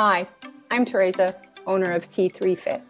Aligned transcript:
Hi, 0.00 0.28
I'm 0.70 0.84
Teresa, 0.84 1.34
owner 1.66 1.92
of 1.92 2.08
T3 2.08 2.56
Fit, 2.56 2.82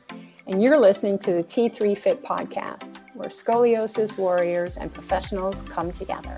and 0.46 0.62
you're 0.62 0.78
listening 0.78 1.18
to 1.20 1.32
the 1.32 1.42
T3 1.42 1.96
Fit 1.96 2.22
podcast, 2.22 2.98
where 3.14 3.30
scoliosis 3.30 4.18
warriors 4.18 4.76
and 4.76 4.92
professionals 4.92 5.62
come 5.62 5.90
together. 5.90 6.36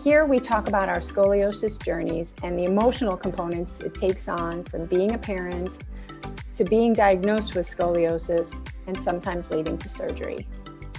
Here 0.00 0.24
we 0.24 0.38
talk 0.38 0.68
about 0.68 0.88
our 0.88 1.00
scoliosis 1.00 1.84
journeys 1.84 2.36
and 2.44 2.56
the 2.56 2.66
emotional 2.66 3.16
components 3.16 3.80
it 3.80 3.94
takes 3.94 4.28
on 4.28 4.62
from 4.62 4.86
being 4.86 5.12
a 5.12 5.18
parent 5.18 5.78
to 6.54 6.62
being 6.62 6.92
diagnosed 6.92 7.56
with 7.56 7.68
scoliosis 7.68 8.54
and 8.86 8.96
sometimes 9.02 9.50
leading 9.50 9.76
to 9.78 9.88
surgery. 9.88 10.46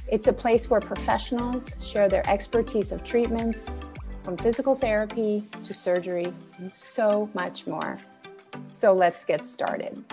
It's 0.06 0.28
a 0.28 0.34
place 0.34 0.70
where 0.70 0.82
professionals 0.82 1.70
share 1.82 2.10
their 2.10 2.30
expertise 2.30 2.92
of 2.92 3.06
treatments, 3.06 3.80
from 4.22 4.36
physical 4.36 4.76
therapy 4.76 5.48
to 5.64 5.74
surgery, 5.74 6.34
and 6.58 6.76
so 6.76 7.30
much 7.34 7.66
more. 7.68 7.98
So 8.84 8.92
let's 8.92 9.24
get 9.24 9.48
started. 9.48 10.04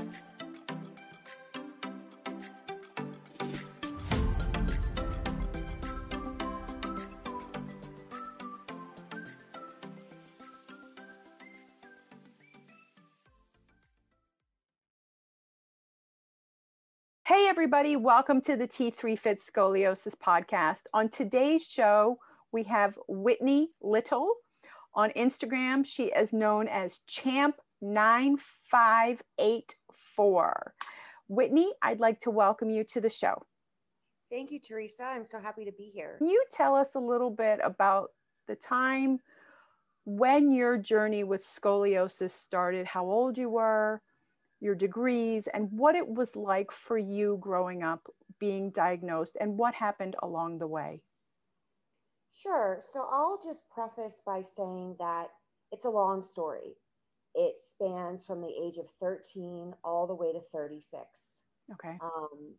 Hey, 17.26 17.48
everybody, 17.48 17.96
welcome 17.96 18.40
to 18.42 18.54
the 18.54 18.68
T3 18.68 19.18
Fit 19.18 19.40
Scoliosis 19.44 20.14
podcast. 20.14 20.82
On 20.94 21.08
today's 21.08 21.66
show, 21.66 22.20
we 22.52 22.62
have 22.62 22.96
Whitney 23.08 23.70
Little. 23.82 24.30
On 24.94 25.10
Instagram, 25.16 25.84
she 25.84 26.04
is 26.04 26.32
known 26.32 26.68
as 26.68 27.00
Champ9584. 27.82 30.52
Whitney, 31.28 31.72
I'd 31.82 32.00
like 32.00 32.20
to 32.20 32.30
welcome 32.30 32.70
you 32.70 32.84
to 32.84 33.00
the 33.00 33.10
show. 33.10 33.42
Thank 34.30 34.50
you, 34.50 34.60
Teresa. 34.60 35.04
I'm 35.04 35.26
so 35.26 35.40
happy 35.40 35.64
to 35.64 35.72
be 35.72 35.90
here. 35.92 36.16
Can 36.18 36.28
you 36.28 36.44
tell 36.52 36.76
us 36.76 36.94
a 36.94 37.00
little 37.00 37.30
bit 37.30 37.60
about 37.62 38.10
the 38.46 38.56
time 38.56 39.20
when 40.04 40.52
your 40.52 40.76
journey 40.76 41.24
with 41.24 41.44
scoliosis 41.44 42.30
started, 42.30 42.86
how 42.86 43.04
old 43.04 43.38
you 43.38 43.50
were, 43.50 44.00
your 44.60 44.74
degrees, 44.74 45.48
and 45.52 45.68
what 45.72 45.94
it 45.94 46.08
was 46.08 46.36
like 46.36 46.70
for 46.70 46.98
you 46.98 47.38
growing 47.40 47.82
up 47.82 48.06
being 48.38 48.70
diagnosed 48.70 49.36
and 49.40 49.56
what 49.56 49.74
happened 49.74 50.16
along 50.22 50.58
the 50.58 50.66
way? 50.66 51.02
Sure. 52.32 52.80
So 52.92 53.06
I'll 53.10 53.40
just 53.42 53.68
preface 53.68 54.20
by 54.24 54.42
saying 54.42 54.96
that 54.98 55.28
it's 55.72 55.84
a 55.84 55.90
long 55.90 56.22
story. 56.22 56.76
It 57.34 57.56
spans 57.58 58.24
from 58.24 58.40
the 58.40 58.48
age 58.48 58.76
of 58.78 58.86
13 59.00 59.74
all 59.84 60.06
the 60.06 60.14
way 60.14 60.32
to 60.32 60.40
36. 60.52 61.42
Okay. 61.72 61.96
Um, 62.00 62.54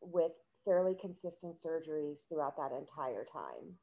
with 0.00 0.32
fairly 0.64 0.94
consistent 0.98 1.56
surgeries 1.56 2.26
throughout 2.28 2.56
that 2.56 2.72
entire 2.72 3.26
time. 3.30 3.76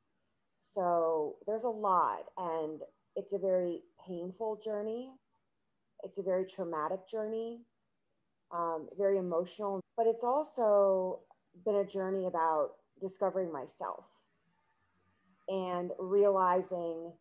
So 0.73 1.35
there's 1.45 1.63
a 1.63 1.69
lot, 1.69 2.25
and 2.37 2.81
it's 3.15 3.33
a 3.33 3.37
very 3.37 3.81
painful 4.07 4.59
journey. 4.63 5.11
It's 6.03 6.17
a 6.17 6.23
very 6.23 6.45
traumatic 6.45 7.07
journey, 7.07 7.59
um, 8.51 8.87
very 8.97 9.17
emotional, 9.17 9.81
but 9.97 10.07
it's 10.07 10.23
also 10.23 11.19
been 11.65 11.75
a 11.75 11.85
journey 11.85 12.25
about 12.25 12.71
discovering 12.99 13.51
myself 13.51 14.05
and 15.47 15.91
realizing 15.99 17.11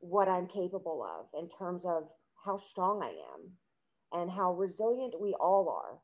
what 0.00 0.28
I'm 0.28 0.46
capable 0.46 1.02
of 1.02 1.26
in 1.38 1.48
terms 1.48 1.84
of 1.84 2.08
how 2.44 2.56
strong 2.56 3.02
I 3.02 3.10
am 3.10 3.52
and 4.12 4.30
how 4.30 4.52
resilient 4.52 5.20
we 5.20 5.34
all 5.34 5.68
are. 5.68 5.98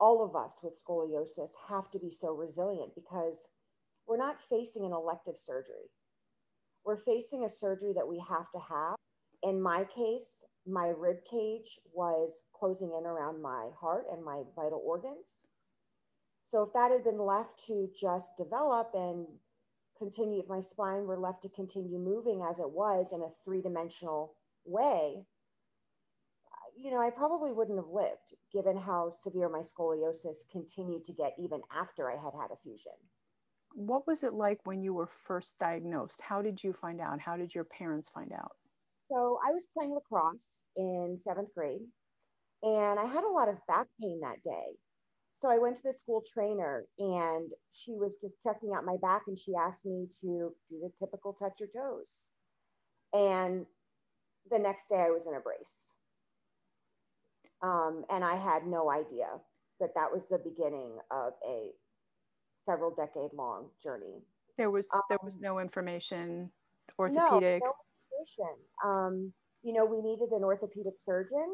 All 0.00 0.24
of 0.24 0.36
us 0.36 0.60
with 0.62 0.80
scoliosis 0.82 1.50
have 1.68 1.90
to 1.90 1.98
be 1.98 2.10
so 2.10 2.32
resilient 2.32 2.94
because 2.94 3.48
we're 4.06 4.16
not 4.16 4.40
facing 4.40 4.84
an 4.84 4.92
elective 4.92 5.38
surgery. 5.38 5.90
We're 6.84 6.96
facing 6.96 7.44
a 7.44 7.48
surgery 7.48 7.92
that 7.94 8.08
we 8.08 8.22
have 8.28 8.50
to 8.52 8.58
have. 8.58 8.94
In 9.42 9.60
my 9.60 9.84
case, 9.84 10.44
my 10.66 10.88
rib 10.88 11.18
cage 11.30 11.78
was 11.92 12.44
closing 12.54 12.92
in 12.98 13.06
around 13.06 13.42
my 13.42 13.68
heart 13.78 14.06
and 14.10 14.24
my 14.24 14.42
vital 14.54 14.82
organs. 14.84 15.46
So 16.46 16.62
if 16.62 16.72
that 16.72 16.90
had 16.90 17.04
been 17.04 17.18
left 17.18 17.64
to 17.66 17.90
just 17.98 18.36
develop 18.36 18.92
and 18.94 19.26
continue, 19.98 20.40
if 20.40 20.48
my 20.48 20.60
spine 20.60 21.06
were 21.06 21.18
left 21.18 21.42
to 21.42 21.48
continue 21.48 21.98
moving 21.98 22.42
as 22.48 22.58
it 22.58 22.70
was 22.70 23.12
in 23.12 23.20
a 23.20 23.34
three 23.44 23.60
dimensional 23.60 24.34
way, 24.64 25.26
you 26.80 26.90
know, 26.90 27.00
I 27.00 27.10
probably 27.10 27.52
wouldn't 27.52 27.78
have 27.78 27.92
lived 27.92 28.34
given 28.52 28.76
how 28.76 29.10
severe 29.10 29.48
my 29.48 29.60
scoliosis 29.60 30.48
continued 30.50 31.04
to 31.04 31.12
get 31.12 31.34
even 31.38 31.60
after 31.74 32.10
I 32.10 32.14
had 32.14 32.32
had 32.40 32.50
a 32.52 32.62
fusion. 32.62 32.92
What 33.74 34.06
was 34.06 34.22
it 34.22 34.32
like 34.32 34.60
when 34.64 34.82
you 34.82 34.94
were 34.94 35.10
first 35.26 35.58
diagnosed? 35.58 36.20
How 36.20 36.40
did 36.40 36.62
you 36.62 36.72
find 36.72 37.00
out? 37.00 37.20
How 37.20 37.36
did 37.36 37.54
your 37.54 37.64
parents 37.64 38.08
find 38.14 38.32
out? 38.32 38.52
So 39.10 39.38
I 39.46 39.52
was 39.52 39.66
playing 39.74 39.94
lacrosse 39.94 40.60
in 40.76 41.16
seventh 41.18 41.54
grade 41.54 41.82
and 42.62 42.98
I 42.98 43.04
had 43.04 43.24
a 43.24 43.32
lot 43.32 43.48
of 43.48 43.56
back 43.66 43.86
pain 44.00 44.20
that 44.22 44.42
day. 44.44 44.76
So 45.40 45.48
I 45.48 45.58
went 45.58 45.76
to 45.76 45.82
the 45.82 45.92
school 45.92 46.22
trainer 46.32 46.84
and 46.98 47.50
she 47.72 47.92
was 47.92 48.16
just 48.20 48.34
checking 48.42 48.72
out 48.74 48.84
my 48.84 48.96
back 49.00 49.22
and 49.26 49.38
she 49.38 49.52
asked 49.54 49.86
me 49.86 50.06
to 50.20 50.52
do 50.70 50.80
the 50.80 50.90
typical 50.98 51.32
touch 51.32 51.60
your 51.60 51.68
toes. 51.68 52.30
And 53.12 53.66
the 54.50 54.58
next 54.58 54.88
day 54.88 55.00
I 55.00 55.10
was 55.10 55.26
in 55.26 55.34
a 55.34 55.40
brace. 55.40 55.94
Um, 57.62 58.04
and 58.10 58.24
I 58.24 58.36
had 58.36 58.66
no 58.66 58.90
idea 58.90 59.28
that 59.80 59.90
that 59.94 60.12
was 60.12 60.26
the 60.28 60.38
beginning 60.38 60.96
of 61.10 61.32
a 61.48 61.70
several 62.58 62.94
decade 62.94 63.32
long 63.34 63.68
journey. 63.82 64.22
There 64.56 64.70
was 64.70 64.88
um, 64.92 65.02
there 65.08 65.18
was 65.22 65.38
no 65.40 65.58
information 65.58 66.50
orthopedic. 66.98 67.62
No, 67.62 67.68
no 67.68 67.74
information. 68.10 68.54
Um, 68.84 69.32
you 69.62 69.72
know, 69.72 69.84
we 69.84 70.00
needed 70.00 70.30
an 70.32 70.44
orthopedic 70.44 70.94
surgeon, 71.04 71.48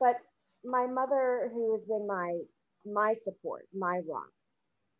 but 0.00 0.16
my 0.64 0.86
mother, 0.86 1.50
who 1.52 1.72
has 1.72 1.82
been 1.82 2.06
my 2.06 2.38
my 2.84 3.12
support, 3.12 3.66
my 3.76 4.00
rock, 4.08 4.30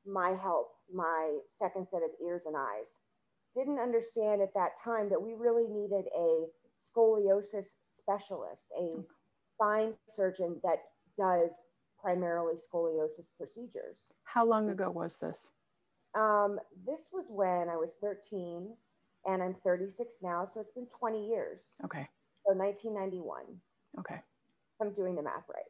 my 0.06 0.37
help, 0.41 0.69
my 0.93 1.39
second 1.47 1.87
set 1.87 2.03
of 2.03 2.11
ears 2.25 2.47
and 2.47 2.56
eyes. 2.56 2.99
Didn't 3.55 3.78
understand 3.78 4.43
at 4.43 4.53
that 4.55 4.71
time 4.83 5.09
that 5.11 5.23
we 5.23 5.34
really 5.34 5.69
needed 5.69 6.06
a 6.17 6.47
scoliosis 6.75 7.77
specialist, 7.83 8.69
a 8.77 8.97
spine 9.55 9.93
surgeon 10.09 10.61
that 10.63 10.79
does 11.19 11.67
primarily 12.01 12.55
scoliosis 12.55 13.31
procedures. 13.37 14.13
How 14.25 14.45
long 14.45 14.69
ago 14.71 14.91
was 14.91 15.17
this? 15.21 15.49
Um, 16.15 16.59
this 16.87 17.11
was 17.13 17.29
when 17.31 17.69
I 17.69 17.77
was 17.77 17.97
13 18.01 18.75
and 19.27 19.43
I'm 19.43 19.55
36 19.65 20.15
now. 20.23 20.45
So 20.45 20.61
it's 20.61 20.73
been 20.73 20.87
20 20.87 21.27
years. 21.27 21.79
Okay. 21.85 22.07
So 22.47 22.55
1991. 22.55 23.45
Okay. 24.01 24.21
I'm 24.81 24.93
doing 24.93 25.15
the 25.15 25.23
math 25.23 25.45
right. 25.49 25.65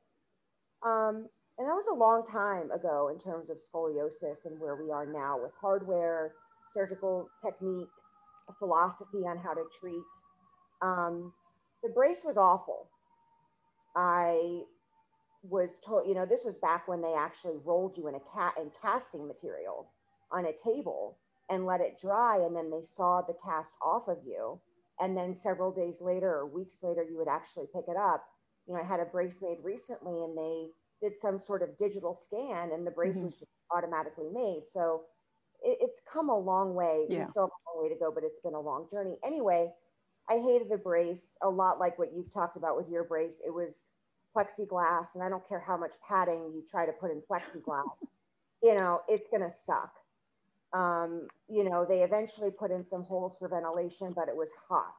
Um, 0.85 1.29
and 1.57 1.69
that 1.69 1.75
was 1.75 1.87
a 1.91 1.95
long 1.95 2.27
time 2.27 2.71
ago 2.73 3.11
in 3.13 3.19
terms 3.19 3.49
of 3.49 3.59
scoliosis 3.59 4.45
and 4.45 4.59
where 4.59 4.77
we 4.77 4.91
are 4.91 5.07
now 5.07 5.39
with 5.41 5.53
hardware, 5.61 6.33
surgical 6.73 7.29
technique, 7.41 7.89
a 8.49 8.53
philosophy 8.55 9.19
on 9.19 9.39
how 9.39 9.55
to 9.55 9.63
treat. 9.81 10.03
Um, 10.83 11.33
the 11.83 11.91
brace 11.91 12.23
was 12.25 12.37
awful. 12.37 12.89
I 13.97 14.63
was 15.43 15.79
told, 15.85 16.09
you 16.09 16.15
know, 16.15 16.27
this 16.27 16.45
was 16.45 16.57
back 16.57 16.89
when 16.89 17.03
they 17.03 17.15
actually 17.15 17.57
rolled 17.65 17.97
you 17.97 18.09
in 18.09 18.15
a 18.15 18.21
cat 18.35 18.55
in 18.61 18.71
casting 18.81 19.27
material 19.27 19.91
on 20.33 20.47
a 20.47 20.53
table 20.53 21.19
and 21.51 21.67
let 21.67 21.81
it 21.81 21.99
dry, 22.01 22.37
and 22.37 22.57
then 22.57 22.71
they 22.71 22.83
saw 22.83 23.21
the 23.21 23.37
cast 23.45 23.75
off 23.83 24.09
of 24.09 24.19
you. 24.27 24.59
And 25.01 25.17
then 25.17 25.35
several 25.35 25.73
days 25.73 26.01
later 26.01 26.31
or 26.31 26.47
weeks 26.47 26.83
later, 26.83 27.03
you 27.03 27.19
would 27.19 27.29
actually 27.29 27.67
pick 27.75 27.85
it 27.89 27.97
up. 27.97 28.25
You 28.67 28.75
know, 28.75 28.81
I 28.81 28.85
had 28.85 29.01
a 29.01 29.05
brace 29.05 29.43
made 29.43 29.59
recently, 29.63 30.23
and 30.25 30.39
they 30.39 30.69
did 31.05 31.19
some 31.19 31.39
sort 31.39 31.63
of 31.63 31.77
digital 31.77 32.15
scan 32.15 32.73
and 32.73 32.87
the 32.87 32.91
brace 32.91 33.17
mm-hmm. 33.17 33.27
was 33.27 33.35
just 33.35 33.51
automatically 33.71 34.29
made. 34.33 34.63
So 34.67 35.03
it, 35.63 35.79
it's 35.81 36.01
come 36.11 36.31
a 36.31 36.39
long 36.39 36.75
way. 36.75 37.05
Yeah. 37.09 37.21
We 37.21 37.27
still 37.27 37.43
have 37.43 37.51
a 37.51 37.77
long 37.77 37.85
way 37.85 37.95
to 37.95 37.99
go, 37.99 38.11
but 38.13 38.25
it's 38.25 38.41
been 38.41 38.55
a 38.55 38.61
long 38.61 38.87
journey. 38.91 39.19
Anyway, 39.25 39.71
I 40.31 40.39
hated 40.39 40.71
the 40.71 40.79
brace 40.79 41.37
a 41.43 41.49
lot 41.49 41.79
like 41.79 41.99
what 41.99 42.13
you've 42.15 42.33
talked 42.33 42.57
about 42.57 42.77
with 42.77 42.89
your 42.89 43.05
brace. 43.05 43.43
It 43.45 43.51
was 43.51 43.91
plexiglass, 44.35 45.15
and 45.15 45.23
I 45.23 45.29
don't 45.29 45.47
care 45.49 45.61
how 45.61 45.77
much 45.77 45.93
padding 46.07 46.51
you 46.55 46.63
try 46.69 46.87
to 46.87 46.93
put 46.93 47.11
in 47.11 47.23
plexiglass, 47.31 48.09
you 48.63 48.75
know, 48.75 49.01
it's 49.09 49.29
going 49.29 49.43
to 49.43 49.51
suck. 49.51 49.93
Um, 50.73 51.29
you 51.49 51.69
know, 51.69 51.85
they 51.89 52.03
eventually 52.03 52.51
put 52.51 52.71
in 52.71 52.85
some 52.85 53.05
holes 53.05 53.37
for 53.39 53.49
ventilation, 53.49 54.13
but 54.15 54.29
it 54.29 54.37
was 54.37 54.51
hot. 54.69 54.95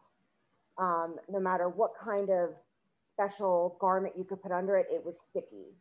Um, 0.77 1.15
no 1.29 1.39
matter 1.39 1.69
what 1.69 1.91
kind 2.01 2.29
of 2.29 2.51
special 2.99 3.77
garment 3.79 4.15
you 4.17 4.23
could 4.23 4.41
put 4.41 4.51
under 4.51 4.77
it, 4.77 4.87
it 4.91 5.05
was 5.05 5.19
sticky 5.19 5.75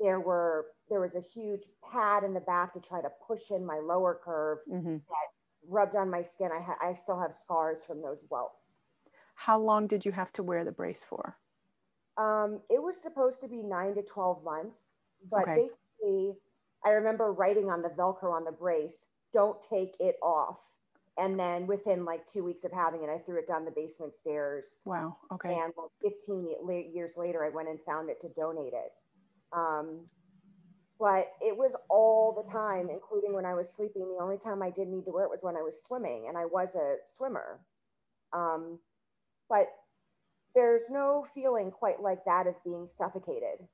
there 0.00 0.20
were 0.20 0.66
there 0.88 1.00
was 1.00 1.14
a 1.14 1.20
huge 1.20 1.62
pad 1.90 2.24
in 2.24 2.34
the 2.34 2.40
back 2.40 2.72
to 2.74 2.80
try 2.80 3.00
to 3.00 3.08
push 3.26 3.50
in 3.50 3.64
my 3.64 3.78
lower 3.78 4.18
curve 4.22 4.58
mm-hmm. 4.70 4.96
that 4.96 5.28
rubbed 5.66 5.96
on 5.96 6.08
my 6.10 6.22
skin. 6.22 6.50
I 6.52 6.60
ha- 6.60 6.78
I 6.80 6.94
still 6.94 7.18
have 7.18 7.34
scars 7.34 7.84
from 7.84 8.02
those 8.02 8.22
welts. 8.30 8.80
How 9.34 9.58
long 9.58 9.86
did 9.86 10.04
you 10.04 10.12
have 10.12 10.32
to 10.34 10.42
wear 10.42 10.64
the 10.64 10.72
brace 10.72 11.00
for? 11.08 11.36
Um, 12.16 12.60
it 12.70 12.82
was 12.82 13.00
supposed 13.00 13.40
to 13.40 13.48
be 13.48 13.62
nine 13.62 13.94
to 13.94 14.02
12 14.02 14.44
months, 14.44 15.00
but 15.30 15.42
Okay. 15.42 15.54
basically, 15.62 16.36
I 16.84 16.90
remember 16.90 17.32
writing 17.32 17.70
on 17.70 17.82
the 17.82 17.88
Velcro 17.88 18.32
on 18.32 18.44
the 18.44 18.52
brace, 18.52 19.08
don't 19.32 19.60
take 19.60 19.96
it 19.98 20.16
off. 20.22 20.60
And 21.16 21.38
then 21.38 21.66
within 21.66 22.04
like 22.04 22.26
two 22.26 22.42
weeks 22.44 22.64
of 22.64 22.72
having 22.72 23.02
it, 23.02 23.08
I 23.08 23.18
threw 23.18 23.38
it 23.38 23.46
down 23.46 23.64
the 23.64 23.70
basement 23.70 24.16
stairs. 24.16 24.80
Wow. 24.84 25.16
Okay. 25.32 25.54
And 25.54 25.72
like 25.76 25.90
15 26.02 26.46
years 26.92 27.12
later, 27.16 27.44
I 27.44 27.50
went 27.50 27.68
and 27.68 27.80
found 27.82 28.10
it 28.10 28.20
to 28.22 28.28
donate 28.28 28.72
it. 28.72 28.92
Um, 29.52 30.08
but 30.98 31.32
it 31.40 31.56
was 31.56 31.76
all 31.88 32.32
the 32.32 32.48
time, 32.50 32.88
including 32.90 33.32
when 33.32 33.44
I 33.44 33.54
was 33.54 33.72
sleeping. 33.72 34.08
The 34.08 34.22
only 34.22 34.38
time 34.38 34.62
I 34.62 34.70
did 34.70 34.88
need 34.88 35.04
to 35.04 35.12
wear 35.12 35.24
it 35.24 35.30
was 35.30 35.42
when 35.42 35.56
I 35.56 35.62
was 35.62 35.82
swimming, 35.82 36.26
and 36.28 36.38
I 36.38 36.46
was 36.46 36.74
a 36.76 36.96
swimmer. 37.04 37.60
Um, 38.32 38.78
but 39.48 39.68
there's 40.54 40.88
no 40.90 41.26
feeling 41.34 41.70
quite 41.70 42.00
like 42.00 42.24
that 42.24 42.46
of 42.46 42.54
being 42.64 42.86
suffocated 42.86 43.66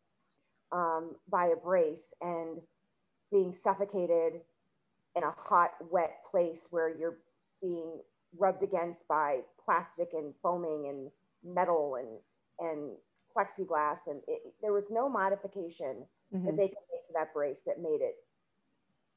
um, 0.72 1.16
by 1.30 1.46
a 1.46 1.56
brace 1.56 2.14
and 2.20 2.60
being 3.30 3.52
suffocated 3.52 4.40
in 5.16 5.22
a 5.22 5.30
hot, 5.36 5.72
wet 5.90 6.22
place 6.30 6.68
where 6.70 6.88
you're 6.88 7.18
being 7.60 8.00
rubbed 8.38 8.62
against 8.62 9.06
by 9.08 9.40
plastic 9.64 10.10
and 10.12 10.34
foaming 10.42 10.86
and 10.88 11.10
metal 11.44 11.96
and 11.96 12.18
and 12.60 12.96
plexiglass. 13.36 14.06
And 14.06 14.20
it, 14.28 14.40
there 14.62 14.72
was 14.72 14.90
no 14.90 15.08
modification 15.08 16.06
that 16.32 16.40
Mhm. 16.42 16.56
they 16.56 16.68
could 16.68 16.78
make 16.92 17.06
to 17.06 17.12
that 17.14 17.32
brace 17.34 17.62
that 17.62 17.80
made 17.80 18.00
it 18.02 18.14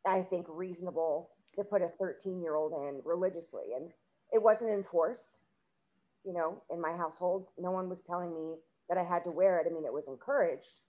i 0.06 0.22
think 0.24 0.48
reasonable 0.50 1.30
to 1.56 1.64
put 1.64 1.82
a 1.84 1.88
13 1.88 2.42
year 2.42 2.56
old 2.56 2.74
in 2.74 3.02
religiously. 3.06 3.74
And 3.76 3.92
it 4.32 4.42
wasn't 4.42 4.72
enforced 4.72 5.43
you 6.26 6.34
know 6.34 6.62
in 6.72 6.82
my 6.82 6.96
household 6.96 7.48
no 7.58 7.72
one 7.72 7.90
was 7.90 8.02
telling 8.02 8.34
me 8.34 8.56
that 8.90 8.98
i 8.98 9.04
had 9.04 9.24
to 9.24 9.32
wear 9.32 9.60
it. 9.60 9.68
I 9.70 9.74
mean 9.74 9.86
it 9.86 9.94
was 9.94 10.08
encouraged. 10.08 10.82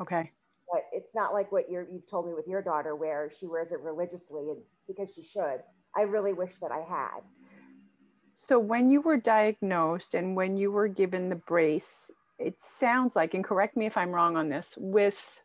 Okay. 0.00 0.30
but 0.70 0.82
it's 0.92 1.14
not 1.14 1.32
like 1.32 1.50
what 1.52 1.70
you're, 1.70 1.86
you've 1.90 2.08
told 2.10 2.26
me 2.26 2.34
with 2.34 2.46
your 2.46 2.60
daughter 2.60 2.94
where 2.94 3.30
she 3.30 3.46
wears 3.46 3.72
it 3.72 3.80
religiously 3.80 4.50
and 4.50 4.58
because 4.86 5.12
she 5.14 5.22
should. 5.22 5.60
I 5.96 6.02
really 6.02 6.34
wish 6.34 6.56
that 6.56 6.70
i 6.70 6.80
had. 6.80 7.22
So 8.34 8.58
when 8.58 8.90
you 8.90 9.00
were 9.00 9.16
diagnosed 9.16 10.12
and 10.14 10.36
when 10.36 10.58
you 10.58 10.70
were 10.70 10.88
given 10.88 11.30
the 11.30 11.36
brace, 11.36 12.10
it 12.38 12.60
sounds 12.60 13.16
like, 13.16 13.32
and 13.32 13.42
correct 13.42 13.78
me 13.78 13.86
if 13.86 13.96
I'm 13.96 14.12
wrong 14.12 14.36
on 14.36 14.50
this, 14.50 14.74
with 14.76 15.40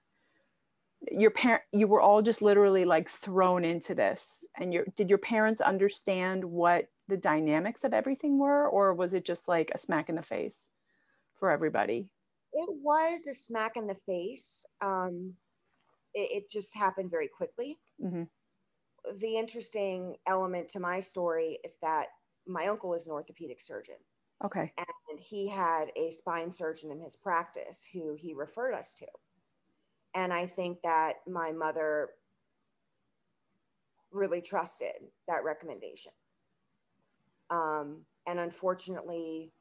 your 1.10 1.32
parent, 1.32 1.64
you 1.72 1.88
were 1.88 2.02
all 2.02 2.22
just 2.22 2.42
literally 2.42 2.86
like 2.86 3.10
thrown 3.10 3.64
into 3.66 3.96
this. 3.96 4.46
And 4.58 4.74
your 4.74 4.86
did 4.96 5.10
your 5.10 5.18
parents 5.20 5.62
understand 5.62 6.44
what 6.44 6.90
the 7.08 7.18
dynamics 7.18 7.84
of 7.84 7.94
everything 7.94 8.38
were, 8.38 8.68
or 8.70 8.94
was 8.94 9.14
it 9.14 9.26
just 9.26 9.48
like 9.48 9.72
a 9.74 9.78
smack 9.80 10.10
in 10.10 10.16
the 10.16 10.22
face 10.24 10.70
for 11.36 11.52
everybody? 11.52 12.12
it 12.54 12.70
was 12.70 13.28
a 13.28 13.34
smack 13.34 13.78
in 13.78 13.88
the 13.88 13.96
face 14.06 14.66
um, 14.82 15.34
it, 16.14 16.44
it 16.44 16.50
just 16.50 16.76
happened 16.76 17.12
very 17.12 17.28
quickly 17.28 17.80
hmm 18.00 18.24
the 19.20 19.38
interesting 19.38 20.16
element 20.28 20.70
to 20.70 20.80
my 20.80 21.00
story 21.00 21.60
is 21.64 21.78
that 21.82 22.08
my 22.48 22.68
uncle 22.68 22.94
is 22.94 23.08
an 23.08 23.14
orthopedic 23.14 23.62
surgeon 23.62 23.96
Okay. 24.44 24.74
and 24.78 25.20
he 25.20 25.48
had 25.50 25.92
a 25.96 26.12
spine 26.12 26.52
surgeon 26.52 26.92
in 26.92 27.00
his 27.02 27.16
practice 27.16 27.86
who 27.94 28.16
he 28.16 28.34
referred 28.34 28.74
us 28.74 28.94
to. 28.96 29.08
And 30.14 30.34
I 30.34 30.46
think 30.46 30.82
that 30.82 31.22
my 31.28 31.52
mother 31.52 32.10
really 34.12 34.42
trusted 34.42 34.96
that 35.28 35.44
recommendation. 35.44 36.12
Um, 37.50 38.06
and 38.28 38.40
unfortunately, 38.40 39.52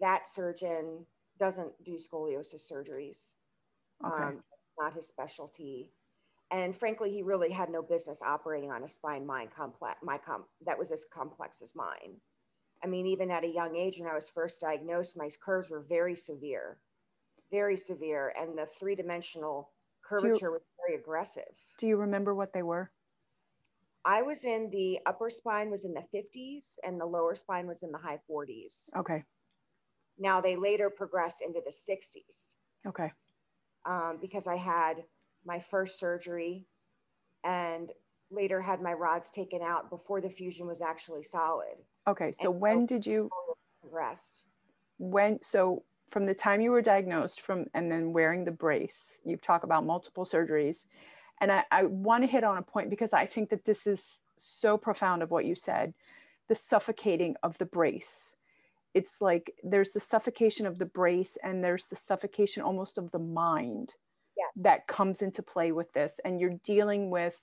that 0.00 0.28
surgeon 0.28 1.06
doesn't 1.38 1.72
do 1.84 1.96
scoliosis 1.96 2.70
surgeries, 2.70 3.36
Okay. 4.04 4.22
um, 4.22 4.44
not 4.78 4.92
his 4.94 5.06
specialty. 5.06 5.90
And 6.50 6.76
frankly, 6.76 7.10
he 7.10 7.22
really 7.22 7.50
had 7.50 7.70
no 7.70 7.82
business 7.82 8.22
operating 8.22 8.70
on 8.70 8.82
a 8.82 8.88
spine 8.88 9.26
mind 9.26 9.50
complex, 9.50 9.98
my 10.02 10.18
com- 10.18 10.46
that 10.64 10.78
was 10.78 10.90
as 10.90 11.04
complex 11.12 11.62
as 11.62 11.74
mine. 11.74 12.20
I 12.82 12.86
mean, 12.86 13.06
even 13.06 13.30
at 13.30 13.44
a 13.44 13.48
young 13.48 13.76
age, 13.76 14.00
when 14.00 14.08
I 14.08 14.14
was 14.14 14.30
first 14.30 14.60
diagnosed, 14.60 15.16
my 15.16 15.28
curves 15.42 15.70
were 15.70 15.80
very 15.80 16.16
severe, 16.16 16.78
very 17.50 17.76
severe, 17.76 18.32
and 18.38 18.56
the 18.56 18.66
three 18.66 18.94
dimensional 18.94 19.70
curvature 20.02 20.50
was 20.50 20.62
very 20.86 20.98
aggressive. 20.98 21.44
Do 21.78 21.86
you 21.86 21.96
remember 21.96 22.34
what 22.34 22.52
they 22.52 22.62
were? 22.62 22.90
I 24.04 24.22
was 24.22 24.44
in 24.44 24.70
the 24.70 24.98
upper 25.06 25.28
spine 25.28 25.70
was 25.70 25.84
in 25.84 25.92
the 25.92 26.04
50s, 26.14 26.78
and 26.84 26.98
the 27.00 27.04
lower 27.06 27.34
spine 27.34 27.66
was 27.66 27.82
in 27.82 27.92
the 27.92 27.98
high 27.98 28.18
40s. 28.30 28.88
Okay. 28.96 29.24
Now 30.18 30.40
they 30.40 30.56
later 30.56 30.90
progressed 30.90 31.42
into 31.42 31.60
the 31.64 31.70
60s 31.72 32.54
Okay. 32.86 33.10
um, 33.84 34.18
because 34.20 34.46
I 34.46 34.56
had 34.56 35.04
my 35.44 35.58
first 35.58 35.98
surgery 35.98 36.66
and 37.44 37.90
later 38.30 38.60
had 38.60 38.80
my 38.82 38.92
rods 38.92 39.30
taken 39.30 39.60
out 39.62 39.88
before 39.90 40.20
the 40.20 40.28
fusion 40.28 40.66
was 40.66 40.80
actually 40.82 41.22
solid. 41.22 41.76
Okay. 42.06 42.32
So 42.32 42.50
And 42.52 42.60
when 42.60 42.86
did 42.86 43.06
you 43.06 43.28
Progressed. 43.80 44.44
when 44.98 45.40
so 45.42 45.84
from 46.10 46.26
the 46.26 46.34
time 46.34 46.60
you 46.60 46.70
were 46.70 46.82
diagnosed 46.82 47.40
from 47.40 47.66
and 47.74 47.90
then 47.90 48.12
wearing 48.12 48.44
the 48.44 48.50
brace 48.50 49.18
you've 49.24 49.42
talked 49.42 49.64
about 49.64 49.84
multiple 49.86 50.24
surgeries. 50.24 50.86
And 51.40 51.50
i, 51.50 51.64
I 51.70 51.84
want 51.84 52.22
to 52.22 52.30
hit 52.30 52.44
on 52.44 52.58
a 52.58 52.62
point 52.62 52.90
because 52.90 53.12
i 53.12 53.24
think 53.26 53.50
that 53.50 53.64
this 53.64 53.86
is 53.86 54.20
so 54.36 54.76
profound 54.76 55.22
of 55.22 55.30
what 55.30 55.44
you 55.44 55.54
said 55.54 55.94
the 56.50 56.54
suffocating 56.56 57.36
of 57.44 57.56
the 57.58 57.64
brace. 57.64 58.34
It's 58.92 59.20
like 59.20 59.54
there's 59.62 59.92
the 59.92 60.00
suffocation 60.00 60.66
of 60.66 60.80
the 60.80 60.84
brace 60.84 61.38
and 61.44 61.62
there's 61.62 61.86
the 61.86 61.96
suffocation 61.96 62.60
almost 62.62 62.98
of 62.98 63.10
the 63.12 63.20
mind 63.20 63.94
Yes. 64.36 64.64
that 64.64 64.88
comes 64.88 65.22
into 65.22 65.42
play 65.44 65.70
with 65.70 65.92
this. 65.92 66.18
And 66.24 66.40
you're 66.40 66.58
dealing 66.64 67.08
with 67.08 67.38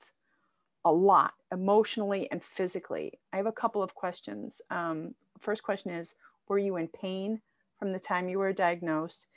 a 0.83 0.91
lot 0.91 1.35
emotionally 1.53 2.29
and 2.31 2.43
physically. 2.43 3.13
I 3.31 3.37
have 3.37 3.45
a 3.45 3.51
couple 3.51 3.81
of 3.81 3.95
questions. 3.95 4.61
Um, 4.71 5.15
first 5.39 5.63
question 5.63 5.91
is 5.91 6.15
were 6.49 6.59
you 6.59 6.75
in 6.75 6.89
pain 6.89 7.41
from 7.79 7.91
the 7.91 7.99
time 7.99 8.29
you 8.29 8.39
were 8.39 8.53
diagnosed 8.53 9.27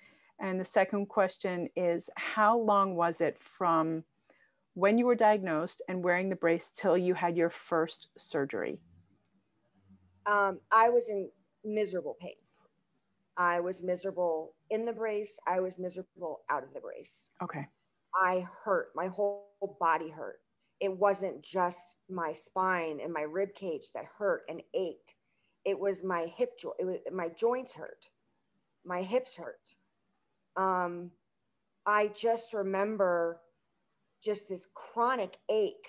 and 0.40 0.58
the 0.58 0.64
second 0.64 1.06
question 1.06 1.68
is 1.76 2.08
how 2.16 2.58
long 2.58 2.94
was 2.94 3.20
it 3.20 3.36
from 3.58 4.02
when 4.74 4.96
you 4.96 5.06
were 5.06 5.14
diagnosed 5.14 5.82
and 5.88 6.02
wearing 6.02 6.28
the 6.28 6.36
brace 6.36 6.70
till 6.74 6.96
you 6.96 7.14
had 7.14 7.36
your 7.36 7.50
first 7.50 8.08
surgery 8.18 8.80
um, 10.26 10.60
I 10.70 10.90
was 10.90 11.08
in 11.08 11.28
miserable 11.64 12.16
pain. 12.20 12.34
I 13.36 13.60
was 13.60 13.82
miserable 13.82 14.54
in 14.68 14.84
the 14.84 14.92
brace. 14.92 15.38
I 15.46 15.60
was 15.60 15.78
miserable 15.78 16.40
out 16.50 16.62
of 16.62 16.74
the 16.74 16.80
brace. 16.80 17.30
okay 17.42 17.66
I 18.14 18.46
hurt. 18.64 18.88
My 18.94 19.06
whole 19.06 19.76
body 19.80 20.10
hurt. 20.10 20.40
It 20.80 20.96
wasn't 20.96 21.42
just 21.42 21.96
my 22.08 22.32
spine 22.32 22.98
and 23.02 23.12
my 23.12 23.22
rib 23.22 23.54
cage 23.54 23.92
that 23.94 24.06
hurt 24.18 24.42
and 24.48 24.62
ached. 24.74 25.14
It 25.64 25.78
was 25.78 26.02
my 26.02 26.26
hip 26.36 26.58
joint. 26.58 26.76
It 26.80 26.84
was 26.86 26.98
my 27.12 27.28
joints 27.28 27.72
hurt. 27.74 28.06
My 28.84 29.02
hips 29.02 29.36
hurt. 29.36 29.74
Um, 30.56 31.10
I 31.86 32.08
just 32.08 32.54
remember 32.54 33.40
just 34.22 34.48
this 34.48 34.66
chronic 34.74 35.38
ache, 35.48 35.88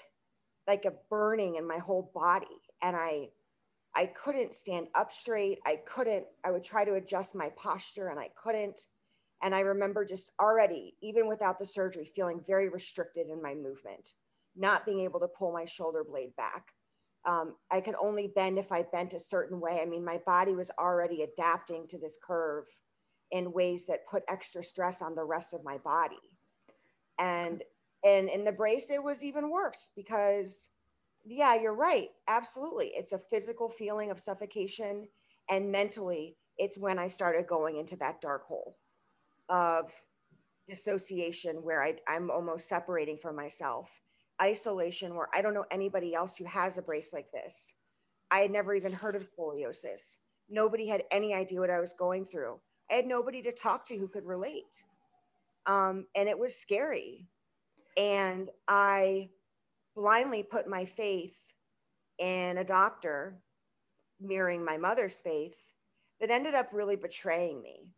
like 0.67 0.85
a 0.85 0.93
burning 1.09 1.55
in 1.55 1.67
my 1.67 1.77
whole 1.77 2.11
body, 2.13 2.61
and 2.81 2.95
I 2.95 3.29
I 3.93 4.05
couldn't 4.05 4.55
stand 4.55 4.87
up 4.95 5.11
straight. 5.11 5.59
I 5.65 5.77
couldn't, 5.85 6.25
I 6.45 6.51
would 6.51 6.63
try 6.63 6.85
to 6.85 6.93
adjust 6.93 7.35
my 7.35 7.49
posture 7.57 8.07
and 8.07 8.19
I 8.19 8.29
couldn't. 8.41 8.85
And 9.43 9.53
I 9.53 9.61
remember 9.61 10.05
just 10.05 10.31
already, 10.39 10.95
even 11.01 11.27
without 11.27 11.59
the 11.59 11.65
surgery, 11.65 12.05
feeling 12.05 12.41
very 12.45 12.69
restricted 12.69 13.27
in 13.27 13.41
my 13.41 13.53
movement, 13.53 14.13
not 14.55 14.85
being 14.85 15.01
able 15.01 15.19
to 15.19 15.27
pull 15.27 15.51
my 15.51 15.65
shoulder 15.65 16.03
blade 16.03 16.35
back. 16.37 16.73
Um, 17.25 17.55
I 17.69 17.81
could 17.81 17.95
only 18.01 18.31
bend 18.35 18.57
if 18.57 18.71
I 18.71 18.83
bent 18.83 19.13
a 19.13 19.19
certain 19.19 19.59
way. 19.59 19.79
I 19.81 19.85
mean, 19.85 20.03
my 20.03 20.19
body 20.25 20.53
was 20.53 20.71
already 20.79 21.21
adapting 21.21 21.87
to 21.89 21.99
this 21.99 22.17
curve 22.25 22.65
in 23.31 23.53
ways 23.53 23.85
that 23.85 24.07
put 24.09 24.23
extra 24.27 24.63
stress 24.63 25.01
on 25.01 25.15
the 25.15 25.23
rest 25.23 25.53
of 25.53 25.63
my 25.63 25.77
body. 25.77 26.19
And 27.19 27.63
and 28.03 28.29
in 28.29 28.43
the 28.43 28.51
brace, 28.51 28.89
it 28.89 29.03
was 29.03 29.23
even 29.23 29.51
worse 29.51 29.91
because 29.95 30.71
yeah, 31.23 31.55
you're 31.55 31.75
right. 31.75 32.09
Absolutely. 32.27 32.91
It's 32.95 33.13
a 33.13 33.19
physical 33.19 33.69
feeling 33.69 34.09
of 34.09 34.19
suffocation. 34.19 35.07
And 35.49 35.71
mentally, 35.71 36.37
it's 36.57 36.77
when 36.77 36.97
I 36.97 37.07
started 37.07 37.47
going 37.47 37.77
into 37.77 37.95
that 37.97 38.21
dark 38.21 38.45
hole 38.47 38.77
of 39.49 39.91
dissociation 40.67 41.57
where 41.57 41.83
I, 41.83 41.95
I'm 42.07 42.31
almost 42.31 42.67
separating 42.67 43.17
from 43.17 43.35
myself, 43.35 44.01
isolation 44.41 45.15
where 45.15 45.27
I 45.33 45.41
don't 45.41 45.53
know 45.53 45.65
anybody 45.71 46.13
else 46.13 46.37
who 46.37 46.45
has 46.45 46.77
a 46.77 46.81
brace 46.81 47.13
like 47.13 47.31
this. 47.31 47.73
I 48.29 48.39
had 48.39 48.51
never 48.51 48.75
even 48.75 48.93
heard 48.93 49.15
of 49.15 49.23
scoliosis. 49.23 50.17
Nobody 50.49 50.87
had 50.87 51.03
any 51.11 51.33
idea 51.33 51.59
what 51.59 51.69
I 51.69 51.79
was 51.79 51.93
going 51.93 52.25
through. 52.25 52.59
I 52.89 52.95
had 52.95 53.05
nobody 53.05 53.41
to 53.43 53.51
talk 53.51 53.85
to 53.87 53.97
who 53.97 54.07
could 54.07 54.25
relate. 54.25 54.83
Um, 55.65 56.05
and 56.15 56.27
it 56.27 56.37
was 56.37 56.55
scary. 56.55 57.27
And 57.97 58.49
I, 58.67 59.29
blindly 59.95 60.43
put 60.43 60.67
my 60.67 60.85
faith 60.85 61.53
in 62.19 62.57
a 62.57 62.63
doctor 62.63 63.41
mirroring 64.19 64.63
my 64.63 64.77
mother's 64.77 65.19
faith 65.19 65.57
that 66.19 66.29
ended 66.29 66.53
up 66.53 66.69
really 66.71 66.95
betraying 66.95 67.61
me 67.61 67.89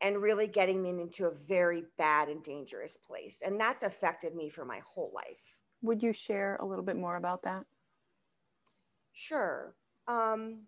and 0.00 0.22
really 0.22 0.46
getting 0.46 0.82
me 0.82 0.90
into 0.90 1.26
a 1.26 1.34
very 1.34 1.84
bad 1.98 2.28
and 2.28 2.42
dangerous 2.42 2.96
place. 2.96 3.42
And 3.44 3.60
that's 3.60 3.82
affected 3.82 4.34
me 4.34 4.48
for 4.48 4.64
my 4.64 4.80
whole 4.84 5.12
life. 5.14 5.53
Would 5.84 6.02
you 6.02 6.14
share 6.14 6.56
a 6.56 6.64
little 6.64 6.84
bit 6.84 6.96
more 6.96 7.16
about 7.16 7.42
that? 7.42 7.66
Sure. 9.12 9.74
Um, 10.08 10.62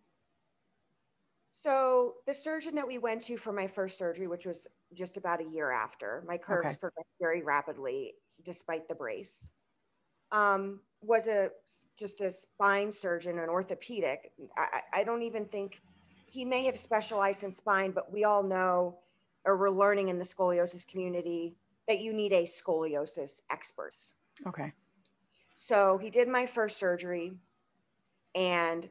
so 1.51 2.17
the 2.27 2.35
surgeon 2.35 2.75
that 2.75 2.87
we 2.87 2.99
went 2.99 3.23
to 3.23 3.39
for 3.39 3.51
my 3.51 3.67
first 3.67 3.97
surgery, 3.97 4.27
which 4.27 4.45
was 4.45 4.67
just 4.93 5.17
about 5.17 5.41
a 5.41 5.49
year 5.49 5.71
after, 5.71 6.23
my 6.29 6.37
curves 6.37 6.73
okay. 6.73 6.77
progressed 6.77 7.09
very 7.19 7.43
rapidly 7.43 8.13
despite 8.45 8.89
the 8.89 8.95
brace, 8.95 9.51
um, 10.33 10.81
was 11.01 11.29
a 11.29 11.51
just 11.99 12.21
a 12.21 12.31
spine 12.31 12.93
surgeon, 12.93 13.39
an 13.39 13.49
orthopedic. 13.49 14.33
I, 14.59 14.83
I 14.93 15.05
don't 15.05 15.23
even 15.23 15.47
think 15.47 15.81
he 16.27 16.45
may 16.45 16.67
have 16.67 16.79
specialized 16.79 17.43
in 17.43 17.51
spine, 17.51 17.91
but 17.91 18.13
we 18.13 18.25
all 18.25 18.43
know, 18.43 18.99
or 19.47 19.57
we're 19.57 19.71
learning 19.71 20.09
in 20.09 20.19
the 20.19 20.25
scoliosis 20.25 20.87
community, 20.87 21.57
that 21.89 22.01
you 22.01 22.13
need 22.13 22.35
a 22.35 22.43
scoliosis 22.43 23.41
expert. 23.51 23.95
Okay. 24.47 24.75
So 25.57 25.99
he 25.99 26.11
did 26.11 26.29
my 26.29 26.47
first 26.47 26.79
surgery, 26.79 27.33
and 28.35 28.89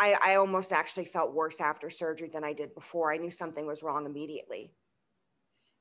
I, 0.00 0.18
I 0.20 0.34
almost 0.34 0.72
actually 0.72 1.04
felt 1.04 1.32
worse 1.32 1.60
after 1.60 1.88
surgery 1.88 2.28
than 2.28 2.42
I 2.42 2.52
did 2.52 2.74
before. 2.74 3.12
I 3.12 3.18
knew 3.18 3.30
something 3.30 3.66
was 3.66 3.84
wrong 3.84 4.04
immediately. 4.04 4.72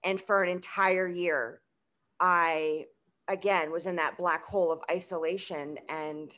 And 0.04 0.22
for 0.22 0.44
an 0.44 0.50
entire 0.50 1.08
year, 1.08 1.62
I 2.20 2.86
again 3.28 3.72
was 3.72 3.88
in 3.88 3.96
that 3.96 4.18
black 4.18 4.46
hole 4.46 4.72
of 4.72 4.82
isolation 4.92 5.80
and 5.90 6.38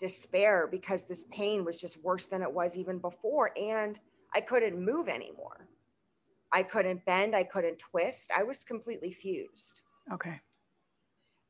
despair 0.00 0.66
because 0.68 1.04
this 1.04 1.24
pain 1.30 1.64
was 1.64 1.80
just 1.80 2.02
worse 2.02 2.26
than 2.26 2.42
it 2.42 2.52
was 2.52 2.76
even 2.76 2.98
before. 2.98 3.52
And 3.56 3.98
I 4.34 4.40
couldn't 4.40 4.84
move 4.84 5.08
anymore. 5.08 5.68
I 6.52 6.64
couldn't 6.64 7.04
bend, 7.04 7.36
I 7.36 7.44
couldn't 7.44 7.78
twist. 7.78 8.32
I 8.36 8.42
was 8.42 8.64
completely 8.64 9.12
fused. 9.12 9.82
Okay. 10.12 10.40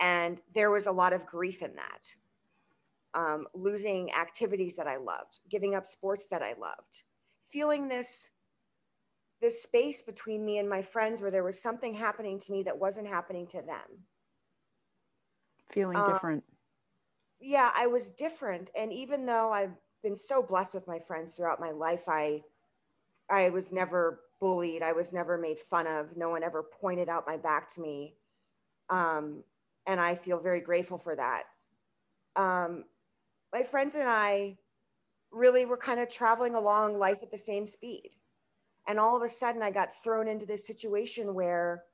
And 0.00 0.40
there 0.54 0.70
was 0.70 0.86
a 0.86 0.92
lot 0.92 1.12
of 1.12 1.26
grief 1.26 1.62
in 1.62 1.74
that 1.76 2.14
um, 3.14 3.46
losing 3.54 4.12
activities 4.12 4.76
that 4.76 4.86
I 4.86 4.96
loved, 4.96 5.40
giving 5.48 5.74
up 5.74 5.86
sports 5.86 6.26
that 6.30 6.42
I 6.42 6.54
loved, 6.60 7.02
feeling 7.48 7.88
this 7.88 8.30
this 9.40 9.62
space 9.62 10.02
between 10.02 10.44
me 10.44 10.58
and 10.58 10.68
my 10.68 10.82
friends 10.82 11.22
where 11.22 11.30
there 11.30 11.42
was 11.42 11.60
something 11.60 11.94
happening 11.94 12.38
to 12.38 12.52
me 12.52 12.62
that 12.62 12.78
wasn't 12.78 13.06
happening 13.06 13.46
to 13.46 13.62
them. 13.62 14.04
Feeling 15.70 15.96
um, 15.96 16.12
different. 16.12 16.44
Yeah, 17.40 17.70
I 17.74 17.86
was 17.86 18.10
different, 18.10 18.70
and 18.76 18.92
even 18.92 19.24
though 19.24 19.50
I've 19.50 19.74
been 20.02 20.16
so 20.16 20.42
blessed 20.42 20.74
with 20.74 20.86
my 20.86 20.98
friends 20.98 21.34
throughout 21.34 21.60
my 21.60 21.70
life, 21.70 22.02
I 22.06 22.42
I 23.30 23.48
was 23.50 23.72
never 23.72 24.20
bullied. 24.40 24.82
I 24.82 24.92
was 24.92 25.12
never 25.12 25.38
made 25.38 25.58
fun 25.58 25.86
of. 25.86 26.16
No 26.16 26.30
one 26.30 26.42
ever 26.42 26.62
pointed 26.62 27.08
out 27.08 27.26
my 27.26 27.36
back 27.36 27.72
to 27.74 27.80
me. 27.80 28.14
Um, 28.88 29.44
and 29.86 30.00
I 30.00 30.14
feel 30.14 30.40
very 30.40 30.60
grateful 30.60 30.98
for 30.98 31.16
that. 31.16 31.44
Um, 32.36 32.84
my 33.52 33.62
friends 33.62 33.94
and 33.94 34.08
I 34.08 34.58
really 35.32 35.64
were 35.64 35.76
kind 35.76 36.00
of 36.00 36.08
traveling 36.08 36.54
along 36.54 36.98
life 36.98 37.18
at 37.22 37.30
the 37.30 37.38
same 37.38 37.66
speed. 37.66 38.10
And 38.88 38.98
all 38.98 39.16
of 39.16 39.22
a 39.22 39.28
sudden, 39.28 39.62
I 39.62 39.70
got 39.70 39.94
thrown 40.02 40.26
into 40.26 40.46
this 40.46 40.66
situation 40.66 41.34
where 41.34 41.84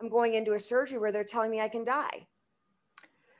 I'm 0.00 0.08
going 0.08 0.34
into 0.34 0.54
a 0.54 0.58
surgery 0.58 0.98
where 0.98 1.12
they're 1.12 1.24
telling 1.24 1.50
me 1.50 1.60
I 1.60 1.68
can 1.68 1.84
die, 1.84 2.26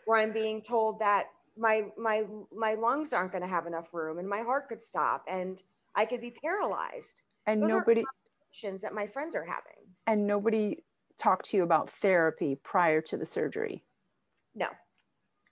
where 0.04 0.18
I'm 0.18 0.32
being 0.32 0.62
told 0.62 1.00
that 1.00 1.26
my 1.56 1.86
my 1.96 2.24
my 2.54 2.74
lungs 2.74 3.12
aren't 3.12 3.32
going 3.32 3.42
to 3.42 3.48
have 3.48 3.66
enough 3.66 3.92
room 3.92 4.18
and 4.18 4.28
my 4.28 4.40
heart 4.40 4.68
could 4.68 4.80
stop 4.80 5.24
and 5.28 5.62
I 5.94 6.04
could 6.04 6.20
be 6.20 6.30
paralyzed. 6.30 7.22
And 7.46 7.62
Those 7.62 7.70
nobody 7.70 8.04
that 8.82 8.94
my 8.94 9.06
friends 9.06 9.34
are 9.34 9.44
having. 9.44 9.86
And 10.06 10.26
nobody 10.26 10.82
talked 11.18 11.46
to 11.50 11.56
you 11.56 11.62
about 11.62 11.90
therapy 11.90 12.58
prior 12.62 13.00
to 13.02 13.16
the 13.16 13.26
surgery. 13.26 13.84
No. 14.54 14.66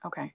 Okay. 0.04 0.32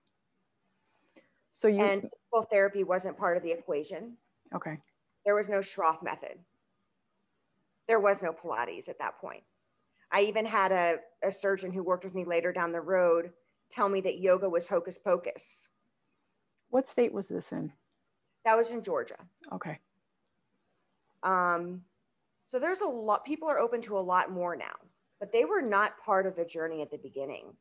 So 1.54 1.68
you 1.68 1.80
and 1.80 2.02
physical 2.02 2.44
therapy 2.50 2.84
wasn't 2.84 3.18
part 3.18 3.38
of 3.38 3.44
the 3.44 3.52
equation. 3.52 4.18
Okay. 4.54 4.80
There 5.26 5.36
was 5.36 5.50
no 5.50 5.60
Schroth 5.60 6.04
method. 6.04 6.38
There 7.88 8.00
was 8.00 8.24
no 8.24 8.34
Pilates 8.34 8.90
at 8.90 9.00
that 9.00 9.20
point. 9.20 9.44
I 10.12 10.22
even 10.22 10.46
had 10.46 10.72
a, 10.72 10.98
a 11.24 11.32
surgeon 11.32 11.72
who 11.72 11.84
worked 11.84 12.04
with 12.04 12.16
me 12.16 12.26
later 12.26 12.52
down 12.52 12.72
the 12.72 12.82
road 12.82 13.32
tell 13.72 13.90
me 13.90 14.02
that 14.02 14.20
yoga 14.20 14.48
was 14.48 14.68
hocus 14.68 15.00
pocus. 15.00 15.70
What 16.70 16.90
state 16.90 17.14
was 17.14 17.28
this 17.28 17.52
in? 17.52 17.72
That 18.46 18.58
was 18.58 18.72
in 18.72 18.84
Georgia. 18.84 19.18
Okay. 19.52 19.80
Um, 21.24 21.82
so 22.46 22.60
there's 22.60 22.82
a 22.82 22.86
lot, 22.86 23.26
people 23.26 23.48
are 23.48 23.60
open 23.60 23.82
to 23.82 23.98
a 23.98 24.00
lot 24.00 24.30
more 24.30 24.56
now, 24.56 24.76
but 25.20 25.32
they 25.32 25.46
were 25.46 25.62
not 25.62 25.98
part 26.04 26.28
of 26.28 26.36
the 26.36 26.46
journey 26.46 26.82
at 26.82 26.92
the 26.92 26.98
beginning 26.98 27.54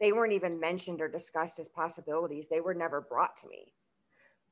they 0.00 0.12
weren't 0.12 0.32
even 0.32 0.60
mentioned 0.60 1.00
or 1.00 1.08
discussed 1.08 1.58
as 1.58 1.68
possibilities. 1.68 2.48
They 2.48 2.60
were 2.60 2.74
never 2.74 3.00
brought 3.00 3.36
to 3.38 3.48
me. 3.48 3.72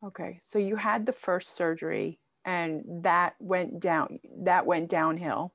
Okay. 0.05 0.39
So 0.43 0.59
you 0.59 0.77
had 0.77 1.07
the 1.07 1.13
first 1.13 1.57
surgery 1.57 2.19
and 2.45 2.85
that 3.03 3.35
went 3.39 3.81
down 3.81 4.21
that 4.41 4.67
went 4.67 4.91
downhill. 4.91 5.55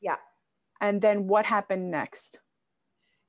Yeah. 0.00 0.16
And 0.80 1.00
then 1.00 1.26
what 1.26 1.46
happened 1.46 1.90
next? 1.90 2.40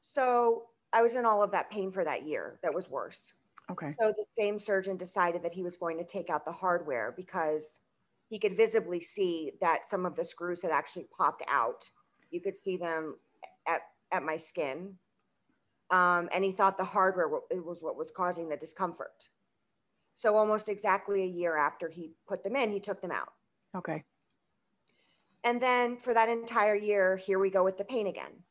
So 0.01 0.65
I 0.93 1.01
was 1.01 1.15
in 1.15 1.25
all 1.25 1.43
of 1.43 1.51
that 1.51 1.71
pain 1.71 1.91
for 1.91 2.03
that 2.03 2.25
year. 2.27 2.59
That 2.63 2.73
was 2.73 2.89
worse. 2.89 3.33
Okay. 3.71 3.91
So 3.99 4.09
the 4.09 4.25
same 4.37 4.59
surgeon 4.59 4.97
decided 4.97 5.43
that 5.43 5.53
he 5.53 5.63
was 5.63 5.77
going 5.77 5.97
to 5.97 6.03
take 6.03 6.29
out 6.29 6.45
the 6.45 6.51
hardware 6.51 7.13
because 7.15 7.79
he 8.29 8.39
could 8.39 8.55
visibly 8.57 8.99
see 8.99 9.51
that 9.61 9.87
some 9.87 10.05
of 10.05 10.15
the 10.15 10.23
screws 10.23 10.61
had 10.61 10.71
actually 10.71 11.07
popped 11.15 11.43
out. 11.47 11.89
You 12.31 12.41
could 12.41 12.57
see 12.57 12.77
them 12.77 13.15
at, 13.67 13.81
at 14.11 14.23
my 14.23 14.37
skin 14.37 14.95
um, 15.91 16.29
and 16.31 16.43
he 16.43 16.51
thought 16.51 16.77
the 16.77 16.83
hardware 16.83 17.27
was 17.27 17.81
what 17.81 17.97
was 17.97 18.11
causing 18.11 18.49
the 18.49 18.57
discomfort. 18.57 19.29
So 20.13 20.35
almost 20.35 20.69
exactly 20.69 21.23
a 21.23 21.27
year 21.27 21.57
after 21.57 21.89
he 21.89 22.11
put 22.27 22.43
them 22.43 22.55
in, 22.55 22.71
he 22.71 22.79
took 22.79 23.01
them 23.01 23.11
out. 23.11 23.33
Okay. 23.75 24.03
And 25.43 25.61
then 25.61 25.97
for 25.97 26.13
that 26.13 26.29
entire 26.29 26.75
year, 26.75 27.15
here 27.15 27.39
we 27.39 27.49
go 27.49 27.63
with 27.63 27.77
the 27.77 27.85
pain 27.85 28.07
again. 28.07 28.43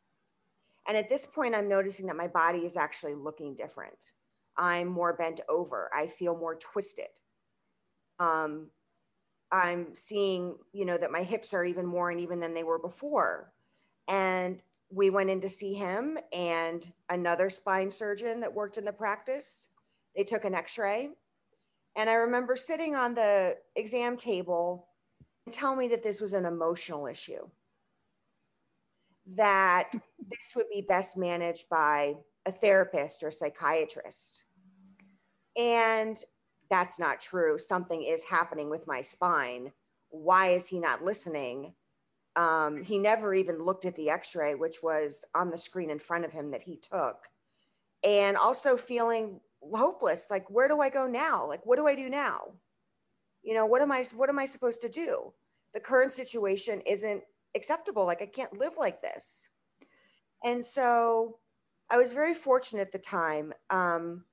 And 0.87 0.97
at 0.97 1.11
this 1.11 1.27
point, 1.27 1.55
I'm 1.55 1.69
noticing 1.69 2.07
that 2.07 2.17
my 2.17 2.29
body 2.29 2.61
is 2.61 2.77
actually 2.77 3.15
looking 3.15 3.55
different. 3.55 4.13
I'm 4.57 4.89
more 4.89 5.13
bent 5.13 5.41
over. 5.49 5.91
I 5.95 6.07
feel 6.07 6.37
more 6.37 6.55
twisted. 6.55 7.09
Um, 8.19 8.71
I'm 9.53 9.95
seeing, 9.95 10.57
you 10.73 10.85
know, 10.87 10.97
that 10.97 11.13
my 11.13 11.23
hips 11.23 11.53
are 11.53 11.65
even 11.65 11.87
more 11.87 12.11
uneven 12.11 12.41
than 12.41 12.55
they 12.55 12.65
were 12.65 12.79
before. 12.79 13.53
And 14.09 14.63
we 14.91 15.11
went 15.11 15.31
in 15.31 15.41
to 15.43 15.49
see 15.49 15.75
him 15.75 16.19
and 16.33 16.91
another 17.11 17.51
spine 17.51 17.91
surgeon 17.91 18.41
that 18.41 18.55
worked 18.55 18.79
in 18.79 18.85
the 18.85 18.93
practice. 18.93 19.69
They 20.17 20.25
took 20.25 20.45
an 20.45 20.55
x 20.55 20.79
ray. 20.79 21.11
And 21.97 22.09
I 22.09 22.15
remember 22.15 22.57
sitting 22.57 22.95
on 22.95 23.15
the 23.15 23.57
exam 23.77 24.17
table 24.17 24.89
and 25.45 25.55
tell 25.55 25.75
me 25.75 25.89
that 25.89 26.03
this 26.03 26.21
was 26.21 26.33
an 26.33 26.45
emotional 26.45 27.07
issue, 27.07 27.49
that 29.35 29.91
this 30.31 30.53
would 30.57 30.67
be 30.73 30.81
best 30.81 31.17
managed 31.17 31.69
by 31.69 32.15
a 32.47 32.53
therapist 32.53 33.23
or 33.23 33.29
a 33.29 33.33
psychiatrist. 33.33 34.45
And 35.57 36.23
that's 36.71 36.99
not 36.99 37.21
true. 37.21 37.59
Something 37.59 38.05
is 38.05 38.25
happening 38.25 38.71
with 38.71 38.87
my 38.87 39.01
spine. 39.01 39.73
Why 40.11 40.51
is 40.51 40.67
he 40.67 40.79
not 40.79 41.05
listening? 41.05 41.75
Um, 42.39 42.85
he 42.85 42.99
never 42.99 43.35
even 43.35 43.65
looked 43.65 43.85
at 43.85 43.97
the 43.97 44.11
x 44.11 44.37
ray, 44.37 44.55
which 44.55 44.81
was 44.81 45.25
on 45.35 45.51
the 45.51 45.59
screen 45.59 45.91
in 45.91 45.99
front 45.99 46.25
of 46.25 46.31
him 46.31 46.53
that 46.53 46.63
he 46.63 46.77
took. 46.77 47.27
And 48.05 48.37
also 48.37 48.77
feeling 48.77 49.41
hopeless 49.61 50.31
like, 50.31 50.49
where 50.49 50.69
do 50.69 50.81
I 50.81 50.89
go 50.89 51.09
now? 51.09 51.45
Like, 51.49 51.67
what 51.67 51.77
do 51.77 51.89
I 51.89 51.97
do 51.97 52.09
now? 52.09 52.53
You 53.43 53.55
know, 53.55 53.67
what 53.67 53.83
am 53.83 53.91
I, 53.91 54.05
what 54.15 54.29
am 54.29 54.39
I 54.39 54.45
supposed 54.45 54.81
to 54.83 54.89
do? 54.89 55.33
The 55.75 55.81
current 55.81 56.13
situation 56.13 56.81
isn't 56.83 57.25
acceptable. 57.57 58.07
Like, 58.07 58.23
I 58.23 58.27
can't 58.27 58.57
live 58.57 58.75
like 58.79 59.03
this. 59.03 59.49
And 60.45 60.65
so 60.65 61.39
I 61.91 61.97
was 61.97 62.13
very 62.13 62.35
fortunate 62.35 62.83
at 62.83 62.93
the 62.93 62.99
time. 62.99 63.53
Um, 63.69 64.25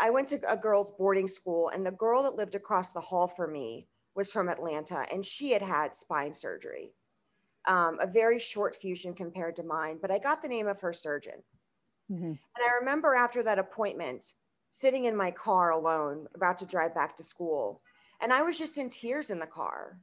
I 0.00 0.08
went 0.08 0.28
to 0.28 0.40
a 0.50 0.56
girls' 0.56 0.90
boarding 0.90 1.28
school, 1.28 1.68
and 1.68 1.84
the 1.84 1.92
girl 1.92 2.22
that 2.22 2.36
lived 2.36 2.54
across 2.54 2.92
the 2.92 3.02
hall 3.02 3.28
from 3.28 3.52
me 3.52 3.86
was 4.14 4.32
from 4.32 4.48
Atlanta, 4.48 5.04
and 5.12 5.22
she 5.22 5.50
had 5.50 5.62
had 5.62 5.94
spine 5.94 6.32
surgery 6.32 6.94
um, 7.66 7.98
a 8.00 8.06
very 8.06 8.38
short 8.38 8.76
fusion 8.76 9.14
compared 9.14 9.56
to 9.56 9.62
mine, 9.62 9.98
but 10.00 10.10
I 10.10 10.18
got 10.18 10.42
the 10.42 10.48
name 10.48 10.66
of 10.66 10.80
her 10.80 10.92
surgeon. 10.92 11.42
Mm-hmm. 12.10 12.24
And 12.24 12.38
I 12.58 12.78
remember 12.80 13.14
after 13.14 13.42
that 13.42 13.58
appointment, 13.58 14.32
sitting 14.70 15.04
in 15.04 15.16
my 15.16 15.30
car 15.30 15.70
alone, 15.70 16.26
about 16.34 16.58
to 16.58 16.66
drive 16.66 16.94
back 16.94 17.16
to 17.16 17.22
school, 17.22 17.82
and 18.20 18.32
I 18.32 18.42
was 18.42 18.58
just 18.58 18.78
in 18.78 18.88
tears 18.88 19.30
in 19.30 19.38
the 19.38 19.46
car. 19.46 19.98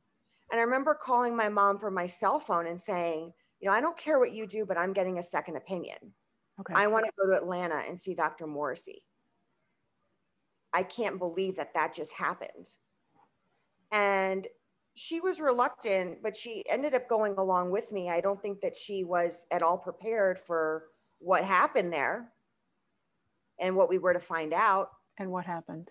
And 0.51 0.60
I 0.60 0.63
remember 0.63 0.96
calling 0.96 1.36
my 1.36 1.50
mom 1.50 1.78
from 1.78 1.94
my 1.94 2.08
cell 2.08 2.39
phone 2.39 2.68
and 2.68 2.80
saying, 2.80 3.34
you 3.60 3.70
know, 3.70 3.75
I 3.75 3.82
don't 3.82 3.98
care 3.98 4.20
what 4.20 4.34
you 4.34 4.48
do, 4.48 4.66
but 4.66 4.78
I'm 4.78 4.94
getting 4.94 5.20
a 5.20 5.24
second 5.24 5.58
opinion. 5.58 5.98
Okay. 6.60 6.74
I 6.75 6.88
want 6.88 7.06
to 7.06 7.12
go 7.20 7.30
to 7.30 7.38
Atlanta 7.38 7.84
and 7.88 8.00
see 8.00 8.16
Dr. 8.16 8.48
Morrissey. 8.48 9.04
I 10.74 10.84
can't 10.84 11.20
believe 11.20 11.56
that 11.56 11.74
that 11.74 11.94
just 11.94 12.13
happened. 12.13 12.70
And 13.92 14.48
she 15.01 15.22
was 15.22 15.39
reluctant, 15.39 16.22
but 16.22 16.36
she 16.36 16.62
ended 16.68 16.94
up 16.94 17.08
going 17.08 17.34
along 17.38 17.72
with 17.72 17.89
me. 17.94 18.10
I 18.10 18.20
don't 18.20 18.41
think 18.41 18.60
that 18.60 18.75
she 18.75 19.06
was 19.06 19.48
at 19.50 19.63
all 19.63 19.77
prepared 19.77 20.38
for 20.38 20.88
what 21.20 21.46
happened 21.46 21.94
there 21.94 22.34
and 23.62 23.77
what 23.77 23.88
we 23.88 23.98
were 23.98 24.12
to 24.12 24.20
find 24.20 24.53
out. 24.53 24.89
And 25.18 25.32
what 25.32 25.46
happened? 25.46 25.89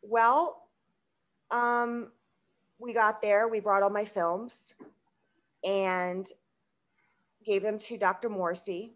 Well, 0.00 0.68
um, 1.50 2.12
we 2.78 2.94
got 2.94 3.20
there, 3.20 3.46
we 3.46 3.60
brought 3.60 3.82
all 3.82 3.90
my 3.90 4.06
films 4.06 4.72
and 5.62 6.26
gave 7.44 7.62
them 7.62 7.78
to 7.78 7.98
Dr. 7.98 8.30
Morrissey, 8.30 8.94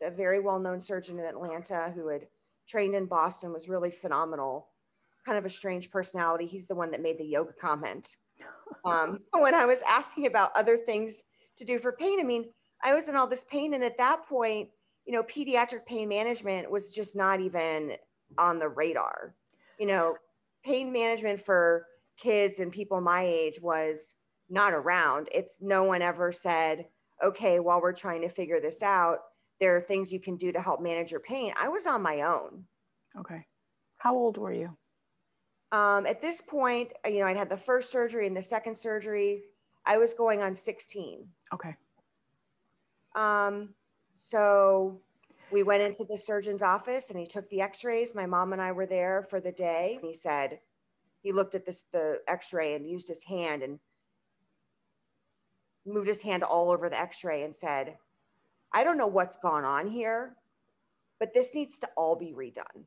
a 0.00 0.10
very 0.10 0.40
well 0.40 0.58
known 0.58 0.80
surgeon 0.80 1.18
in 1.18 1.26
Atlanta 1.26 1.92
who 1.94 2.08
had 2.08 2.26
trained 2.66 2.94
in 2.94 3.04
Boston, 3.04 3.52
was 3.52 3.68
really 3.68 3.90
phenomenal. 3.90 4.68
Kind 5.26 5.36
of 5.36 5.44
a 5.44 5.50
strange 5.50 5.90
personality. 5.90 6.46
He's 6.46 6.66
the 6.66 6.74
one 6.74 6.90
that 6.92 7.02
made 7.02 7.18
the 7.18 7.24
yoga 7.24 7.52
comment. 7.52 8.16
Um, 8.84 9.20
when 9.38 9.54
I 9.54 9.66
was 9.66 9.82
asking 9.82 10.26
about 10.26 10.56
other 10.56 10.76
things 10.76 11.22
to 11.58 11.64
do 11.64 11.78
for 11.78 11.92
pain, 11.92 12.20
I 12.20 12.24
mean, 12.24 12.46
I 12.82 12.94
was 12.94 13.08
in 13.08 13.16
all 13.16 13.26
this 13.26 13.44
pain. 13.44 13.74
And 13.74 13.84
at 13.84 13.98
that 13.98 14.26
point, 14.26 14.68
you 15.06 15.12
know, 15.12 15.22
pediatric 15.22 15.86
pain 15.86 16.08
management 16.08 16.70
was 16.70 16.94
just 16.94 17.16
not 17.16 17.40
even 17.40 17.96
on 18.38 18.58
the 18.58 18.68
radar. 18.68 19.34
You 19.78 19.86
know, 19.86 20.16
pain 20.64 20.92
management 20.92 21.40
for 21.40 21.86
kids 22.16 22.60
and 22.60 22.70
people 22.70 23.00
my 23.00 23.22
age 23.22 23.60
was 23.60 24.14
not 24.48 24.72
around. 24.72 25.28
It's 25.32 25.58
no 25.60 25.84
one 25.84 26.02
ever 26.02 26.32
said, 26.32 26.86
okay, 27.22 27.60
while 27.60 27.80
we're 27.80 27.92
trying 27.92 28.22
to 28.22 28.28
figure 28.28 28.60
this 28.60 28.82
out, 28.82 29.18
there 29.60 29.76
are 29.76 29.80
things 29.80 30.12
you 30.12 30.20
can 30.20 30.36
do 30.36 30.52
to 30.52 30.60
help 30.60 30.80
manage 30.80 31.10
your 31.10 31.20
pain. 31.20 31.52
I 31.60 31.68
was 31.68 31.86
on 31.86 32.02
my 32.02 32.22
own. 32.22 32.64
Okay. 33.18 33.46
How 33.98 34.14
old 34.14 34.38
were 34.38 34.52
you? 34.52 34.76
Um, 35.72 36.06
at 36.06 36.20
this 36.20 36.40
point, 36.40 36.92
you 37.06 37.20
know, 37.20 37.26
I'd 37.26 37.36
had 37.36 37.48
the 37.48 37.56
first 37.56 37.92
surgery 37.92 38.26
and 38.26 38.36
the 38.36 38.42
second 38.42 38.76
surgery. 38.76 39.42
I 39.86 39.98
was 39.98 40.14
going 40.14 40.42
on 40.42 40.54
16. 40.54 41.26
Okay. 41.54 41.76
Um, 43.14 43.70
so 44.14 45.00
we 45.50 45.62
went 45.62 45.82
into 45.82 46.04
the 46.04 46.18
surgeon's 46.18 46.62
office 46.62 47.10
and 47.10 47.18
he 47.18 47.26
took 47.26 47.48
the 47.50 47.60
x-rays. 47.60 48.14
My 48.14 48.26
mom 48.26 48.52
and 48.52 48.60
I 48.60 48.72
were 48.72 48.86
there 48.86 49.22
for 49.22 49.40
the 49.40 49.52
day. 49.52 49.98
He 50.02 50.14
said, 50.14 50.60
he 51.22 51.32
looked 51.32 51.54
at 51.54 51.64
this, 51.64 51.84
the 51.92 52.20
x-ray 52.28 52.74
and 52.74 52.88
used 52.88 53.08
his 53.08 53.24
hand 53.24 53.62
and 53.62 53.78
moved 55.86 56.08
his 56.08 56.22
hand 56.22 56.42
all 56.42 56.70
over 56.70 56.88
the 56.88 57.00
x-ray 57.00 57.42
and 57.42 57.54
said, 57.54 57.96
I 58.72 58.84
don't 58.84 58.98
know 58.98 59.06
what's 59.06 59.36
gone 59.36 59.64
on 59.64 59.88
here, 59.88 60.36
but 61.18 61.34
this 61.34 61.54
needs 61.54 61.78
to 61.80 61.88
all 61.96 62.16
be 62.16 62.32
redone. 62.32 62.84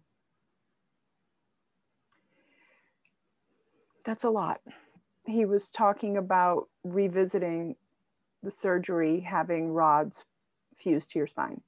That's 4.05 4.23
a 4.23 4.29
lot. 4.29 4.61
He 5.25 5.45
was 5.45 5.69
talking 5.69 6.17
about 6.17 6.67
revisiting 6.83 7.75
the 8.41 8.51
surgery, 8.51 9.21
having 9.21 9.71
rods 9.71 10.25
fused 10.75 11.11
to 11.11 11.19
your 11.19 11.27
spine. 11.27 11.61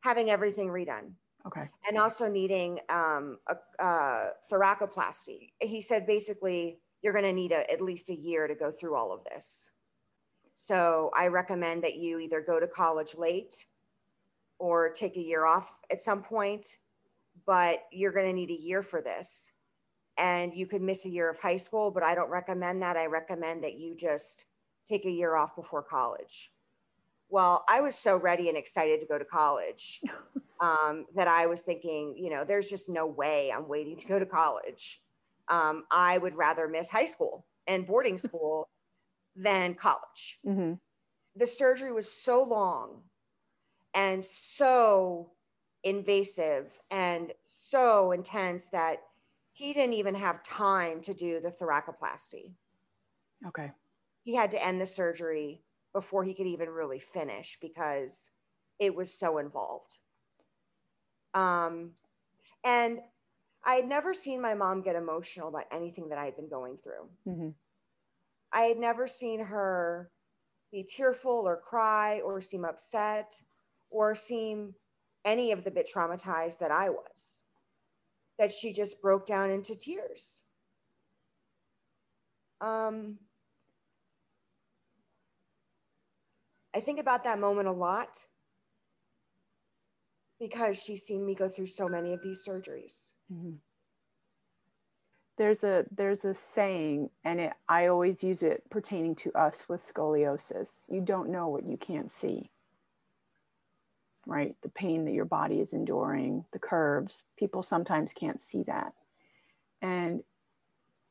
Having 0.00 0.30
everything 0.30 0.68
redone. 0.68 1.12
Okay. 1.46 1.68
And 1.88 1.98
also 1.98 2.28
needing 2.28 2.78
um, 2.88 3.38
a, 3.48 3.56
a 3.84 4.30
thoracoplasty. 4.50 5.50
He 5.60 5.80
said 5.80 6.06
basically 6.06 6.78
you're 7.02 7.12
going 7.12 7.24
to 7.24 7.32
need 7.32 7.52
a, 7.52 7.70
at 7.70 7.80
least 7.80 8.10
a 8.10 8.14
year 8.14 8.46
to 8.46 8.54
go 8.54 8.70
through 8.70 8.96
all 8.96 9.12
of 9.12 9.24
this. 9.24 9.70
So 10.54 11.10
I 11.16 11.28
recommend 11.28 11.82
that 11.84 11.96
you 11.96 12.18
either 12.20 12.40
go 12.40 12.60
to 12.60 12.66
college 12.66 13.16
late 13.16 13.66
or 14.58 14.90
take 14.90 15.16
a 15.16 15.20
year 15.20 15.44
off 15.44 15.74
at 15.90 16.00
some 16.00 16.22
point, 16.22 16.78
but 17.46 17.84
you're 17.90 18.12
going 18.12 18.26
to 18.26 18.32
need 18.32 18.50
a 18.50 18.60
year 18.60 18.82
for 18.82 19.02
this. 19.02 19.51
And 20.18 20.54
you 20.54 20.66
could 20.66 20.82
miss 20.82 21.04
a 21.04 21.08
year 21.08 21.30
of 21.30 21.38
high 21.38 21.56
school, 21.56 21.90
but 21.90 22.02
I 22.02 22.14
don't 22.14 22.30
recommend 22.30 22.82
that. 22.82 22.96
I 22.96 23.06
recommend 23.06 23.64
that 23.64 23.78
you 23.78 23.96
just 23.96 24.44
take 24.86 25.04
a 25.04 25.10
year 25.10 25.36
off 25.36 25.56
before 25.56 25.82
college. 25.82 26.52
Well, 27.28 27.64
I 27.68 27.80
was 27.80 27.94
so 27.94 28.18
ready 28.18 28.48
and 28.48 28.58
excited 28.58 29.00
to 29.00 29.06
go 29.06 29.18
to 29.18 29.24
college 29.24 30.02
um, 30.60 31.06
that 31.14 31.28
I 31.28 31.46
was 31.46 31.62
thinking, 31.62 32.14
you 32.16 32.30
know, 32.30 32.44
there's 32.44 32.68
just 32.68 32.88
no 32.88 33.06
way 33.06 33.50
I'm 33.50 33.68
waiting 33.68 33.96
to 33.96 34.06
go 34.06 34.18
to 34.18 34.26
college. 34.26 35.00
Um, 35.48 35.84
I 35.90 36.18
would 36.18 36.34
rather 36.34 36.68
miss 36.68 36.90
high 36.90 37.06
school 37.06 37.46
and 37.66 37.86
boarding 37.86 38.18
school 38.26 38.68
than 39.34 39.74
college. 39.74 40.38
Mm-hmm. 40.46 40.74
The 41.36 41.46
surgery 41.46 41.92
was 41.92 42.10
so 42.10 42.42
long 42.42 43.00
and 43.94 44.24
so 44.24 45.30
invasive 45.84 46.80
and 46.90 47.32
so 47.42 48.12
intense 48.12 48.68
that 48.68 49.02
he 49.62 49.72
didn't 49.72 49.94
even 49.94 50.16
have 50.16 50.42
time 50.42 51.00
to 51.00 51.14
do 51.14 51.38
the 51.38 51.48
thoracoplasty. 51.48 52.50
Okay. 53.46 53.70
He 54.24 54.34
had 54.34 54.50
to 54.50 54.66
end 54.66 54.80
the 54.80 54.86
surgery 54.86 55.62
before 55.92 56.24
he 56.24 56.34
could 56.34 56.48
even 56.48 56.68
really 56.68 56.98
finish 56.98 57.58
because 57.62 58.30
it 58.80 58.92
was 58.92 59.14
so 59.14 59.38
involved. 59.38 59.98
Um, 61.32 61.92
and 62.64 62.98
I 63.64 63.74
had 63.74 63.86
never 63.86 64.12
seen 64.12 64.42
my 64.42 64.54
mom 64.54 64.82
get 64.82 64.96
emotional 64.96 65.46
about 65.46 65.66
anything 65.70 66.08
that 66.08 66.18
I 66.18 66.24
had 66.24 66.34
been 66.34 66.48
going 66.48 66.78
through. 66.82 67.32
Mm-hmm. 67.32 67.50
I 68.52 68.62
had 68.62 68.78
never 68.78 69.06
seen 69.06 69.44
her 69.44 70.10
be 70.72 70.82
tearful 70.82 71.46
or 71.46 71.56
cry 71.56 72.20
or 72.24 72.40
seem 72.40 72.64
upset 72.64 73.40
or 73.90 74.16
seem 74.16 74.74
any 75.24 75.52
of 75.52 75.62
the 75.62 75.70
bit 75.70 75.88
traumatized 75.88 76.58
that 76.58 76.72
I 76.72 76.90
was. 76.90 77.44
That 78.42 78.50
she 78.50 78.72
just 78.72 79.00
broke 79.00 79.24
down 79.24 79.52
into 79.52 79.76
tears. 79.76 80.42
Um, 82.60 83.18
I 86.74 86.80
think 86.80 86.98
about 86.98 87.22
that 87.22 87.38
moment 87.38 87.68
a 87.68 87.72
lot 87.72 88.26
because 90.40 90.82
she's 90.82 91.04
seen 91.04 91.24
me 91.24 91.36
go 91.36 91.48
through 91.48 91.68
so 91.68 91.88
many 91.88 92.14
of 92.14 92.22
these 92.24 92.44
surgeries. 92.44 93.12
Mm-hmm 93.32 93.58
there's 95.38 95.64
a 95.64 95.84
there's 95.90 96.24
a 96.24 96.34
saying 96.34 97.08
and 97.24 97.40
it, 97.40 97.52
i 97.66 97.86
always 97.86 98.22
use 98.22 98.42
it 98.42 98.62
pertaining 98.70 99.14
to 99.14 99.32
us 99.32 99.64
with 99.66 99.80
scoliosis 99.80 100.84
you 100.90 101.00
don't 101.00 101.30
know 101.30 101.48
what 101.48 101.64
you 101.64 101.78
can't 101.78 102.12
see 102.12 102.50
right? 104.26 104.54
The 104.62 104.68
pain 104.68 105.04
that 105.04 105.14
your 105.14 105.24
body 105.24 105.60
is 105.60 105.72
enduring 105.72 106.44
the 106.52 106.58
curves 106.58 107.24
people 107.36 107.62
sometimes 107.62 108.12
can't 108.12 108.40
see 108.40 108.62
that. 108.64 108.92
And 109.80 110.22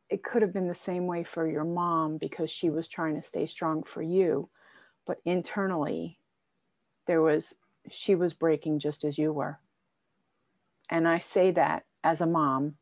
it 0.10 0.24
could 0.24 0.42
have 0.42 0.54
been 0.54 0.68
the 0.68 0.76
same 0.76 1.08
way 1.08 1.24
for 1.24 1.48
your 1.48 1.64
mom 1.64 2.18
because 2.18 2.52
she 2.52 2.70
was 2.70 2.88
trying 2.88 3.16
to 3.16 3.28
stay 3.28 3.46
strong 3.46 3.84
for 3.84 4.02
you 4.02 4.50
but 5.06 5.20
internally 5.26 6.18
there 7.08 7.22
was 7.22 7.54
she 7.90 8.16
was 8.16 8.34
breaking 8.34 8.80
just 8.80 9.04
as 9.04 9.18
you 9.18 9.34
were. 9.34 9.60
And 10.90 11.08
i 11.08 11.20
say 11.20 11.52
that 11.52 11.84
as 12.04 12.22
a 12.22 12.26
mom 12.28 12.76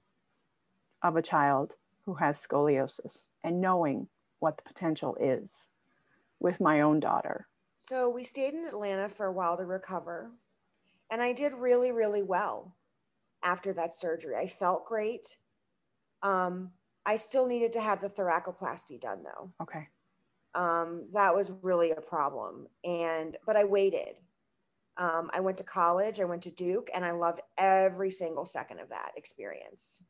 of 1.01 1.15
a 1.15 1.21
child 1.21 1.73
who 2.05 2.15
has 2.15 2.39
scoliosis 2.39 3.25
and 3.43 3.61
knowing 3.61 4.07
what 4.39 4.57
the 4.57 4.63
potential 4.63 5.17
is 5.19 5.67
with 6.39 6.59
my 6.61 6.81
own 6.81 6.99
daughter. 6.99 7.47
So 7.79 8.09
we 8.09 8.23
stayed 8.23 8.53
in 8.53 8.65
Atlanta 8.67 9.09
for 9.09 9.25
a 9.25 9.31
while 9.31 9.57
to 9.57 9.65
recover. 9.65 10.31
And 11.09 11.21
I 11.21 11.33
did 11.33 11.53
really, 11.53 11.91
really 11.91 12.21
well 12.21 12.75
after 13.41 13.73
that 13.73 13.93
surgery. 13.93 14.35
I 14.35 14.45
felt 14.45 14.85
great. 14.85 15.37
Um, 16.21 16.71
I 17.05 17.15
still 17.15 17.47
needed 17.47 17.73
to 17.73 17.81
have 17.81 18.01
the 18.01 18.09
thoracoplasty 18.09 19.01
done 19.01 19.23
though. 19.23 19.51
Okay. 19.61 19.87
Um, 20.53 21.07
that 21.13 21.33
was 21.33 21.51
really 21.63 21.91
a 21.91 22.01
problem. 22.01 22.67
And, 22.83 23.37
but 23.45 23.55
I 23.55 23.63
waited. 23.63 24.15
Um, 24.97 25.31
I 25.33 25.39
went 25.39 25.57
to 25.59 25.63
college, 25.63 26.19
I 26.19 26.25
went 26.25 26.43
to 26.43 26.51
Duke, 26.51 26.89
and 26.93 27.05
I 27.05 27.11
loved 27.11 27.39
every 27.57 28.11
single 28.11 28.45
second 28.45 28.79
of 28.79 28.89
that 28.89 29.13
experience 29.15 30.01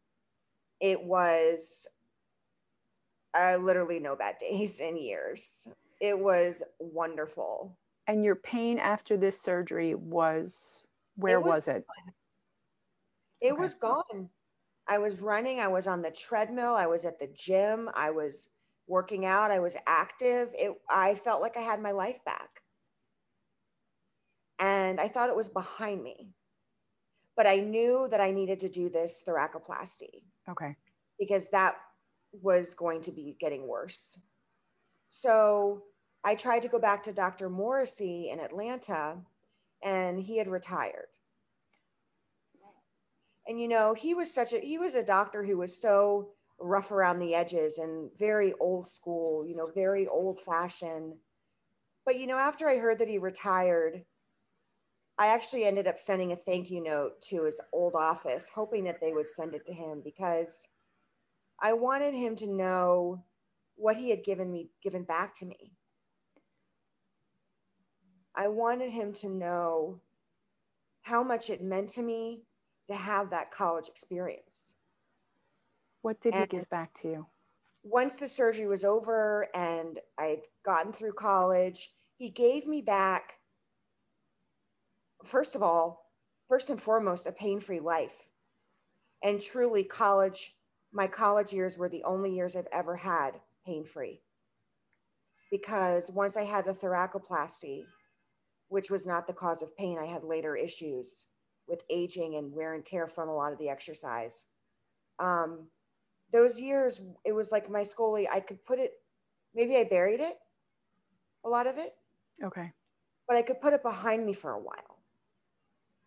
it 0.79 1.03
was 1.03 1.88
uh, 3.38 3.58
literally 3.58 3.99
no 3.99 4.15
bad 4.15 4.38
days 4.39 4.79
in 4.79 4.97
years. 4.97 5.67
It 6.00 6.18
was 6.18 6.64
wonderful. 6.80 7.78
And 8.08 8.24
your 8.24 8.36
pain 8.36 8.80
after 8.80 9.18
this 9.18 9.42
surgery 9.42 9.96
was 9.96 10.88
where 11.16 11.40
it 11.40 11.44
was, 11.44 11.56
was, 11.56 11.68
it? 11.68 11.86
It 13.42 13.54
okay. 13.54 13.62
was 13.62 13.76
gone. 13.76 14.30
I 14.88 14.98
was 14.98 15.22
running, 15.22 15.60
I 15.60 15.68
was 15.68 15.86
on 15.86 16.02
the 16.02 16.10
treadmill, 16.10 16.74
I 16.74 16.88
was 16.88 17.06
at 17.06 17.20
the 17.20 17.30
gym, 17.36 17.90
I 17.94 18.10
was 18.10 18.50
working 18.88 19.26
out, 19.26 19.52
I 19.52 19.60
was 19.60 19.78
active. 19.86 20.50
It 20.58 20.74
I 20.90 21.14
felt 21.14 21.42
like 21.42 21.56
I 21.56 21.62
had 21.62 21.82
my 21.82 21.92
life 21.92 22.24
back. 22.26 22.50
And 24.58 25.00
I 25.00 25.08
thought 25.08 25.30
it 25.30 25.36
was 25.36 25.48
behind 25.48 26.04
me. 26.04 26.30
But 27.38 27.48
I 27.48 27.58
knew 27.58 28.08
that 28.12 28.20
I 28.20 28.32
needed 28.32 28.60
to 28.62 28.70
do 28.70 28.90
this 28.90 29.24
thoracoplasty. 29.26 30.24
Okay. 30.50 30.76
Because 31.20 31.48
that 31.50 31.76
was 32.42 32.74
going 32.74 33.02
to 33.02 33.12
be 33.12 33.38
getting 33.40 33.68
worse. 33.68 34.18
So 35.10 35.84
I 36.23 36.36
tried 36.36 36.62
to 36.62 36.67
go 36.67 36.79
back 36.79 37.03
to 37.03 37.13
Dr. 37.13 37.49
Morrissey 37.49 38.29
in 38.32 38.39
Atlanta, 38.39 39.17
and 39.84 40.19
he 40.19 40.38
had 40.38 40.47
retired. 40.47 41.08
And 43.47 43.60
you 43.60 43.67
know, 43.67 43.93
he 43.93 44.13
was 44.13 44.32
such 44.32 44.53
a 44.53 44.60
he 44.60 44.77
was 44.77 44.93
a 44.93 45.03
doctor 45.03 45.43
who 45.43 45.58
was 45.58 45.82
so 45.82 46.29
rough 46.60 46.91
around 46.91 47.19
the 47.19 47.34
edges 47.34 47.77
and 47.77 48.10
very 48.17 48.53
old 48.60 48.88
school, 48.88 49.45
you 49.47 49.55
know, 49.55 49.67
very 49.73 50.08
old 50.08 50.39
fashioned. 50.41 51.13
But, 52.05 52.19
you 52.19 52.27
know, 52.27 52.38
after 52.38 52.67
I 52.67 52.77
heard 52.77 52.99
that 52.99 53.08
he 53.08 53.17
retired, 53.17 54.03
I 55.17 55.27
actually 55.27 55.65
ended 55.65 55.88
up 55.88 55.99
sending 55.99 56.32
a 56.32 56.36
thank 56.36 56.71
you 56.71 56.82
note 56.82 57.21
to 57.29 57.43
his 57.43 57.60
old 57.73 57.93
office, 57.95 58.49
hoping 58.53 58.86
that 58.86 59.01
they 59.01 59.12
would 59.12 59.27
send 59.27 59.53
it 59.53 59.65
to 59.65 59.73
him 59.73 60.01
because 60.03 60.67
I 61.62 61.73
wanted 61.73 62.13
him 62.13 62.36
to 62.38 62.47
know 62.47 63.23
what 63.75 63.97
he 63.97 64.10
had 64.10 64.23
given 64.23 64.51
me, 64.51 64.69
given 64.82 65.03
back 65.03 65.36
to 65.36 65.45
me. 65.45 65.73
I 68.39 68.47
wanted 68.47 68.91
him 68.91 69.12
to 69.15 69.28
know 69.28 69.99
how 71.02 71.23
much 71.23 71.49
it 71.49 71.62
meant 71.62 71.89
to 71.89 72.02
me 72.02 72.43
to 72.89 72.95
have 72.95 73.32
that 73.32 73.52
college 73.52 73.89
experience. 73.89 74.75
What 76.04 76.21
did 76.21 76.34
and 76.34 76.43
he 76.49 76.58
give 76.58 76.69
back 76.69 76.93
to 77.02 77.10
you? 77.10 77.25
Once 77.84 78.15
the 78.15 78.30
surgery 78.30 78.65
was 78.65 78.86
over 78.86 79.49
and 79.54 79.99
I'd 80.17 80.43
gotten 80.63 80.93
through 80.93 81.13
college, 81.13 81.91
he 82.15 82.30
gave 82.30 82.65
me 82.65 82.82
back, 82.82 83.39
first 85.25 85.54
of 85.54 85.62
all, 85.62 86.10
first 86.47 86.69
and 86.69 86.82
foremost, 86.82 87.28
a 87.28 87.34
pain 87.34 87.60
free 87.60 87.82
life. 87.82 88.30
And 89.21 89.41
truly, 89.41 89.84
college, 89.84 90.56
my 90.93 91.08
college 91.08 91.52
years 91.52 91.78
were 91.78 91.89
the 91.89 92.06
only 92.06 92.34
years 92.34 92.56
I've 92.56 92.67
ever 92.71 92.95
had 92.95 93.32
pain 93.65 93.84
free. 93.84 94.21
Because 95.52 96.10
once 96.10 96.38
I 96.38 96.43
had 96.43 96.63
the 96.63 96.71
thoracoplasty, 96.71 97.84
which 98.69 98.89
was 98.89 99.05
not 99.05 99.27
the 99.27 99.34
cause 99.34 99.62
of 99.62 99.75
pain, 99.75 99.99
I 99.99 100.05
had 100.05 100.23
later 100.23 100.55
issues 100.55 101.25
with 101.67 101.84
aging 101.89 102.36
and 102.36 102.53
wear 102.53 102.73
and 102.73 102.86
tear 102.86 103.08
from 103.08 103.29
a 103.29 103.36
lot 103.36 103.51
of 103.51 103.60
the 103.60 103.69
exercise. 103.69 104.45
Um, 105.19 105.67
those 106.32 106.60
years, 106.60 107.01
it 107.25 107.34
was 107.34 107.51
like 107.51 107.69
my 107.69 107.82
scoliosis, 107.82 108.27
I 108.32 108.39
could 108.39 108.63
put 108.65 108.79
it, 108.79 108.93
maybe 109.53 109.75
I 109.77 109.84
buried 109.84 110.19
it, 110.19 110.38
a 111.43 111.49
lot 111.49 111.67
of 111.67 111.77
it. 111.77 111.95
Okay. 112.43 112.71
But 113.27 113.38
I 113.38 113.41
could 113.41 113.62
put 113.62 113.73
it 113.73 113.84
behind 113.84 114.25
me 114.25 114.34
for 114.34 114.51
a 114.51 114.60
while. 114.60 114.99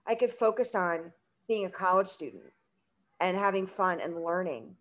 I 0.07 0.15
could 0.15 0.31
focus 0.31 0.75
on 0.75 1.13
being 1.47 1.67
a 1.67 1.71
college 1.71 2.09
student 2.09 2.53
and 3.21 3.37
having 3.37 3.67
fun 3.67 4.01
and 4.01 4.25
learning. 4.25 4.75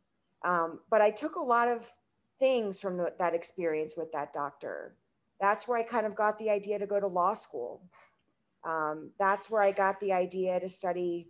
Um, 0.43 0.79
but 0.89 1.01
I 1.01 1.11
took 1.11 1.35
a 1.35 1.41
lot 1.41 1.67
of 1.67 1.91
things 2.39 2.81
from 2.81 2.97
the, 2.97 3.13
that 3.19 3.35
experience 3.35 3.93
with 3.95 4.11
that 4.13 4.33
doctor. 4.33 4.95
That's 5.41 5.67
where 5.67 5.77
I 5.77 5.83
kind 5.83 6.05
of 6.05 6.15
got 6.15 6.37
the 6.37 6.49
idea 6.49 6.79
to 6.79 6.85
go 6.85 6.99
to 6.99 7.07
law 7.07 7.33
school. 7.33 7.81
Um, 8.63 9.11
that's 9.19 9.49
where 9.49 9.63
I 9.63 9.71
got 9.71 9.99
the 9.99 10.13
idea 10.13 10.59
to 10.59 10.69
study 10.69 11.27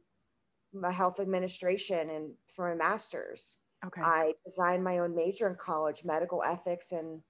health 0.83 1.19
administration 1.19 2.09
and 2.09 2.33
for 2.53 2.71
a 2.71 2.75
master's. 2.75 3.57
Okay. 3.85 4.01
I 4.01 4.33
designed 4.45 4.83
my 4.83 4.99
own 4.99 5.15
major 5.15 5.47
in 5.47 5.55
college, 5.55 6.03
medical 6.03 6.43
ethics 6.43 6.91
and 6.91 7.21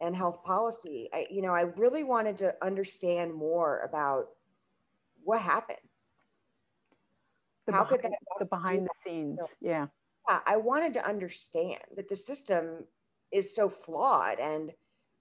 and 0.00 0.14
health 0.14 0.44
policy. 0.44 1.08
I, 1.12 1.26
you 1.28 1.42
know, 1.42 1.52
I 1.52 1.62
really 1.62 2.04
wanted 2.04 2.36
to 2.38 2.54
understand 2.62 3.34
more 3.34 3.80
about 3.80 4.28
what 5.24 5.40
happened. 5.40 5.78
The 7.66 7.72
How 7.72 7.82
behind, 7.82 8.02
could 8.02 8.12
that 8.12 8.18
the 8.38 8.44
behind 8.44 8.86
the 8.86 8.94
scenes? 9.02 9.40
So, 9.40 9.50
yeah. 9.60 9.88
Yeah, 10.28 10.38
I 10.46 10.56
wanted 10.56 10.94
to 10.94 11.04
understand 11.04 11.80
that 11.96 12.08
the 12.08 12.14
system 12.14 12.84
is 13.32 13.54
so 13.54 13.68
flawed 13.68 14.38
and 14.38 14.72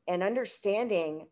and 0.07 0.23
understanding 0.23 1.27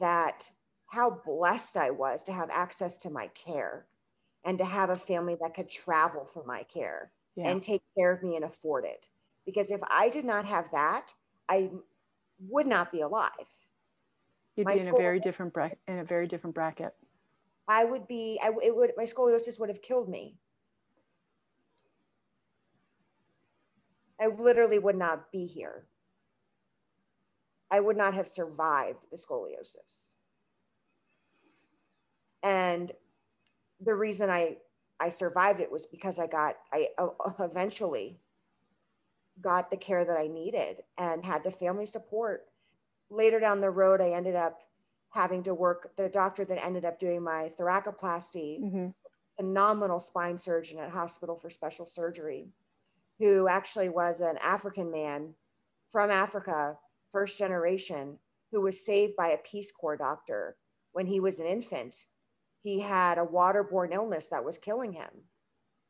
that 0.00 0.50
how 0.86 1.10
blessed 1.24 1.76
I 1.76 1.90
was 1.90 2.24
to 2.24 2.32
have 2.32 2.50
access 2.50 2.96
to 2.98 3.10
my 3.10 3.28
care 3.28 3.86
and 4.44 4.58
to 4.58 4.64
have 4.64 4.90
a 4.90 4.96
family 4.96 5.36
that 5.40 5.54
could 5.54 5.68
travel 5.68 6.24
for 6.24 6.44
my 6.44 6.62
care 6.64 7.12
yeah. 7.36 7.48
and 7.48 7.62
take 7.62 7.82
care 7.96 8.12
of 8.12 8.22
me 8.22 8.36
and 8.36 8.44
afford 8.44 8.84
it. 8.84 9.08
Because 9.46 9.70
if 9.70 9.80
I 9.88 10.08
did 10.08 10.24
not 10.24 10.44
have 10.44 10.70
that, 10.72 11.14
I 11.48 11.70
would 12.48 12.66
not 12.66 12.92
be 12.92 13.00
alive. 13.00 13.30
You'd 14.56 14.66
my 14.66 14.74
be 14.74 14.80
in 14.82 14.88
a 14.88 14.92
very 14.92 15.20
different 15.20 15.52
bracket. 15.52 15.78
In 15.88 15.98
a 15.98 16.04
very 16.04 16.26
different 16.26 16.54
bracket. 16.54 16.94
I 17.68 17.84
would 17.84 18.06
be. 18.06 18.38
I, 18.42 18.52
it 18.62 18.74
would. 18.74 18.92
My 18.96 19.04
scoliosis 19.04 19.58
would 19.58 19.68
have 19.68 19.82
killed 19.82 20.08
me. 20.08 20.36
I 24.20 24.26
literally 24.26 24.78
would 24.78 24.96
not 24.96 25.32
be 25.32 25.46
here. 25.46 25.86
I 27.72 27.80
would 27.80 27.96
not 27.96 28.12
have 28.12 28.28
survived 28.28 29.06
the 29.10 29.16
scoliosis. 29.16 30.12
And 32.42 32.92
the 33.80 33.94
reason 33.94 34.30
I 34.30 34.58
I 35.00 35.08
survived 35.08 35.58
it 35.60 35.72
was 35.72 35.86
because 35.86 36.18
I 36.18 36.26
got 36.26 36.56
I 36.72 36.88
uh, 36.98 37.08
eventually 37.40 38.20
got 39.40 39.70
the 39.70 39.76
care 39.76 40.04
that 40.04 40.18
I 40.18 40.26
needed 40.26 40.82
and 40.98 41.24
had 41.24 41.42
the 41.42 41.50
family 41.50 41.86
support. 41.86 42.44
Later 43.10 43.40
down 43.40 43.60
the 43.60 43.70
road, 43.70 44.00
I 44.00 44.10
ended 44.10 44.36
up 44.36 44.60
having 45.10 45.42
to 45.44 45.54
work. 45.54 45.96
The 45.96 46.08
doctor 46.08 46.44
that 46.44 46.62
ended 46.62 46.84
up 46.84 46.98
doing 46.98 47.22
my 47.22 47.50
thoracoplasty, 47.58 48.60
mm-hmm. 48.60 48.86
phenomenal 49.36 49.98
spine 49.98 50.36
surgeon 50.36 50.78
at 50.78 50.90
Hospital 50.90 51.36
for 51.36 51.48
Special 51.48 51.86
Surgery, 51.86 52.48
who 53.18 53.48
actually 53.48 53.88
was 53.88 54.20
an 54.20 54.36
African 54.42 54.90
man 54.90 55.34
from 55.88 56.10
Africa, 56.10 56.78
first 57.12 57.38
generation, 57.38 58.18
who 58.50 58.60
was 58.62 58.84
saved 58.84 59.14
by 59.16 59.28
a 59.28 59.38
Peace 59.38 59.70
Corps 59.70 59.96
doctor 59.96 60.56
when 60.92 61.06
he 61.06 61.20
was 61.20 61.38
an 61.38 61.46
infant 61.46 62.06
he 62.62 62.80
had 62.80 63.18
a 63.18 63.24
waterborne 63.24 63.92
illness 63.92 64.28
that 64.28 64.44
was 64.44 64.56
killing 64.56 64.92
him. 64.92 65.10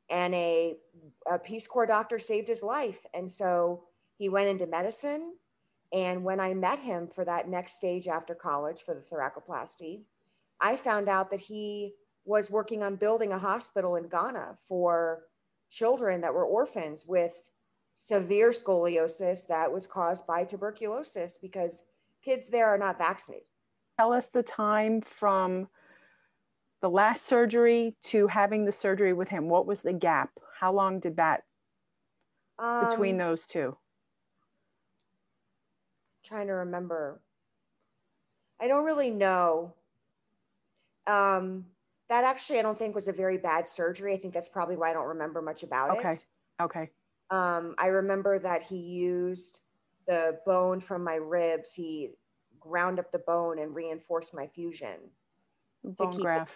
And 0.09 0.35
a, 0.35 0.77
a 1.31 1.39
Peace 1.39 1.67
Corps 1.67 1.87
doctor 1.87 2.19
saved 2.19 2.49
his 2.49 2.63
life. 2.63 3.05
And 3.15 3.31
so 3.31 3.85
he 4.17 4.29
went 4.29 4.49
into 4.49 4.67
medicine. 4.67 5.35
And 5.93 6.25
when 6.25 6.41
I 6.41 6.55
met 6.55 6.79
him 6.79 7.07
for 7.07 7.25
that 7.25 7.49
next 7.49 7.75
stage 7.75 8.09
after 8.09 8.35
college 8.35 8.83
for 8.83 8.95
the 8.95 9.03
thoracoplasty, 9.03 10.03
I 10.61 10.77
found 10.77 11.09
out 11.09 11.31
that 11.31 11.41
he 11.41 11.93
was 12.25 12.51
working 12.51 12.83
on 12.83 12.97
building 12.97 13.33
a 13.33 13.39
hospital 13.39 13.97
in 13.97 14.09
Ghana 14.09 14.57
for 14.67 15.25
children 15.71 16.21
that 16.23 16.33
were 16.33 16.45
orphans 16.45 17.05
with 17.07 17.51
severe 17.95 18.51
scoliosis 18.51 19.47
that 19.49 19.71
was 19.73 19.87
caused 19.87 20.27
by 20.27 20.45
tuberculosis 20.45 21.39
because 21.39 21.85
kids 22.25 22.49
there 22.49 22.69
are 22.69 22.79
not 22.79 22.99
vaccinated. 22.99 23.47
Tell 23.99 24.13
us 24.13 24.29
the 24.31 24.43
time 24.43 25.03
from 25.03 25.69
the 26.83 26.91
last 26.91 27.25
surgery 27.25 27.97
to 28.03 28.27
having 28.27 28.65
the 28.65 28.73
surgery 28.73 29.13
with 29.15 29.29
him 29.29 29.49
what 29.49 29.67
was 29.67 29.81
the 29.81 29.93
gap 29.93 30.31
how 30.59 30.73
long 30.73 31.01
did 31.01 31.17
that 31.17 31.45
um, 32.59 32.91
between 32.91 33.17
those 33.17 33.47
two 33.47 33.77
trying 36.23 36.49
to 36.49 36.53
remember 36.53 37.21
i 38.61 38.69
don't 38.69 38.85
really 38.85 39.11
know 39.11 39.73
um, 41.07 41.65
that 42.09 42.25
actually 42.25 42.59
i 42.59 42.63
don't 42.63 42.77
think 42.77 42.95
was 42.95 43.09
a 43.09 43.13
very 43.13 43.39
bad 43.39 43.67
surgery 43.67 44.13
i 44.13 44.17
think 44.17 44.35
that's 44.35 44.49
probably 44.49 44.77
why 44.77 44.91
i 44.91 44.93
don't 44.93 45.09
remember 45.09 45.41
much 45.41 45.63
about 45.63 45.97
it. 45.97 45.99
okay. 45.99 46.15
okay 46.61 46.91
um, 47.33 47.75
i 47.79 47.87
remember 47.87 48.39
that 48.39 48.63
he 48.63 48.77
used 48.77 49.61
the 50.07 50.39
bone 50.47 50.81
from 50.81 51.03
my 51.03 51.17
ribs 51.17 51.73
he 51.75 52.11
ground 52.61 52.99
up 53.01 53.11
the 53.11 53.19
bone 53.21 53.59
and 53.59 53.75
reinforced 53.75 54.35
my 54.35 54.47
fusion 54.47 54.99
bone 55.85 56.21
graft. 56.21 56.53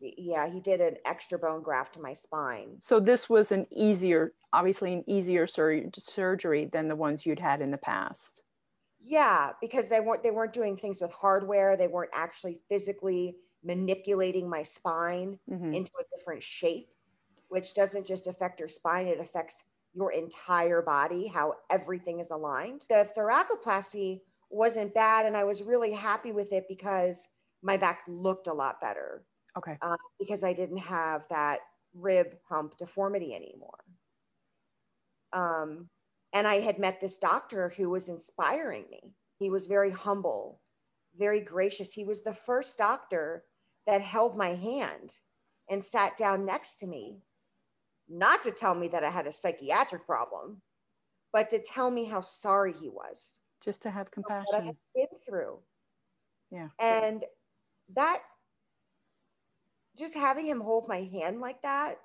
yeah, 0.00 0.48
he 0.48 0.60
did 0.60 0.80
an 0.80 0.96
extra 1.04 1.38
bone 1.38 1.62
graft 1.62 1.94
to 1.94 2.00
my 2.00 2.12
spine. 2.12 2.76
So 2.80 3.00
this 3.00 3.28
was 3.28 3.52
an 3.52 3.66
easier, 3.70 4.32
obviously 4.52 4.92
an 4.92 5.04
easier 5.06 5.46
sur- 5.46 5.90
surgery 5.94 6.68
than 6.72 6.88
the 6.88 6.96
ones 6.96 7.24
you'd 7.24 7.40
had 7.40 7.60
in 7.60 7.70
the 7.70 7.78
past. 7.78 8.42
Yeah, 9.00 9.52
because 9.60 9.88
they 9.88 10.00
weren't 10.00 10.22
they 10.22 10.30
weren't 10.30 10.52
doing 10.52 10.76
things 10.76 11.00
with 11.00 11.12
hardware. 11.12 11.76
They 11.76 11.86
weren't 11.86 12.10
actually 12.12 12.58
physically 12.68 13.36
manipulating 13.64 14.48
my 14.48 14.62
spine 14.62 15.38
mm-hmm. 15.50 15.72
into 15.72 15.92
a 15.98 16.16
different 16.16 16.42
shape, 16.42 16.88
which 17.48 17.74
doesn't 17.74 18.06
just 18.06 18.26
affect 18.26 18.60
your 18.60 18.68
spine; 18.68 19.06
it 19.06 19.20
affects 19.20 19.64
your 19.94 20.12
entire 20.12 20.82
body, 20.82 21.26
how 21.26 21.54
everything 21.70 22.20
is 22.20 22.30
aligned. 22.30 22.86
The 22.88 23.08
thoracoplasty 23.16 24.20
wasn't 24.50 24.94
bad, 24.94 25.26
and 25.26 25.36
I 25.36 25.44
was 25.44 25.62
really 25.62 25.92
happy 25.92 26.32
with 26.32 26.52
it 26.52 26.66
because 26.68 27.28
my 27.62 27.76
back 27.76 28.02
looked 28.06 28.46
a 28.46 28.52
lot 28.52 28.80
better. 28.80 29.24
Okay. 29.56 29.76
Uh, 29.82 29.96
because 30.18 30.44
I 30.44 30.52
didn't 30.52 30.78
have 30.78 31.26
that 31.30 31.60
rib 31.94 32.36
hump 32.48 32.76
deformity 32.76 33.34
anymore. 33.34 33.84
Um, 35.32 35.88
and 36.32 36.46
I 36.46 36.60
had 36.60 36.78
met 36.78 37.00
this 37.00 37.18
doctor 37.18 37.72
who 37.76 37.90
was 37.90 38.08
inspiring 38.08 38.84
me. 38.90 39.00
He 39.38 39.50
was 39.50 39.66
very 39.66 39.90
humble, 39.90 40.60
very 41.18 41.40
gracious. 41.40 41.92
He 41.92 42.04
was 42.04 42.22
the 42.22 42.34
first 42.34 42.78
doctor 42.78 43.44
that 43.86 44.00
held 44.00 44.36
my 44.36 44.54
hand 44.54 45.18
and 45.70 45.82
sat 45.82 46.16
down 46.16 46.44
next 46.44 46.76
to 46.76 46.86
me, 46.86 47.18
not 48.08 48.42
to 48.44 48.50
tell 48.50 48.74
me 48.74 48.88
that 48.88 49.04
I 49.04 49.10
had 49.10 49.26
a 49.26 49.32
psychiatric 49.32 50.06
problem, 50.06 50.62
but 51.32 51.50
to 51.50 51.58
tell 51.58 51.90
me 51.90 52.04
how 52.04 52.20
sorry 52.20 52.72
he 52.72 52.88
was. 52.88 53.40
Just 53.64 53.82
to 53.82 53.90
have 53.90 54.10
compassion. 54.10 54.46
What 54.50 54.62
I 54.62 54.66
had 54.66 54.76
been 54.94 55.06
through. 55.26 55.58
Yeah. 56.50 56.68
And 56.80 57.24
that 57.94 58.22
just 59.98 60.14
having 60.14 60.46
him 60.46 60.60
hold 60.60 60.88
my 60.88 61.08
hand 61.12 61.40
like 61.40 61.60
that 61.62 61.98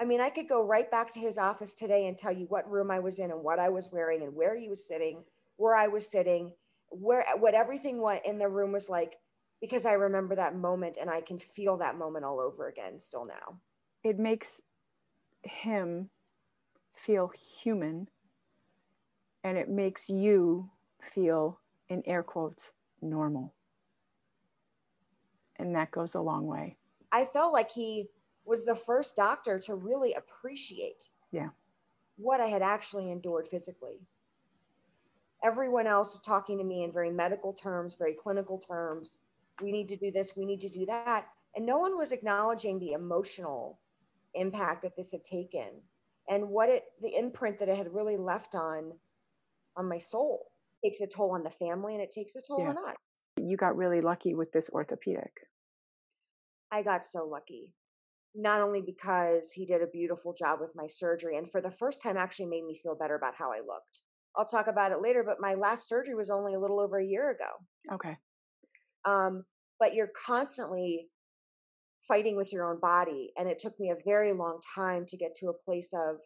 I 0.00 0.06
mean, 0.06 0.22
I 0.22 0.30
could 0.30 0.48
go 0.48 0.66
right 0.66 0.90
back 0.90 1.12
to 1.12 1.20
his 1.20 1.36
office 1.36 1.74
today 1.74 2.06
and 2.06 2.16
tell 2.16 2.32
you 2.32 2.46
what 2.46 2.70
room 2.70 2.90
I 2.90 3.00
was 3.00 3.18
in 3.18 3.30
and 3.30 3.42
what 3.42 3.58
I 3.58 3.68
was 3.68 3.90
wearing 3.92 4.22
and 4.22 4.34
where 4.34 4.56
he 4.56 4.70
was 4.70 4.88
sitting, 4.88 5.22
where 5.58 5.76
I 5.76 5.88
was 5.88 6.10
sitting, 6.10 6.52
where 6.88 7.22
what 7.38 7.54
everything 7.54 8.00
what 8.00 8.24
in 8.24 8.38
the 8.38 8.48
room 8.48 8.72
was 8.72 8.88
like 8.88 9.16
because 9.60 9.84
I 9.84 9.92
remember 9.92 10.34
that 10.36 10.56
moment 10.56 10.96
and 10.98 11.10
I 11.10 11.20
can 11.20 11.38
feel 11.38 11.76
that 11.76 11.98
moment 11.98 12.24
all 12.24 12.40
over 12.40 12.66
again 12.66 12.98
still 12.98 13.26
now. 13.26 13.60
It 14.02 14.18
makes 14.18 14.62
him 15.42 16.10
feel 16.94 17.32
human 17.62 18.08
and 19.42 19.56
it 19.56 19.68
makes 19.68 20.08
you 20.08 20.68
feel 21.14 21.60
in 21.88 22.02
air 22.06 22.22
quotes 22.22 22.70
normal. 23.00 23.54
And 25.56 25.74
that 25.74 25.90
goes 25.90 26.14
a 26.14 26.20
long 26.20 26.46
way. 26.46 26.76
I 27.12 27.24
felt 27.24 27.52
like 27.52 27.70
he 27.70 28.08
was 28.44 28.64
the 28.64 28.74
first 28.74 29.16
doctor 29.16 29.58
to 29.60 29.74
really 29.74 30.14
appreciate 30.14 31.08
yeah. 31.32 31.48
what 32.16 32.40
I 32.40 32.46
had 32.46 32.62
actually 32.62 33.10
endured 33.10 33.48
physically. 33.48 34.00
Everyone 35.42 35.86
else 35.86 36.12
was 36.12 36.20
talking 36.20 36.58
to 36.58 36.64
me 36.64 36.84
in 36.84 36.92
very 36.92 37.10
medical 37.10 37.52
terms, 37.52 37.94
very 37.94 38.14
clinical 38.14 38.58
terms. 38.58 39.18
We 39.62 39.72
need 39.72 39.88
to 39.88 39.96
do 39.96 40.10
this, 40.10 40.36
we 40.36 40.44
need 40.44 40.60
to 40.60 40.68
do 40.68 40.86
that. 40.86 41.26
And 41.56 41.66
no 41.66 41.78
one 41.78 41.98
was 41.98 42.12
acknowledging 42.12 42.78
the 42.78 42.92
emotional 42.92 43.78
impact 44.34 44.82
that 44.82 44.96
this 44.96 45.12
had 45.12 45.24
taken 45.24 45.82
and 46.28 46.48
what 46.48 46.68
it 46.68 46.84
the 47.00 47.16
imprint 47.16 47.58
that 47.58 47.68
it 47.68 47.76
had 47.76 47.92
really 47.92 48.16
left 48.16 48.54
on 48.54 48.92
on 49.76 49.88
my 49.88 49.98
soul 49.98 50.46
it 50.82 50.88
takes 50.88 51.00
a 51.00 51.06
toll 51.06 51.32
on 51.32 51.42
the 51.42 51.50
family 51.50 51.94
and 51.94 52.02
it 52.02 52.12
takes 52.12 52.36
a 52.36 52.40
toll 52.46 52.60
yeah. 52.60 52.70
on 52.70 52.78
us 52.78 52.96
you 53.36 53.56
got 53.56 53.76
really 53.76 54.00
lucky 54.00 54.34
with 54.34 54.52
this 54.52 54.70
orthopedic 54.72 55.32
i 56.70 56.82
got 56.82 57.04
so 57.04 57.24
lucky 57.24 57.74
not 58.34 58.60
only 58.60 58.82
because 58.84 59.50
he 59.52 59.66
did 59.66 59.82
a 59.82 59.86
beautiful 59.86 60.32
job 60.32 60.60
with 60.60 60.70
my 60.74 60.86
surgery 60.86 61.36
and 61.36 61.50
for 61.50 61.60
the 61.60 61.70
first 61.70 62.02
time 62.02 62.16
actually 62.16 62.46
made 62.46 62.64
me 62.64 62.78
feel 62.80 62.94
better 62.94 63.16
about 63.16 63.34
how 63.36 63.50
I 63.50 63.58
looked. 63.58 64.02
I'll 64.36 64.46
talk 64.46 64.68
about 64.68 64.92
it 64.92 65.02
later, 65.02 65.24
but 65.26 65.40
my 65.40 65.54
last 65.54 65.88
surgery 65.88 66.14
was 66.14 66.30
only 66.30 66.54
a 66.54 66.60
little 66.60 66.78
over 66.78 66.98
a 66.98 67.04
year 67.04 67.30
ago. 67.30 67.94
Okay. 67.94 68.16
Um, 69.04 69.44
but 69.80 69.94
you're 69.94 70.12
constantly 70.26 71.08
fighting 72.10 72.36
with 72.36 72.52
your 72.52 72.68
own 72.68 72.80
body. 72.80 73.30
And 73.38 73.48
it 73.48 73.60
took 73.60 73.78
me 73.78 73.90
a 73.90 74.04
very 74.04 74.32
long 74.32 74.58
time 74.74 75.06
to 75.06 75.16
get 75.16 75.34
to 75.36 75.46
a 75.46 75.64
place 75.64 75.92
of 75.94 76.16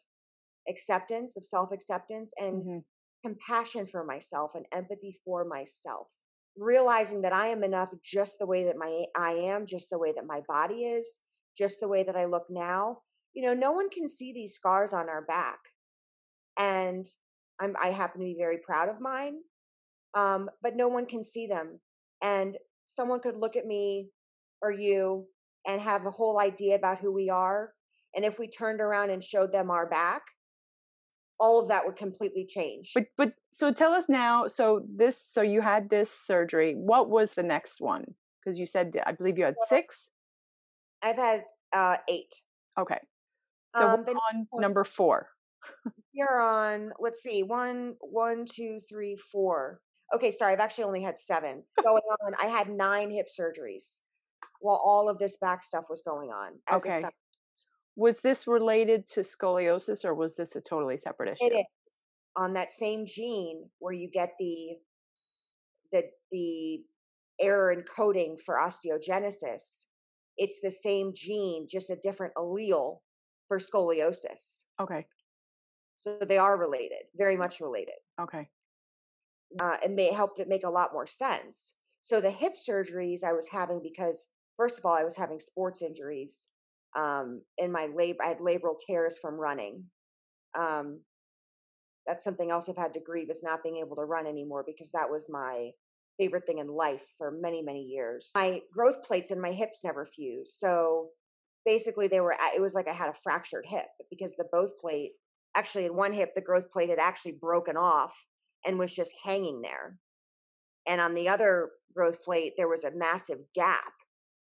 acceptance, 0.68 1.36
of 1.36 1.44
self 1.44 1.70
acceptance, 1.72 2.32
and 2.40 2.62
mm-hmm. 2.62 2.78
compassion 3.24 3.86
for 3.86 4.04
myself 4.04 4.52
and 4.54 4.64
empathy 4.72 5.18
for 5.24 5.44
myself. 5.44 6.08
Realizing 6.56 7.22
that 7.22 7.34
I 7.34 7.48
am 7.48 7.62
enough 7.62 7.90
just 8.02 8.38
the 8.38 8.46
way 8.46 8.64
that 8.64 8.78
my 8.78 9.04
I 9.16 9.32
am, 9.32 9.66
just 9.66 9.90
the 9.90 9.98
way 9.98 10.12
that 10.12 10.26
my 10.26 10.40
body 10.48 10.84
is, 10.84 11.20
just 11.56 11.80
the 11.80 11.88
way 11.88 12.02
that 12.02 12.16
I 12.16 12.24
look 12.24 12.46
now. 12.48 12.98
You 13.34 13.44
know, 13.44 13.54
no 13.54 13.72
one 13.72 13.90
can 13.90 14.08
see 14.08 14.32
these 14.32 14.54
scars 14.54 14.92
on 14.92 15.08
our 15.08 15.22
back. 15.22 15.58
And 16.58 17.04
I'm, 17.60 17.74
I 17.82 17.88
happen 17.88 18.20
to 18.20 18.24
be 18.24 18.36
very 18.38 18.58
proud 18.64 18.88
of 18.88 19.00
mine, 19.00 19.38
um, 20.14 20.48
but 20.62 20.76
no 20.76 20.88
one 20.88 21.04
can 21.06 21.24
see 21.24 21.46
them. 21.46 21.80
And 22.22 22.56
someone 22.86 23.20
could 23.20 23.36
look 23.36 23.56
at 23.56 23.66
me 23.66 24.10
or 24.62 24.70
you 24.70 25.26
and 25.66 25.80
have 25.80 26.06
a 26.06 26.10
whole 26.10 26.38
idea 26.38 26.76
about 26.76 26.98
who 26.98 27.12
we 27.12 27.30
are. 27.30 27.72
And 28.14 28.24
if 28.24 28.38
we 28.38 28.48
turned 28.48 28.80
around 28.80 29.10
and 29.10 29.22
showed 29.22 29.52
them 29.52 29.70
our 29.70 29.88
back, 29.88 30.22
all 31.40 31.60
of 31.60 31.68
that 31.68 31.84
would 31.84 31.96
completely 31.96 32.46
change. 32.46 32.92
But 32.94 33.06
but 33.16 33.32
so 33.52 33.72
tell 33.72 33.92
us 33.92 34.08
now. 34.08 34.46
So 34.46 34.84
this 34.88 35.20
so 35.20 35.42
you 35.42 35.60
had 35.60 35.90
this 35.90 36.10
surgery. 36.10 36.74
What 36.74 37.10
was 37.10 37.34
the 37.34 37.42
next 37.42 37.80
one? 37.80 38.04
Because 38.40 38.58
you 38.58 38.66
said 38.66 38.92
I 39.04 39.12
believe 39.12 39.38
you 39.38 39.44
had 39.44 39.56
six. 39.68 40.10
I've 41.02 41.16
had 41.16 41.44
uh, 41.72 41.96
eight. 42.08 42.40
Okay. 42.78 42.98
So 43.76 43.88
um, 43.88 44.04
we're 44.06 44.14
on 44.14 44.46
number 44.60 44.84
four. 44.84 45.28
You're 46.12 46.40
on, 46.40 46.92
let's 47.00 47.22
see, 47.22 47.42
one, 47.42 47.94
one, 48.00 48.44
two, 48.46 48.80
three, 48.88 49.16
four. 49.16 49.80
Okay, 50.14 50.30
sorry, 50.30 50.52
I've 50.52 50.60
actually 50.60 50.84
only 50.84 51.02
had 51.02 51.18
seven 51.18 51.64
going 51.82 52.02
on. 52.24 52.34
I 52.40 52.46
had 52.46 52.68
nine 52.68 53.10
hip 53.10 53.26
surgeries 53.28 53.98
while 54.64 54.80
all 54.82 55.08
of 55.08 55.18
this 55.18 55.36
back 55.36 55.62
stuff 55.62 55.84
was 55.90 56.02
going 56.02 56.30
on. 56.30 56.52
okay. 56.72 57.04
Was 57.96 58.18
this 58.20 58.48
related 58.48 59.06
to 59.12 59.20
scoliosis 59.20 60.04
or 60.04 60.14
was 60.14 60.34
this 60.34 60.56
a 60.56 60.60
totally 60.60 60.98
separate 60.98 61.32
issue? 61.32 61.44
It 61.44 61.58
is 61.58 62.06
on 62.36 62.54
that 62.54 62.72
same 62.72 63.06
gene 63.06 63.70
where 63.78 63.92
you 63.92 64.10
get 64.12 64.32
the 64.38 64.76
the 65.92 66.02
the 66.32 66.82
error 67.40 67.74
encoding 67.76 68.40
for 68.40 68.56
osteogenesis 68.56 69.86
it's 70.36 70.60
the 70.60 70.70
same 70.70 71.12
gene, 71.14 71.66
just 71.68 71.90
a 71.90 71.96
different 71.96 72.34
allele 72.34 72.98
for 73.48 73.58
scoliosis. 73.58 74.64
Okay. 74.80 75.06
So 75.96 76.18
they 76.20 76.38
are 76.38 76.58
related, 76.58 77.04
very 77.16 77.36
much 77.36 77.60
related. 77.60 77.94
Okay. 78.20 78.48
Uh, 79.60 79.76
it 79.84 79.92
may 79.92 80.12
help 80.12 80.40
it 80.40 80.48
make 80.48 80.64
a 80.64 80.70
lot 80.70 80.92
more 80.92 81.06
sense. 81.06 81.74
So 82.02 82.20
the 82.20 82.30
hip 82.30 82.54
surgeries 82.54 83.22
I 83.22 83.32
was 83.32 83.48
having 83.48 83.80
because 83.82 84.26
first 84.56 84.78
of 84.78 84.84
all 84.84 84.94
I 84.94 85.04
was 85.04 85.16
having 85.16 85.40
sports 85.40 85.82
injuries 85.82 86.48
um, 86.96 87.42
in 87.58 87.72
my 87.72 87.86
labor. 87.94 88.24
I 88.24 88.28
had 88.28 88.38
labral 88.38 88.78
tears 88.78 89.18
from 89.18 89.34
running. 89.34 89.84
Um, 90.58 91.00
that's 92.06 92.24
something 92.24 92.50
else 92.50 92.68
I've 92.68 92.76
had 92.76 92.94
to 92.94 93.00
grieve 93.00 93.30
is 93.30 93.42
not 93.42 93.62
being 93.62 93.78
able 93.78 93.96
to 93.96 94.04
run 94.04 94.26
anymore 94.26 94.64
because 94.66 94.92
that 94.92 95.10
was 95.10 95.26
my 95.28 95.70
favorite 96.18 96.46
thing 96.46 96.58
in 96.58 96.68
life 96.68 97.04
for 97.18 97.30
many, 97.30 97.62
many 97.62 97.82
years. 97.82 98.30
My 98.34 98.60
growth 98.72 99.02
plates 99.02 99.30
in 99.30 99.40
my 99.40 99.52
hips 99.52 99.82
never 99.82 100.04
fused. 100.04 100.54
So 100.58 101.08
basically, 101.64 102.06
they 102.06 102.20
were, 102.20 102.36
it 102.54 102.60
was 102.60 102.74
like 102.74 102.88
I 102.88 102.92
had 102.92 103.08
a 103.08 103.14
fractured 103.14 103.66
hip 103.66 103.86
because 104.10 104.34
the 104.36 104.46
both 104.52 104.76
plate, 104.76 105.12
actually, 105.56 105.86
in 105.86 105.96
one 105.96 106.12
hip, 106.12 106.34
the 106.34 106.40
growth 106.40 106.70
plate 106.70 106.90
had 106.90 106.98
actually 106.98 107.36
broken 107.40 107.76
off 107.76 108.26
and 108.66 108.78
was 108.78 108.94
just 108.94 109.14
hanging 109.24 109.62
there. 109.62 109.98
And 110.86 111.00
on 111.00 111.14
the 111.14 111.28
other 111.28 111.70
growth 111.94 112.22
plate, 112.22 112.52
there 112.56 112.68
was 112.68 112.84
a 112.84 112.94
massive 112.94 113.38
gap 113.54 113.92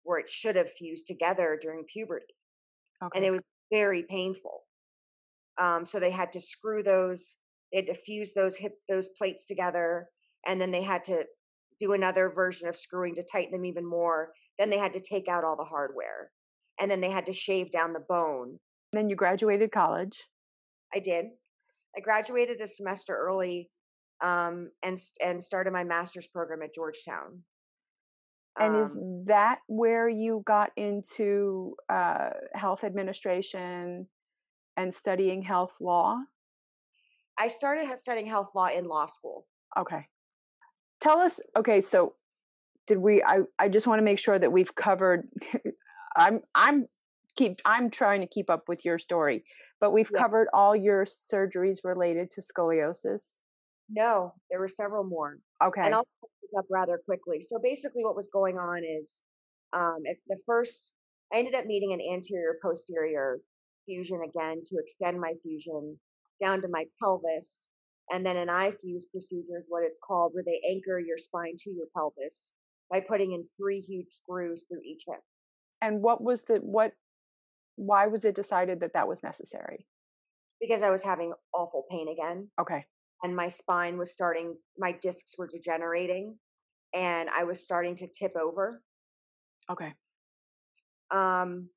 where 0.04 0.18
it 0.18 0.28
should 0.28 0.56
have 0.56 0.70
fused 0.70 1.06
together 1.06 1.58
during 1.60 1.84
puberty. 1.84 2.34
Okay. 3.02 3.16
And 3.16 3.24
it 3.24 3.30
was 3.30 3.42
very 3.72 4.04
painful. 4.04 4.62
Um, 5.58 5.84
so 5.86 5.98
they 5.98 6.10
had 6.10 6.32
to 6.32 6.40
screw 6.40 6.82
those, 6.82 7.36
they 7.72 7.78
had 7.78 7.86
to 7.86 7.94
fuse 7.94 8.32
those 8.34 8.56
hip, 8.56 8.74
those 8.88 9.08
plates 9.18 9.46
together. 9.46 10.08
And 10.46 10.60
then 10.60 10.70
they 10.70 10.82
had 10.82 11.04
to 11.04 11.24
do 11.80 11.92
another 11.92 12.30
version 12.30 12.68
of 12.68 12.76
screwing 12.76 13.14
to 13.16 13.22
tighten 13.22 13.52
them 13.52 13.64
even 13.64 13.86
more. 13.86 14.32
Then 14.58 14.70
they 14.70 14.78
had 14.78 14.92
to 14.92 15.00
take 15.00 15.28
out 15.28 15.44
all 15.44 15.56
the 15.56 15.64
hardware. 15.64 16.30
And 16.80 16.90
then 16.90 17.00
they 17.00 17.10
had 17.10 17.26
to 17.26 17.32
shave 17.32 17.70
down 17.70 17.92
the 17.92 18.04
bone. 18.08 18.58
Then 18.92 19.08
you 19.08 19.16
graduated 19.16 19.72
college. 19.72 20.22
I 20.94 20.98
did. 21.00 21.26
I 21.96 22.00
graduated 22.00 22.60
a 22.60 22.66
semester 22.66 23.16
early 23.16 23.70
um, 24.22 24.70
and 24.82 24.98
and 25.24 25.42
started 25.42 25.72
my 25.72 25.84
master's 25.84 26.28
program 26.28 26.62
at 26.62 26.74
Georgetown. 26.74 27.42
And 28.58 28.76
um, 28.76 28.82
is 28.82 28.96
that 29.26 29.58
where 29.66 30.08
you 30.08 30.42
got 30.46 30.70
into 30.76 31.74
uh, 31.88 32.30
health 32.54 32.84
administration 32.84 34.06
and 34.76 34.94
studying 34.94 35.42
health 35.42 35.72
law? 35.80 36.18
I 37.38 37.48
started 37.48 37.88
studying 37.98 38.26
health 38.26 38.50
law 38.54 38.66
in 38.66 38.86
law 38.86 39.06
school. 39.06 39.46
Okay 39.76 40.06
tell 41.04 41.18
us 41.18 41.38
okay 41.56 41.82
so 41.82 42.14
did 42.86 42.98
we 42.98 43.22
i 43.24 43.40
i 43.58 43.68
just 43.68 43.86
want 43.86 43.98
to 43.98 44.04
make 44.04 44.18
sure 44.18 44.38
that 44.38 44.50
we've 44.50 44.74
covered 44.74 45.28
i'm 46.16 46.40
i'm 46.54 46.86
keep 47.36 47.60
i'm 47.66 47.90
trying 47.90 48.22
to 48.22 48.26
keep 48.26 48.48
up 48.48 48.64
with 48.68 48.84
your 48.84 48.98
story 48.98 49.44
but 49.80 49.92
we've 49.92 50.10
yeah. 50.12 50.20
covered 50.20 50.48
all 50.54 50.74
your 50.74 51.04
surgeries 51.04 51.78
related 51.84 52.30
to 52.30 52.40
scoliosis 52.40 53.40
no 53.90 54.32
there 54.50 54.58
were 54.58 54.68
several 54.68 55.04
more 55.04 55.38
okay 55.64 55.82
and 55.84 55.94
i'll 55.94 56.06
put 56.20 56.30
this 56.42 56.52
up 56.58 56.66
rather 56.70 57.00
quickly 57.04 57.40
so 57.40 57.58
basically 57.62 58.04
what 58.04 58.16
was 58.16 58.28
going 58.32 58.56
on 58.56 58.82
is 58.84 59.22
um 59.72 59.98
at 60.08 60.16
the 60.28 60.40
first 60.46 60.92
i 61.32 61.38
ended 61.38 61.54
up 61.54 61.66
needing 61.66 61.92
an 61.92 62.00
anterior 62.12 62.56
posterior 62.62 63.40
fusion 63.86 64.20
again 64.28 64.62
to 64.64 64.76
extend 64.78 65.20
my 65.20 65.32
fusion 65.42 65.98
down 66.42 66.60
to 66.60 66.68
my 66.68 66.84
pelvis 67.00 67.70
and 68.10 68.24
then 68.24 68.36
an 68.36 68.48
iFuse 68.48 69.04
procedure 69.10 69.58
is 69.58 69.64
what 69.68 69.84
it's 69.84 69.98
called, 70.06 70.32
where 70.34 70.44
they 70.44 70.60
anchor 70.68 70.98
your 70.98 71.18
spine 71.18 71.56
to 71.60 71.70
your 71.70 71.86
pelvis 71.96 72.52
by 72.90 73.00
putting 73.00 73.32
in 73.32 73.44
three 73.56 73.80
huge 73.80 74.10
screws 74.10 74.64
through 74.68 74.82
each 74.84 75.04
hip. 75.06 75.20
And 75.80 76.02
what 76.02 76.22
was 76.22 76.42
the 76.42 76.56
what? 76.56 76.92
Why 77.76 78.06
was 78.06 78.24
it 78.24 78.36
decided 78.36 78.80
that 78.80 78.92
that 78.92 79.08
was 79.08 79.22
necessary? 79.22 79.86
Because 80.60 80.82
I 80.82 80.90
was 80.90 81.02
having 81.02 81.32
awful 81.52 81.84
pain 81.90 82.08
again. 82.08 82.48
Okay. 82.60 82.84
And 83.22 83.34
my 83.34 83.48
spine 83.48 83.96
was 83.96 84.12
starting, 84.12 84.56
my 84.78 84.92
discs 84.92 85.36
were 85.38 85.46
degenerating, 85.46 86.36
and 86.94 87.28
I 87.30 87.44
was 87.44 87.62
starting 87.62 87.96
to 87.96 88.06
tip 88.06 88.36
over. 88.36 88.82
Okay. 89.70 89.94
Um, 91.10 91.68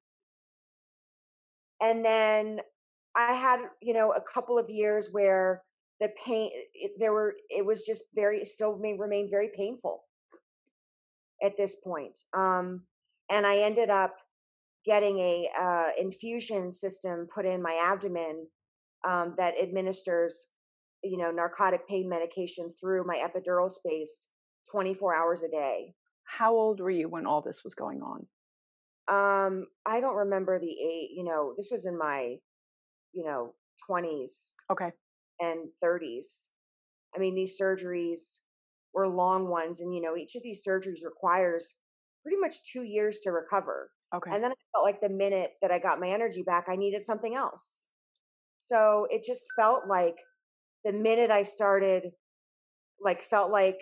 and 1.82 2.04
then 2.04 2.60
I 3.15 3.34
had, 3.34 3.62
you 3.82 3.93
know, 3.93 4.12
a 4.12 4.21
couple 4.21 4.58
of 4.58 4.69
years 4.69 5.10
where 5.12 5.63
the 6.00 6.10
pain 6.23 6.52
it, 6.73 6.91
there 7.00 7.13
were 7.13 7.36
it 7.50 7.65
was 7.65 7.84
just 7.84 8.04
very 8.13 8.45
still 8.45 8.78
may 8.78 8.93
remain 8.93 9.30
very 9.32 9.50
painful 9.56 10.04
at 11.41 11.58
this 11.58 11.76
point 11.76 12.19
um 12.36 12.84
and 13.32 13.47
i 13.47 13.58
ended 13.58 13.89
up 13.89 14.15
getting 14.88 15.19
a 15.19 15.50
uh, 15.60 15.89
infusion 16.00 16.71
system 16.71 17.28
put 17.34 17.45
in 17.45 17.62
my 17.62 17.78
abdomen 17.84 18.47
um, 19.06 19.36
that 19.38 19.54
administers, 19.62 20.47
you 21.03 21.17
know, 21.17 21.31
narcotic 21.31 21.88
pain 21.88 22.10
medication 22.10 22.69
through 22.69 23.05
my 23.05 23.17
epidural 23.17 23.69
space 23.69 24.27
24 24.71 25.15
hours 25.15 25.43
a 25.43 25.49
day. 25.49 25.93
How 26.23 26.53
old 26.53 26.79
were 26.79 26.91
you 26.91 27.07
when 27.07 27.25
all 27.25 27.41
this 27.41 27.63
was 27.63 27.73
going 27.73 28.01
on? 28.01 28.27
Um, 29.07 29.67
I 29.86 30.01
don't 30.01 30.15
remember 30.15 30.60
the 30.60 30.71
age. 30.71 31.10
You 31.15 31.23
know, 31.23 31.53
this 31.55 31.69
was 31.71 31.86
in 31.86 31.97
my, 31.97 32.36
you 33.13 33.23
know, 33.23 33.53
20s. 33.89 34.53
Okay. 34.71 34.91
And 35.39 35.69
30s. 35.83 36.49
I 37.15 37.19
mean, 37.19 37.36
these 37.36 37.57
surgeries 37.60 38.39
were 38.93 39.07
long 39.07 39.47
ones, 39.47 39.79
and 39.79 39.93
you 39.93 40.01
know, 40.01 40.17
each 40.17 40.36
of 40.36 40.43
these 40.43 40.63
surgeries 40.67 41.05
requires 41.05 41.75
pretty 42.23 42.38
much 42.38 42.63
two 42.63 42.83
years 42.83 43.19
to 43.19 43.31
recover. 43.31 43.91
Okay. 44.13 44.31
And 44.33 44.43
then 44.43 44.51
I 44.51 44.55
felt 44.73 44.86
like 44.86 44.99
the 44.99 45.10
minute 45.10 45.51
that 45.62 45.71
I 45.71 45.79
got 45.79 45.99
my 45.99 46.10
energy 46.10 46.43
back, 46.43 46.65
I 46.67 46.75
needed 46.75 47.03
something 47.03 47.36
else. 47.36 47.89
So 48.57 49.07
it 49.10 49.23
just 49.23 49.47
felt 49.55 49.88
like 49.88 50.15
the 50.88 50.93
minute 50.93 51.30
I 51.30 51.43
started, 51.43 52.12
like, 53.02 53.21
felt 53.21 53.52
like 53.52 53.80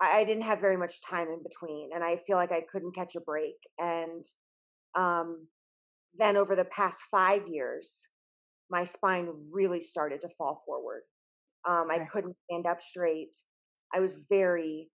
I, 0.00 0.20
I 0.20 0.24
didn't 0.24 0.44
have 0.44 0.60
very 0.60 0.78
much 0.78 1.02
time 1.02 1.28
in 1.28 1.42
between, 1.42 1.90
and 1.94 2.02
I 2.02 2.16
feel 2.16 2.36
like 2.36 2.52
I 2.52 2.64
couldn't 2.72 2.94
catch 2.94 3.16
a 3.16 3.20
break. 3.20 3.56
And 3.78 4.24
um, 4.96 5.46
then 6.14 6.38
over 6.38 6.56
the 6.56 6.64
past 6.64 7.02
five 7.10 7.42
years, 7.46 8.08
my 8.70 8.84
spine 8.84 9.28
really 9.52 9.82
started 9.82 10.22
to 10.22 10.30
fall 10.38 10.62
forward. 10.64 11.02
Um, 11.68 11.88
I 11.90 11.98
couldn't 12.10 12.36
stand 12.50 12.66
up 12.66 12.80
straight. 12.80 13.36
I 13.94 14.00
was 14.00 14.18
very, 14.30 14.88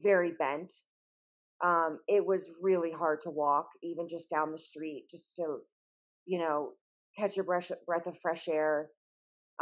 very 0.00 0.32
bent. 0.38 0.72
Um, 1.62 1.98
it 2.08 2.24
was 2.24 2.48
really 2.62 2.92
hard 2.92 3.20
to 3.22 3.30
walk, 3.30 3.66
even 3.82 4.08
just 4.08 4.30
down 4.30 4.50
the 4.50 4.58
street, 4.58 5.04
just 5.10 5.36
to, 5.36 5.58
you 6.24 6.38
know, 6.38 6.70
catch 7.18 7.36
a 7.36 7.44
breath, 7.44 7.70
breath 7.86 8.06
of 8.06 8.18
fresh 8.22 8.48
air. 8.48 8.88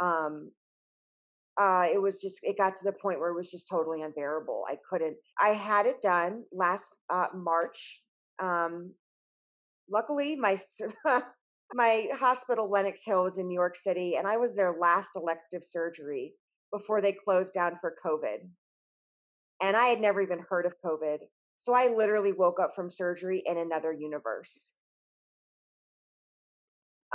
Um, 0.01 0.51
uh, 1.59 1.87
it 1.91 2.01
was 2.01 2.21
just, 2.21 2.39
it 2.43 2.57
got 2.57 2.75
to 2.75 2.83
the 2.83 2.93
point 2.93 3.19
where 3.19 3.29
it 3.29 3.35
was 3.35 3.51
just 3.51 3.67
totally 3.69 4.01
unbearable. 4.01 4.63
I 4.67 4.77
couldn't, 4.89 5.17
I 5.39 5.49
had 5.49 5.85
it 5.85 6.01
done 6.01 6.43
last 6.51 6.95
uh, 7.09 7.27
March. 7.33 8.01
Um, 8.41 8.93
luckily, 9.89 10.35
my, 10.35 10.57
my 11.73 12.07
hospital, 12.13 12.69
Lenox 12.69 13.01
Hill, 13.05 13.23
was 13.23 13.37
in 13.37 13.47
New 13.47 13.55
York 13.55 13.75
City, 13.75 14.15
and 14.17 14.27
I 14.27 14.37
was 14.37 14.55
their 14.55 14.75
last 14.79 15.11
elective 15.15 15.63
surgery 15.63 16.33
before 16.71 17.01
they 17.01 17.11
closed 17.11 17.53
down 17.53 17.77
for 17.81 17.95
COVID. 18.05 18.47
And 19.61 19.77
I 19.77 19.87
had 19.87 20.01
never 20.01 20.21
even 20.21 20.43
heard 20.49 20.65
of 20.65 20.73
COVID. 20.83 21.19
So 21.57 21.73
I 21.73 21.87
literally 21.87 22.31
woke 22.31 22.59
up 22.59 22.71
from 22.75 22.89
surgery 22.89 23.43
in 23.45 23.57
another 23.57 23.93
universe. 23.93 24.73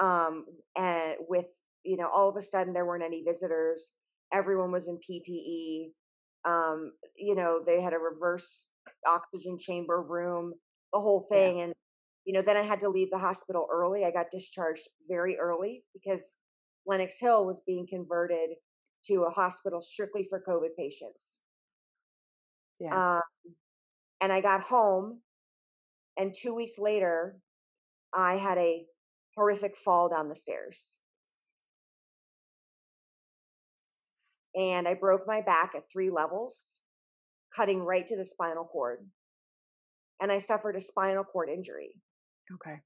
Um, 0.00 0.44
and 0.76 1.14
with, 1.28 1.46
you 1.84 1.96
know, 1.96 2.08
all 2.08 2.28
of 2.28 2.36
a 2.36 2.42
sudden 2.42 2.72
there 2.72 2.86
weren't 2.86 3.02
any 3.02 3.22
visitors. 3.22 3.90
Everyone 4.32 4.72
was 4.72 4.88
in 4.88 4.98
PPE. 4.98 5.90
Um, 6.44 6.92
you 7.16 7.34
know, 7.34 7.60
they 7.64 7.80
had 7.80 7.92
a 7.92 7.98
reverse 7.98 8.70
oxygen 9.06 9.58
chamber 9.58 10.02
room, 10.02 10.54
the 10.92 11.00
whole 11.00 11.26
thing. 11.30 11.58
Yeah. 11.58 11.64
And, 11.64 11.74
you 12.24 12.32
know, 12.32 12.42
then 12.42 12.56
I 12.56 12.62
had 12.62 12.80
to 12.80 12.88
leave 12.88 13.10
the 13.10 13.18
hospital 13.18 13.66
early. 13.72 14.04
I 14.04 14.10
got 14.10 14.30
discharged 14.30 14.88
very 15.08 15.38
early 15.38 15.84
because 15.92 16.36
Lenox 16.86 17.18
Hill 17.18 17.46
was 17.46 17.60
being 17.66 17.86
converted 17.88 18.50
to 19.06 19.24
a 19.24 19.30
hospital 19.30 19.82
strictly 19.82 20.26
for 20.28 20.42
COVID 20.46 20.76
patients. 20.78 21.40
Yeah. 22.80 23.16
Um, 23.16 23.54
and 24.20 24.32
I 24.32 24.40
got 24.40 24.62
home, 24.62 25.20
and 26.16 26.34
two 26.34 26.54
weeks 26.54 26.78
later, 26.78 27.36
I 28.14 28.36
had 28.36 28.58
a 28.58 28.84
horrific 29.36 29.76
fall 29.76 30.08
down 30.08 30.28
the 30.28 30.34
stairs. 30.34 31.00
And 34.56 34.88
I 34.88 34.94
broke 34.94 35.26
my 35.26 35.42
back 35.42 35.72
at 35.76 35.90
three 35.92 36.10
levels, 36.10 36.80
cutting 37.54 37.80
right 37.80 38.06
to 38.06 38.16
the 38.16 38.24
spinal 38.24 38.64
cord. 38.64 39.06
And 40.20 40.32
I 40.32 40.38
suffered 40.38 40.76
a 40.76 40.80
spinal 40.80 41.24
cord 41.24 41.50
injury. 41.50 42.00
Okay. 42.54 42.80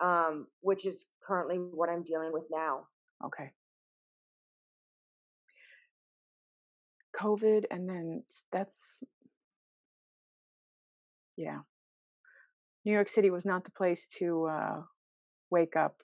Um, 0.00 0.46
which 0.60 0.86
is 0.86 1.06
currently 1.26 1.56
what 1.56 1.90
I'm 1.90 2.04
dealing 2.04 2.32
with 2.32 2.44
now. 2.50 2.86
Okay. 3.24 3.52
COVID, 7.14 7.64
and 7.70 7.88
then 7.88 8.24
that's 8.50 8.98
yeah. 11.36 11.58
New 12.84 12.92
York 12.92 13.08
City 13.08 13.30
was 13.30 13.44
not 13.44 13.64
the 13.64 13.70
place 13.70 14.06
to 14.18 14.46
uh, 14.46 14.82
wake 15.50 15.76
up 15.76 15.96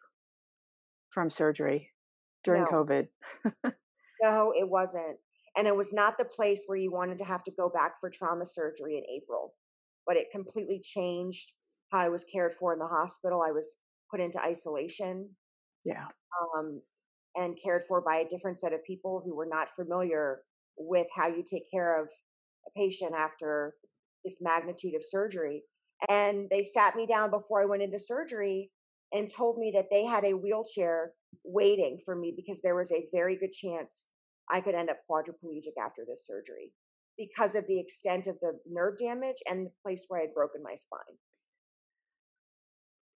from 1.10 1.30
surgery 1.30 1.90
during 2.44 2.62
no. 2.62 2.68
COVID. 2.68 3.08
no, 4.22 4.52
it 4.56 4.68
wasn't. 4.68 5.18
And 5.56 5.66
it 5.66 5.76
was 5.76 5.92
not 5.92 6.16
the 6.18 6.24
place 6.24 6.64
where 6.66 6.78
you 6.78 6.92
wanted 6.92 7.18
to 7.18 7.24
have 7.24 7.42
to 7.44 7.52
go 7.52 7.68
back 7.68 8.00
for 8.00 8.10
trauma 8.10 8.46
surgery 8.46 8.96
in 8.96 9.04
April. 9.14 9.54
But 10.06 10.16
it 10.16 10.30
completely 10.30 10.80
changed 10.82 11.52
how 11.90 11.98
I 11.98 12.08
was 12.08 12.24
cared 12.24 12.54
for 12.54 12.72
in 12.72 12.78
the 12.78 12.86
hospital. 12.86 13.42
I 13.42 13.50
was 13.50 13.76
put 14.10 14.20
into 14.20 14.40
isolation. 14.40 15.30
Yeah. 15.84 16.06
Um, 16.56 16.82
and 17.36 17.58
cared 17.62 17.82
for 17.86 18.00
by 18.00 18.16
a 18.16 18.28
different 18.28 18.58
set 18.58 18.72
of 18.72 18.84
people 18.84 19.22
who 19.24 19.34
were 19.36 19.46
not 19.46 19.74
familiar 19.74 20.40
with 20.76 21.06
how 21.14 21.28
you 21.28 21.44
take 21.48 21.70
care 21.70 22.00
of 22.00 22.08
a 22.66 22.70
patient 22.76 23.12
after 23.16 23.74
this 24.24 24.40
magnitude 24.40 24.94
of 24.94 25.04
surgery. 25.04 25.62
And 26.08 26.48
they 26.50 26.62
sat 26.62 26.96
me 26.96 27.06
down 27.06 27.30
before 27.30 27.62
I 27.62 27.66
went 27.66 27.82
into 27.82 27.98
surgery 27.98 28.70
and 29.12 29.30
told 29.30 29.58
me 29.58 29.70
that 29.74 29.88
they 29.90 30.04
had 30.04 30.24
a 30.24 30.34
wheelchair 30.34 31.12
waiting 31.44 31.98
for 32.04 32.14
me 32.14 32.32
because 32.34 32.60
there 32.60 32.76
was 32.76 32.92
a 32.92 33.06
very 33.12 33.36
good 33.36 33.52
chance 33.52 34.06
I 34.50 34.60
could 34.60 34.74
end 34.74 34.90
up 34.90 34.98
quadriplegic 35.10 35.76
after 35.80 36.02
this 36.06 36.26
surgery 36.26 36.72
because 37.16 37.54
of 37.54 37.66
the 37.66 37.78
extent 37.78 38.26
of 38.26 38.36
the 38.40 38.58
nerve 38.68 38.98
damage 38.98 39.36
and 39.48 39.66
the 39.66 39.72
place 39.84 40.06
where 40.08 40.20
I 40.20 40.24
had 40.24 40.34
broken 40.34 40.62
my 40.62 40.74
spine. 40.74 41.16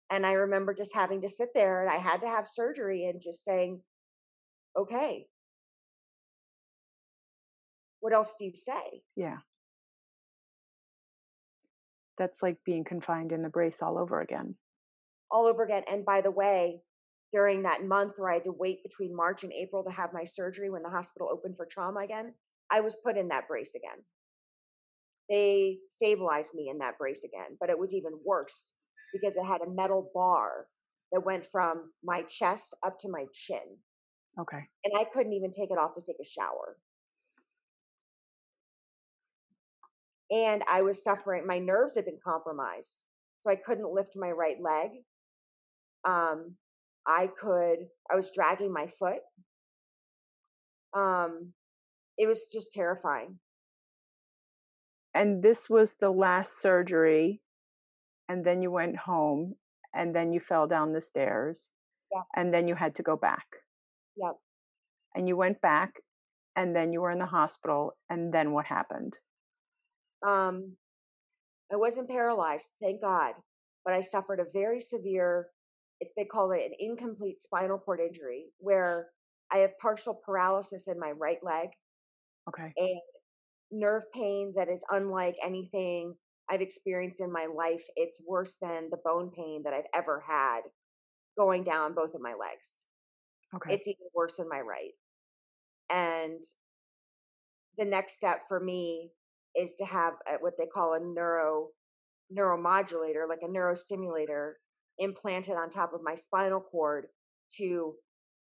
And 0.09 0.25
I 0.25 0.33
remember 0.33 0.73
just 0.73 0.93
having 0.93 1.21
to 1.21 1.29
sit 1.29 1.49
there 1.53 1.81
and 1.81 1.89
I 1.89 1.97
had 1.97 2.21
to 2.21 2.27
have 2.27 2.47
surgery 2.47 3.05
and 3.05 3.21
just 3.21 3.45
saying, 3.45 3.81
okay, 4.77 5.27
what 8.01 8.13
else 8.13 8.35
do 8.37 8.45
you 8.45 8.53
say? 8.55 9.03
Yeah 9.15 9.37
that's 12.21 12.43
like 12.43 12.57
being 12.63 12.83
confined 12.83 13.31
in 13.31 13.41
the 13.41 13.49
brace 13.49 13.81
all 13.81 13.97
over 13.97 14.21
again. 14.21 14.53
All 15.31 15.47
over 15.47 15.63
again. 15.63 15.83
And 15.91 16.05
by 16.05 16.21
the 16.21 16.29
way, 16.29 16.81
during 17.31 17.63
that 17.63 17.85
month 17.85 18.13
where 18.17 18.29
I 18.29 18.35
had 18.35 18.43
to 18.45 18.51
wait 18.51 18.83
between 18.83 19.15
March 19.15 19.43
and 19.43 19.53
April 19.53 19.83
to 19.83 19.91
have 19.91 20.13
my 20.13 20.23
surgery 20.23 20.69
when 20.69 20.83
the 20.83 20.89
hospital 20.89 21.29
opened 21.31 21.55
for 21.57 21.65
trauma 21.65 22.01
again, 22.01 22.33
I 22.69 22.81
was 22.81 22.97
put 23.03 23.17
in 23.17 23.29
that 23.29 23.47
brace 23.47 23.73
again. 23.75 24.03
They 25.29 25.77
stabilized 25.89 26.53
me 26.53 26.69
in 26.69 26.79
that 26.79 26.97
brace 26.97 27.23
again, 27.23 27.57
but 27.59 27.69
it 27.69 27.79
was 27.79 27.93
even 27.93 28.19
worse 28.25 28.73
because 29.13 29.37
it 29.37 29.45
had 29.45 29.61
a 29.61 29.69
metal 29.69 30.11
bar 30.13 30.67
that 31.11 31.25
went 31.25 31.45
from 31.45 31.91
my 32.03 32.23
chest 32.23 32.75
up 32.85 32.99
to 32.99 33.09
my 33.09 33.25
chin. 33.33 33.77
Okay. 34.39 34.67
And 34.85 34.93
I 34.97 35.05
couldn't 35.13 35.33
even 35.33 35.51
take 35.51 35.71
it 35.71 35.77
off 35.77 35.95
to 35.95 36.01
take 36.01 36.19
a 36.21 36.25
shower. 36.25 36.77
and 40.31 40.63
I 40.71 40.81
was 40.81 41.03
suffering. 41.03 41.45
My 41.45 41.59
nerves 41.59 41.95
had 41.95 42.05
been 42.05 42.19
compromised, 42.23 43.03
so 43.39 43.51
I 43.51 43.55
couldn't 43.55 43.93
lift 43.93 44.13
my 44.15 44.31
right 44.31 44.57
leg. 44.61 44.89
Um, 46.05 46.55
I 47.07 47.27
could. 47.27 47.87
I 48.11 48.15
was 48.15 48.31
dragging 48.31 48.71
my 48.71 48.87
foot. 48.87 49.19
Um, 50.93 51.53
it 52.17 52.27
was 52.27 52.49
just 52.51 52.71
terrifying. 52.71 53.39
And 55.13 55.43
this 55.43 55.69
was 55.69 55.95
the 55.99 56.11
last 56.11 56.61
surgery, 56.61 57.41
and 58.29 58.45
then 58.45 58.61
you 58.61 58.71
went 58.71 58.97
home, 58.97 59.55
and 59.93 60.15
then 60.15 60.31
you 60.31 60.39
fell 60.39 60.67
down 60.67 60.93
the 60.93 61.01
stairs, 61.01 61.71
yeah. 62.13 62.21
and 62.35 62.53
then 62.53 62.67
you 62.67 62.75
had 62.75 62.95
to 62.95 63.03
go 63.03 63.17
back. 63.17 63.45
Yep. 64.15 64.37
And 65.15 65.27
you 65.27 65.35
went 65.35 65.61
back, 65.61 65.95
and 66.55 66.75
then 66.75 66.93
you 66.93 67.01
were 67.01 67.11
in 67.11 67.19
the 67.19 67.25
hospital, 67.25 67.97
and 68.09 68.33
then 68.33 68.51
what 68.51 68.65
happened? 68.67 69.17
Um, 70.25 70.77
I 71.71 71.75
wasn't 71.75 72.09
paralyzed, 72.09 72.73
thank 72.81 73.01
God, 73.01 73.33
but 73.83 73.93
I 73.93 74.01
suffered 74.01 74.39
a 74.39 74.45
very 74.53 74.79
severe, 74.79 75.47
they 76.15 76.25
call 76.25 76.51
it 76.51 76.61
an 76.65 76.71
incomplete 76.79 77.39
spinal 77.39 77.77
cord 77.77 77.99
injury, 77.99 78.45
where 78.57 79.07
I 79.51 79.59
have 79.59 79.77
partial 79.79 80.19
paralysis 80.25 80.87
in 80.87 80.99
my 80.99 81.11
right 81.11 81.39
leg. 81.43 81.69
Okay. 82.47 82.73
And 82.75 83.01
nerve 83.71 84.03
pain 84.13 84.53
that 84.55 84.69
is 84.69 84.83
unlike 84.89 85.35
anything 85.43 86.15
I've 86.49 86.61
experienced 86.61 87.21
in 87.21 87.31
my 87.31 87.47
life. 87.53 87.83
It's 87.95 88.21
worse 88.27 88.57
than 88.61 88.89
the 88.89 88.97
bone 89.03 89.31
pain 89.35 89.61
that 89.63 89.73
I've 89.73 89.89
ever 89.93 90.23
had 90.27 90.61
going 91.37 91.63
down 91.63 91.93
both 91.93 92.13
of 92.13 92.21
my 92.21 92.33
legs. 92.33 92.87
Okay. 93.55 93.73
It's 93.73 93.87
even 93.87 94.07
worse 94.13 94.39
in 94.39 94.49
my 94.49 94.59
right. 94.59 94.91
And 95.89 96.43
the 97.77 97.85
next 97.85 98.15
step 98.15 98.41
for 98.47 98.59
me 98.59 99.11
is 99.55 99.75
to 99.75 99.85
have 99.85 100.13
a, 100.27 100.35
what 100.39 100.53
they 100.57 100.65
call 100.65 100.93
a 100.93 100.99
neuro 100.99 101.67
neuromodulator, 102.35 103.27
like 103.27 103.41
a 103.43 103.47
neurostimulator, 103.47 104.53
implanted 105.01 105.55
on 105.55 105.69
top 105.69 105.93
of 105.93 106.01
my 106.03 106.15
spinal 106.15 106.61
cord 106.61 107.07
to 107.57 107.95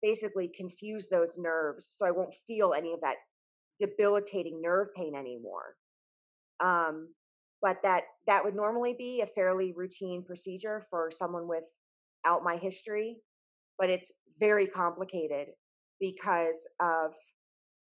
basically 0.03 0.51
confuse 0.55 1.09
those 1.09 1.39
nerves 1.39 1.89
so 1.97 2.05
I 2.05 2.11
won't 2.11 2.35
feel 2.47 2.75
any 2.77 2.93
of 2.93 3.01
that 3.03 3.17
debilitating 3.81 4.61
nerve 4.61 4.89
pain 4.95 5.15
anymore. 5.15 5.77
Um, 6.63 7.15
but 7.63 7.79
that 7.83 8.03
that 8.27 8.45
would 8.45 8.55
normally 8.55 8.95
be 8.99 9.21
a 9.21 9.27
fairly 9.27 9.73
routine 9.75 10.25
procedure 10.25 10.83
for 10.91 11.11
someone 11.11 11.47
without 11.49 12.43
my 12.43 12.57
history, 12.57 13.19
but 13.79 13.91
it's 13.91 14.13
very 14.39 14.67
complicated 14.67 15.49
because 16.01 16.67
of 16.81 17.13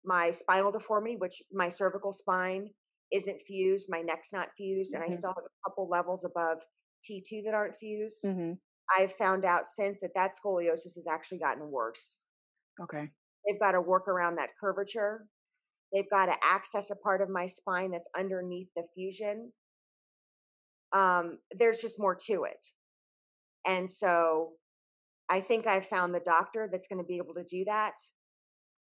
my 0.03 0.31
spinal 0.31 0.71
deformity, 0.71 1.15
which 1.15 1.41
my 1.51 1.69
cervical 1.69 2.11
spine 2.11 2.69
isn't 3.11 3.41
fused, 3.41 3.87
my 3.89 4.01
neck's 4.01 4.33
not 4.33 4.49
fused, 4.57 4.93
and 4.93 5.03
mm-hmm. 5.03 5.13
I 5.13 5.15
still 5.15 5.29
have 5.29 5.43
a 5.45 5.69
couple 5.69 5.87
levels 5.89 6.25
above 6.25 6.63
T2 7.09 7.43
that 7.45 7.53
aren't 7.53 7.77
fused. 7.79 8.25
Mm-hmm. 8.25 8.53
I've 8.97 9.11
found 9.11 9.45
out 9.45 9.67
since 9.67 10.01
that 10.01 10.13
that 10.15 10.31
scoliosis 10.33 10.95
has 10.95 11.07
actually 11.09 11.39
gotten 11.39 11.69
worse. 11.71 12.25
Okay. 12.81 13.09
They've 13.45 13.59
got 13.59 13.71
to 13.71 13.81
work 13.81 14.07
around 14.07 14.35
that 14.35 14.49
curvature. 14.59 15.27
They've 15.93 16.09
got 16.09 16.27
to 16.27 16.35
access 16.43 16.89
a 16.89 16.95
part 16.95 17.21
of 17.21 17.29
my 17.29 17.47
spine 17.47 17.91
that's 17.91 18.09
underneath 18.17 18.67
the 18.75 18.83
fusion. 18.93 19.51
Um, 20.93 21.39
there's 21.57 21.79
just 21.79 21.99
more 21.99 22.15
to 22.27 22.43
it. 22.43 22.65
And 23.65 23.89
so 23.89 24.51
I 25.29 25.41
think 25.41 25.67
I've 25.67 25.85
found 25.85 26.13
the 26.13 26.21
doctor 26.21 26.69
that's 26.71 26.87
going 26.87 26.99
to 26.99 27.07
be 27.07 27.17
able 27.17 27.33
to 27.35 27.43
do 27.43 27.65
that. 27.65 27.95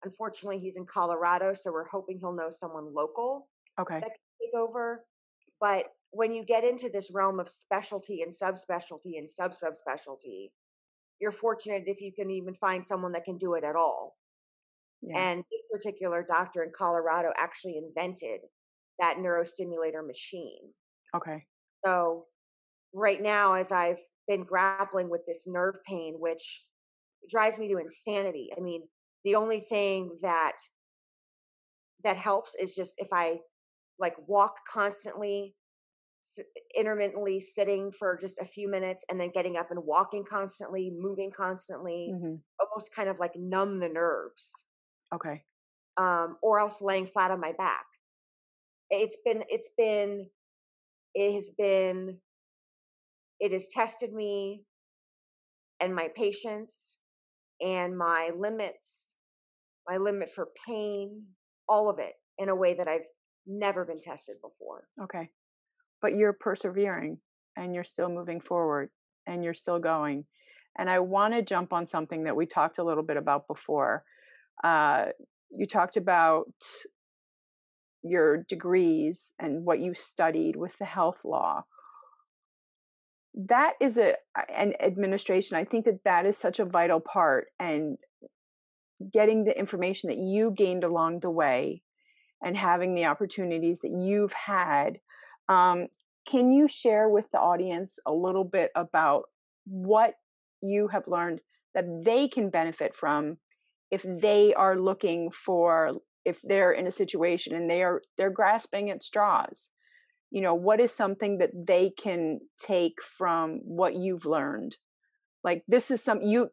Unfortunately, 0.04 0.58
he's 0.58 0.76
in 0.76 0.84
Colorado, 0.84 1.54
so 1.54 1.72
we're 1.72 1.88
hoping 1.88 2.18
he'll 2.18 2.34
know 2.34 2.50
someone 2.50 2.92
local 2.94 3.48
okay. 3.80 3.94
that 3.94 4.02
can 4.02 4.10
take 4.40 4.54
over. 4.54 5.04
But 5.60 5.86
when 6.14 6.32
you 6.32 6.44
get 6.44 6.64
into 6.64 6.88
this 6.88 7.10
realm 7.12 7.40
of 7.40 7.48
specialty 7.48 8.22
and 8.22 8.32
subspecialty 8.32 9.18
and 9.18 9.28
sub 9.28 9.52
subspecialty, 9.52 10.50
you're 11.20 11.32
fortunate 11.32 11.84
if 11.86 12.00
you 12.00 12.12
can 12.12 12.30
even 12.30 12.54
find 12.54 12.84
someone 12.84 13.12
that 13.12 13.24
can 13.24 13.38
do 13.38 13.54
it 13.54 13.64
at 13.64 13.76
all. 13.76 14.16
Yeah. 15.02 15.18
And 15.18 15.38
this 15.38 15.62
particular 15.70 16.24
doctor 16.26 16.62
in 16.62 16.70
Colorado 16.76 17.30
actually 17.36 17.76
invented 17.76 18.40
that 18.98 19.16
neurostimulator 19.18 20.06
machine. 20.06 20.72
Okay. 21.14 21.44
So, 21.84 22.26
right 22.94 23.20
now, 23.20 23.54
as 23.54 23.70
I've 23.70 23.98
been 24.26 24.44
grappling 24.44 25.10
with 25.10 25.22
this 25.26 25.44
nerve 25.46 25.76
pain, 25.86 26.14
which 26.18 26.64
drives 27.28 27.58
me 27.58 27.68
to 27.68 27.78
insanity. 27.78 28.50
I 28.56 28.60
mean, 28.60 28.82
the 29.24 29.34
only 29.34 29.60
thing 29.60 30.18
that 30.22 30.56
that 32.02 32.16
helps 32.16 32.54
is 32.54 32.74
just 32.74 32.94
if 32.98 33.08
I 33.12 33.38
like 33.98 34.14
walk 34.26 34.56
constantly, 34.70 35.54
intermittently 36.76 37.40
sitting 37.40 37.92
for 37.92 38.18
just 38.20 38.38
a 38.38 38.44
few 38.44 38.68
minutes 38.68 39.04
and 39.10 39.20
then 39.20 39.30
getting 39.34 39.56
up 39.56 39.70
and 39.70 39.80
walking 39.84 40.24
constantly, 40.28 40.90
moving 40.96 41.30
constantly, 41.36 42.10
mm-hmm. 42.12 42.34
almost 42.60 42.94
kind 42.94 43.08
of 43.08 43.18
like 43.18 43.32
numb 43.36 43.80
the 43.80 43.88
nerves. 43.88 44.66
Okay. 45.14 45.42
Um, 45.96 46.36
or 46.42 46.58
else 46.58 46.82
laying 46.82 47.06
flat 47.06 47.30
on 47.30 47.40
my 47.40 47.52
back. 47.56 47.84
It's 48.90 49.16
been, 49.24 49.44
it's 49.48 49.70
been, 49.76 50.28
it 51.14 51.34
has 51.34 51.50
been, 51.56 52.18
it 53.38 53.52
has 53.52 53.68
tested 53.68 54.12
me 54.12 54.64
and 55.80 55.94
my 55.94 56.08
patience 56.16 56.98
and 57.60 57.96
my 57.96 58.30
limits, 58.36 59.14
my 59.88 59.98
limit 59.98 60.30
for 60.30 60.48
pain, 60.66 61.24
all 61.68 61.88
of 61.90 61.98
it 61.98 62.14
in 62.38 62.48
a 62.48 62.56
way 62.56 62.74
that 62.74 62.88
I've 62.88 63.06
never 63.46 63.84
been 63.84 64.00
tested 64.00 64.36
before. 64.42 64.84
Okay. 65.02 65.30
But 66.04 66.16
you're 66.16 66.34
persevering 66.34 67.16
and 67.56 67.74
you're 67.74 67.82
still 67.82 68.10
moving 68.10 68.38
forward 68.38 68.90
and 69.26 69.42
you're 69.42 69.54
still 69.54 69.78
going. 69.78 70.26
And 70.76 70.90
I 70.90 70.98
want 70.98 71.32
to 71.32 71.40
jump 71.40 71.72
on 71.72 71.86
something 71.86 72.24
that 72.24 72.36
we 72.36 72.44
talked 72.44 72.76
a 72.76 72.84
little 72.84 73.02
bit 73.02 73.16
about 73.16 73.48
before. 73.48 74.04
Uh, 74.62 75.06
you 75.50 75.64
talked 75.66 75.96
about 75.96 76.52
your 78.02 78.44
degrees 78.50 79.32
and 79.38 79.64
what 79.64 79.80
you 79.80 79.94
studied 79.94 80.56
with 80.56 80.76
the 80.76 80.84
health 80.84 81.20
law. 81.24 81.64
That 83.34 83.72
is 83.80 83.96
a 83.96 84.16
an 84.54 84.74
administration. 84.80 85.56
I 85.56 85.64
think 85.64 85.86
that 85.86 86.04
that 86.04 86.26
is 86.26 86.36
such 86.36 86.58
a 86.60 86.66
vital 86.66 87.00
part, 87.00 87.46
and 87.58 87.96
getting 89.10 89.44
the 89.44 89.58
information 89.58 90.10
that 90.10 90.18
you 90.18 90.52
gained 90.54 90.84
along 90.84 91.20
the 91.20 91.30
way 91.30 91.82
and 92.42 92.58
having 92.58 92.94
the 92.94 93.06
opportunities 93.06 93.80
that 93.80 93.96
you've 93.98 94.34
had. 94.34 94.98
Um, 95.48 95.88
can 96.26 96.52
you 96.52 96.68
share 96.68 97.08
with 97.08 97.30
the 97.30 97.38
audience 97.38 97.98
a 98.06 98.12
little 98.12 98.44
bit 98.44 98.70
about 98.74 99.24
what 99.66 100.14
you 100.62 100.88
have 100.88 101.06
learned 101.06 101.40
that 101.74 101.84
they 102.04 102.28
can 102.28 102.50
benefit 102.50 102.94
from 102.94 103.36
if 103.90 104.04
they 104.04 104.54
are 104.54 104.76
looking 104.76 105.30
for 105.30 105.92
if 106.24 106.40
they're 106.42 106.72
in 106.72 106.86
a 106.86 106.90
situation 106.90 107.54
and 107.54 107.68
they 107.68 107.82
are 107.82 108.00
they're 108.16 108.30
grasping 108.30 108.90
at 108.90 109.02
straws? 109.02 109.68
You 110.30 110.40
know 110.40 110.54
what 110.54 110.80
is 110.80 110.92
something 110.92 111.38
that 111.38 111.50
they 111.54 111.92
can 111.98 112.40
take 112.58 112.94
from 113.18 113.60
what 113.62 113.94
you've 113.94 114.26
learned? 114.26 114.76
Like 115.42 115.62
this 115.68 115.90
is 115.90 116.02
some 116.02 116.22
you 116.22 116.48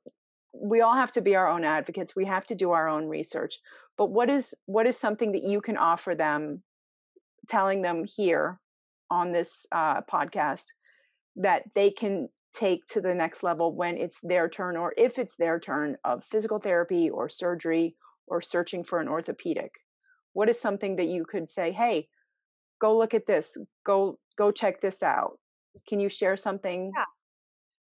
we 0.54 0.82
all 0.82 0.96
have 0.96 1.14
to 1.14 1.22
be 1.22 1.36
our 1.36 1.48
own 1.48 1.64
advocates. 1.64 2.16
We 2.16 2.26
have 2.26 2.46
to 2.48 2.56
do 2.56 2.72
our 2.72 2.90
own 2.90 3.08
research. 3.08 3.60
But 3.98 4.08
what 4.08 4.30
is 4.30 4.54
what 4.66 4.86
is 4.86 4.98
something 4.98 5.32
that 5.32 5.44
you 5.44 5.62
can 5.62 5.78
offer 5.78 6.14
them 6.14 6.64
telling 7.48 7.82
them 7.82 8.04
here 8.06 8.60
on 9.12 9.32
this 9.32 9.68
uh, 9.72 10.02
podcast 10.12 10.64
that 11.36 11.64
they 11.76 11.92
can 11.92 12.30
take 12.56 12.86
to 12.88 13.00
the 13.00 13.14
next 13.14 13.44
level 13.44 13.76
when 13.76 13.96
it's 13.98 14.18
their 14.24 14.50
turn 14.50 14.76
or 14.76 14.94
if 14.98 15.20
it's 15.20 15.36
their 15.38 15.60
turn 15.60 15.96
of 16.04 16.24
physical 16.32 16.60
therapy 16.60 17.10
or 17.10 17.30
surgery 17.30 17.96
or 18.28 18.42
searching 18.42 18.84
for 18.84 19.00
an 19.00 19.08
orthopedic. 19.08 19.72
What 20.34 20.50
is 20.50 20.60
something 20.60 20.96
that 20.96 21.08
you 21.08 21.26
could 21.26 21.52
say 21.52 21.72
hey 21.72 22.08
go 22.82 22.98
look 22.98 23.14
at 23.14 23.28
this. 23.28 23.56
Go 23.86 24.20
go 24.38 24.52
check 24.52 24.82
this 24.82 25.04
out. 25.04 25.38
Can 25.88 26.00
you 26.00 26.10
share 26.10 26.36
something? 26.36 26.92
Yeah. 26.98 27.06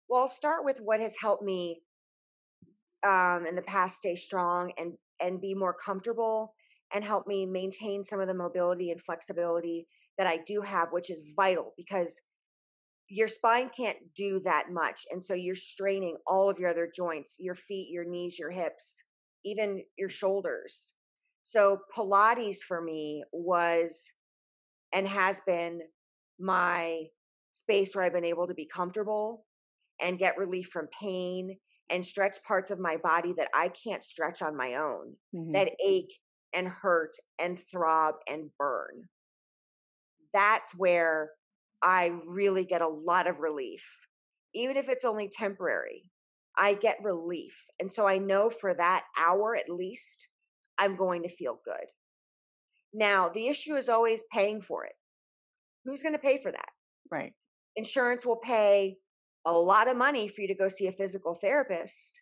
well 0.07 0.21
i'll 0.21 0.27
start 0.29 0.63
with 0.63 0.79
what 0.79 0.99
has 0.99 1.15
helped 1.19 1.43
me 1.43 1.81
um, 3.05 3.45
in 3.45 3.55
the 3.55 3.61
past 3.61 3.97
stay 3.97 4.15
strong 4.15 4.71
and 4.77 4.93
and 5.21 5.41
be 5.41 5.53
more 5.53 5.73
comfortable 5.73 6.53
and 6.93 7.03
help 7.03 7.27
me 7.27 7.45
maintain 7.45 8.03
some 8.03 8.19
of 8.19 8.27
the 8.27 8.33
mobility 8.33 8.91
and 8.91 9.01
flexibility 9.01 9.87
that 10.17 10.27
i 10.27 10.37
do 10.45 10.61
have 10.61 10.89
which 10.91 11.09
is 11.09 11.23
vital 11.35 11.73
because 11.77 12.21
your 13.07 13.27
spine 13.27 13.69
can't 13.75 13.97
do 14.15 14.39
that 14.43 14.71
much 14.71 15.05
and 15.11 15.23
so 15.23 15.33
you're 15.33 15.55
straining 15.55 16.17
all 16.25 16.49
of 16.49 16.59
your 16.59 16.69
other 16.69 16.89
joints 16.93 17.35
your 17.39 17.55
feet 17.55 17.89
your 17.91 18.05
knees 18.05 18.39
your 18.39 18.51
hips 18.51 19.03
even 19.43 19.83
your 19.97 20.09
shoulders 20.09 20.93
so 21.43 21.79
pilates 21.95 22.57
for 22.67 22.81
me 22.81 23.23
was 23.31 24.11
and 24.93 25.07
has 25.07 25.41
been 25.45 25.81
my 26.39 27.03
space 27.51 27.95
where 27.95 28.03
i've 28.03 28.13
been 28.13 28.25
able 28.25 28.47
to 28.47 28.53
be 28.53 28.67
comfortable 28.73 29.45
and 30.01 30.19
get 30.19 30.37
relief 30.37 30.67
from 30.67 30.87
pain 30.99 31.55
and 31.89 32.03
stretch 32.03 32.41
parts 32.43 32.71
of 32.71 32.79
my 32.79 32.97
body 32.97 33.33
that 33.37 33.49
i 33.53 33.69
can't 33.69 34.03
stretch 34.03 34.41
on 34.41 34.57
my 34.57 34.75
own 34.75 35.13
mm-hmm. 35.33 35.51
that 35.51 35.69
ache 35.85 36.13
and 36.53 36.67
hurt 36.67 37.11
and 37.39 37.59
throb 37.59 38.15
and 38.27 38.49
burn 38.57 39.03
that's 40.35 40.75
where 40.75 41.31
I 41.81 42.11
really 42.27 42.65
get 42.65 42.81
a 42.81 42.87
lot 42.87 43.25
of 43.25 43.39
relief. 43.39 43.85
Even 44.53 44.75
if 44.75 44.89
it's 44.89 45.05
only 45.05 45.29
temporary, 45.29 46.11
I 46.57 46.73
get 46.73 46.97
relief. 47.03 47.53
And 47.79 47.89
so 47.91 48.05
I 48.05 48.17
know 48.17 48.49
for 48.49 48.73
that 48.73 49.05
hour 49.17 49.55
at 49.55 49.69
least, 49.69 50.27
I'm 50.77 50.97
going 50.97 51.23
to 51.23 51.29
feel 51.29 51.59
good. 51.63 51.87
Now, 52.93 53.29
the 53.29 53.47
issue 53.47 53.75
is 53.75 53.87
always 53.87 54.23
paying 54.31 54.61
for 54.61 54.85
it. 54.85 54.93
Who's 55.85 56.03
going 56.03 56.13
to 56.13 56.19
pay 56.19 56.41
for 56.41 56.51
that? 56.51 56.69
Right. 57.09 57.33
Insurance 57.77 58.25
will 58.25 58.39
pay 58.43 58.97
a 59.45 59.53
lot 59.53 59.89
of 59.89 59.97
money 59.97 60.27
for 60.27 60.41
you 60.41 60.47
to 60.47 60.55
go 60.55 60.67
see 60.67 60.87
a 60.87 60.91
physical 60.91 61.33
therapist. 61.33 62.21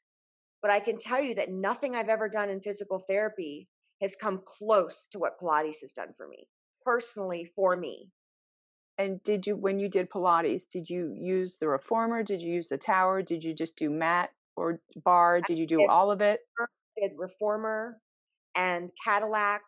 But 0.62 0.72
I 0.72 0.80
can 0.80 0.98
tell 0.98 1.22
you 1.22 1.36
that 1.36 1.52
nothing 1.52 1.96
I've 1.96 2.10
ever 2.10 2.30
done 2.30 2.50
in 2.50 2.62
physical 2.62 3.00
therapy 3.00 3.70
has 4.02 4.16
come 4.16 4.42
close 4.46 5.08
to 5.12 5.20
what 5.20 5.40
Pilates 5.40 5.82
has 5.82 5.94
done 5.94 6.10
for 6.18 6.28
me, 6.28 6.48
personally, 6.86 7.52
for 7.56 7.76
me. 7.76 8.10
And 8.98 9.24
did 9.24 9.48
you, 9.48 9.56
when 9.56 9.80
you 9.80 9.90
did 9.90 10.10
Pilates, 10.10 10.64
did 10.72 10.90
you 10.90 11.16
use 11.18 11.58
the 11.58 11.68
reformer? 11.68 12.24
Did 12.24 12.42
you 12.42 12.54
use 12.54 12.70
the 12.70 12.78
tower? 12.78 13.22
Did 13.22 13.44
you 13.44 13.54
just 13.54 13.76
do 13.76 13.90
mat 13.90 14.32
or 14.56 14.82
bar? 15.04 15.42
Did 15.42 15.58
you 15.58 15.66
do 15.66 15.78
did, 15.78 15.90
all 15.90 16.12
of 16.12 16.22
it? 16.22 16.42
I 16.60 16.66
did 17.00 17.12
reformer 17.18 17.98
and 18.56 18.92
Cadillac 19.04 19.62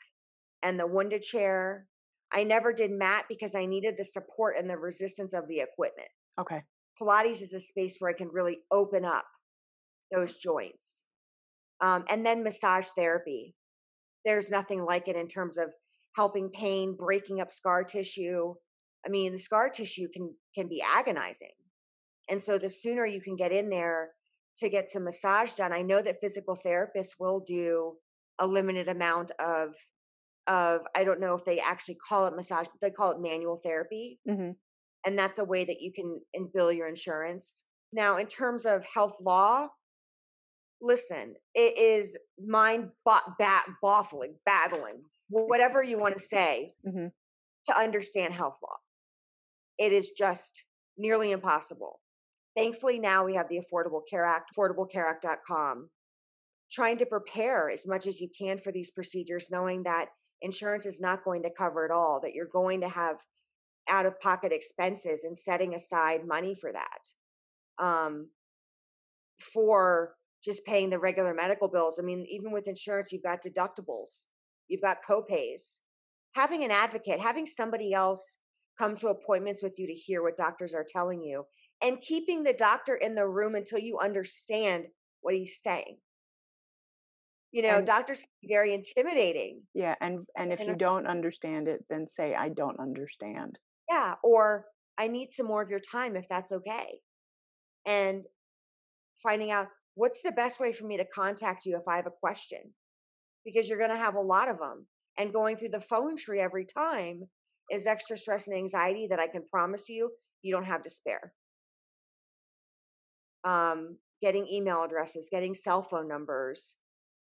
and 0.61 0.79
the 0.79 0.87
Wunda 0.87 1.21
chair. 1.21 1.87
I 2.31 2.43
never 2.43 2.71
did 2.71 2.91
mat 2.91 3.25
because 3.27 3.55
I 3.55 3.65
needed 3.65 3.95
the 3.97 4.05
support 4.05 4.57
and 4.59 4.69
the 4.69 4.77
resistance 4.77 5.33
of 5.33 5.47
the 5.47 5.59
equipment. 5.59 6.09
Okay. 6.39 6.63
Pilates 7.01 7.41
is 7.41 7.53
a 7.53 7.59
space 7.59 7.97
where 7.99 8.11
I 8.11 8.17
can 8.17 8.29
really 8.31 8.59
open 8.71 9.05
up 9.05 9.25
those 10.11 10.37
joints. 10.37 11.05
Um, 11.81 12.05
and 12.09 12.25
then 12.25 12.43
massage 12.43 12.87
therapy. 12.95 13.55
There's 14.23 14.49
nothing 14.49 14.83
like 14.83 15.07
it 15.07 15.15
in 15.15 15.27
terms 15.27 15.57
of 15.57 15.69
helping 16.15 16.49
pain, 16.49 16.95
breaking 16.97 17.41
up 17.41 17.51
scar 17.51 17.83
tissue, 17.83 18.53
I 19.05 19.09
mean, 19.09 19.31
the 19.31 19.39
scar 19.39 19.69
tissue 19.69 20.07
can 20.13 20.33
can 20.55 20.67
be 20.67 20.81
agonizing. 20.81 21.53
And 22.29 22.41
so 22.41 22.57
the 22.57 22.69
sooner 22.69 23.05
you 23.05 23.21
can 23.21 23.35
get 23.35 23.51
in 23.51 23.69
there 23.69 24.11
to 24.57 24.69
get 24.69 24.89
some 24.89 25.03
massage 25.03 25.53
done, 25.53 25.73
I 25.73 25.81
know 25.81 26.01
that 26.01 26.21
physical 26.21 26.57
therapists 26.65 27.15
will 27.19 27.39
do 27.39 27.93
a 28.39 28.47
limited 28.47 28.87
amount 28.87 29.31
of 29.39 29.75
of 30.47 30.81
I 30.95 31.03
don't 31.03 31.19
know 31.19 31.35
if 31.35 31.45
they 31.45 31.59
actually 31.59 31.97
call 32.07 32.25
it 32.27 32.35
massage, 32.35 32.67
but 32.67 32.81
they 32.81 32.91
call 32.91 33.11
it 33.11 33.21
manual 33.21 33.57
therapy. 33.57 34.19
Mm-hmm. 34.27 34.51
And 35.05 35.19
that's 35.19 35.37
a 35.37 35.45
way 35.45 35.63
that 35.65 35.81
you 35.81 35.91
can 35.93 36.19
and 36.33 36.51
bill 36.51 36.71
your 36.71 36.87
insurance. 36.87 37.65
Now, 37.93 38.17
in 38.17 38.27
terms 38.27 38.65
of 38.65 38.83
health 38.91 39.17
law, 39.21 39.67
listen, 40.81 41.35
it 41.53 41.77
is 41.77 42.17
mind 42.43 42.89
ba- 43.05 43.35
baffling, 43.81 44.35
baffling, 44.45 45.03
whatever 45.29 45.81
you 45.83 45.99
want 45.99 46.15
to 46.17 46.23
say, 46.23 46.73
mm-hmm. 46.87 47.07
to 47.69 47.77
understand 47.77 48.33
health 48.33 48.57
law. 48.61 48.77
It 49.77 49.91
is 49.91 50.11
just 50.11 50.63
nearly 50.97 51.31
impossible. 51.31 51.99
Thankfully, 52.55 52.99
now 52.99 53.25
we 53.25 53.35
have 53.35 53.49
the 53.49 53.59
Affordable 53.59 54.01
Care 54.09 54.23
Act, 54.23 54.51
affordablecareact.com, 54.55 55.89
trying 56.71 56.97
to 56.97 57.05
prepare 57.05 57.69
as 57.69 57.85
much 57.85 58.07
as 58.07 58.21
you 58.21 58.29
can 58.37 58.57
for 58.57 58.71
these 58.71 58.91
procedures, 58.91 59.49
knowing 59.51 59.83
that 59.83 60.07
insurance 60.41 60.85
is 60.85 61.01
not 61.01 61.25
going 61.25 61.43
to 61.43 61.49
cover 61.49 61.85
it 61.85 61.91
all, 61.91 62.21
that 62.21 62.33
you're 62.33 62.47
going 62.51 62.81
to 62.81 62.89
have 62.89 63.17
out 63.89 64.05
of 64.05 64.19
pocket 64.19 64.51
expenses 64.51 65.23
and 65.23 65.37
setting 65.37 65.75
aside 65.75 66.25
money 66.25 66.55
for 66.55 66.71
that. 66.71 67.83
Um, 67.83 68.29
for 69.53 70.13
just 70.43 70.65
paying 70.65 70.89
the 70.89 70.99
regular 70.99 71.33
medical 71.33 71.67
bills. 71.67 71.99
I 71.99 72.03
mean, 72.03 72.25
even 72.29 72.51
with 72.51 72.67
insurance, 72.67 73.11
you've 73.11 73.23
got 73.23 73.43
deductibles, 73.43 74.27
you've 74.67 74.81
got 74.81 74.97
copays. 75.07 75.79
Having 76.35 76.63
an 76.63 76.71
advocate, 76.71 77.19
having 77.19 77.45
somebody 77.45 77.93
else 77.93 78.39
come 78.77 78.95
to 78.97 79.07
appointments 79.07 79.63
with 79.63 79.79
you 79.79 79.87
to 79.87 79.93
hear 79.93 80.21
what 80.21 80.37
doctors 80.37 80.73
are 80.73 80.85
telling 80.87 81.23
you, 81.23 81.45
and 81.81 82.01
keeping 82.01 82.43
the 82.43 82.53
doctor 82.53 82.95
in 82.95 83.15
the 83.15 83.27
room 83.27 83.55
until 83.55 83.79
you 83.79 83.99
understand 83.99 84.85
what 85.21 85.35
he's 85.35 85.59
saying. 85.61 85.97
You 87.51 87.61
know, 87.61 87.77
and, 87.77 87.87
doctors 87.87 88.19
can 88.19 88.27
be 88.41 88.53
very 88.53 88.73
intimidating. 88.73 89.61
Yeah, 89.73 89.95
and 90.01 90.25
and 90.37 90.51
if 90.51 90.59
and 90.59 90.69
you 90.69 90.75
don't 90.75 91.07
understand 91.07 91.69
it, 91.69 91.85
then 91.89 92.07
say 92.09 92.35
I 92.35 92.49
don't 92.49 92.79
understand. 92.79 93.57
Yeah, 93.89 94.15
or 94.23 94.65
I 94.97 95.07
need 95.07 95.31
some 95.31 95.45
more 95.45 95.61
of 95.61 95.69
your 95.69 95.79
time 95.79 96.15
if 96.17 96.27
that's 96.27 96.51
okay. 96.51 96.99
And 97.85 98.23
finding 99.21 99.51
out 99.51 99.67
what's 99.95 100.21
the 100.21 100.31
best 100.31 100.59
way 100.59 100.71
for 100.73 100.85
me 100.85 100.97
to 100.97 101.05
contact 101.05 101.65
you 101.65 101.77
if 101.77 101.87
I 101.87 101.95
have 101.95 102.07
a 102.07 102.11
question? 102.11 102.73
Because 103.45 103.69
you're 103.69 103.77
going 103.77 103.91
to 103.91 103.97
have 103.97 104.15
a 104.15 104.21
lot 104.21 104.49
of 104.49 104.59
them. 104.59 104.87
And 105.17 105.33
going 105.33 105.55
through 105.55 105.69
the 105.69 105.79
phone 105.79 106.17
tree 106.17 106.39
every 106.39 106.65
time 106.65 107.29
is 107.71 107.87
extra 107.87 108.17
stress 108.17 108.47
and 108.47 108.57
anxiety 108.57 109.07
that 109.07 109.19
I 109.19 109.27
can 109.27 109.43
promise 109.49 109.87
you 109.87 110.11
you 110.41 110.53
don't 110.53 110.65
have 110.65 110.83
to 110.83 110.89
spare. 110.89 111.33
Um, 113.43 113.97
getting 114.21 114.47
email 114.47 114.83
addresses, 114.83 115.29
getting 115.31 115.53
cell 115.53 115.83
phone 115.83 116.07
numbers, 116.07 116.77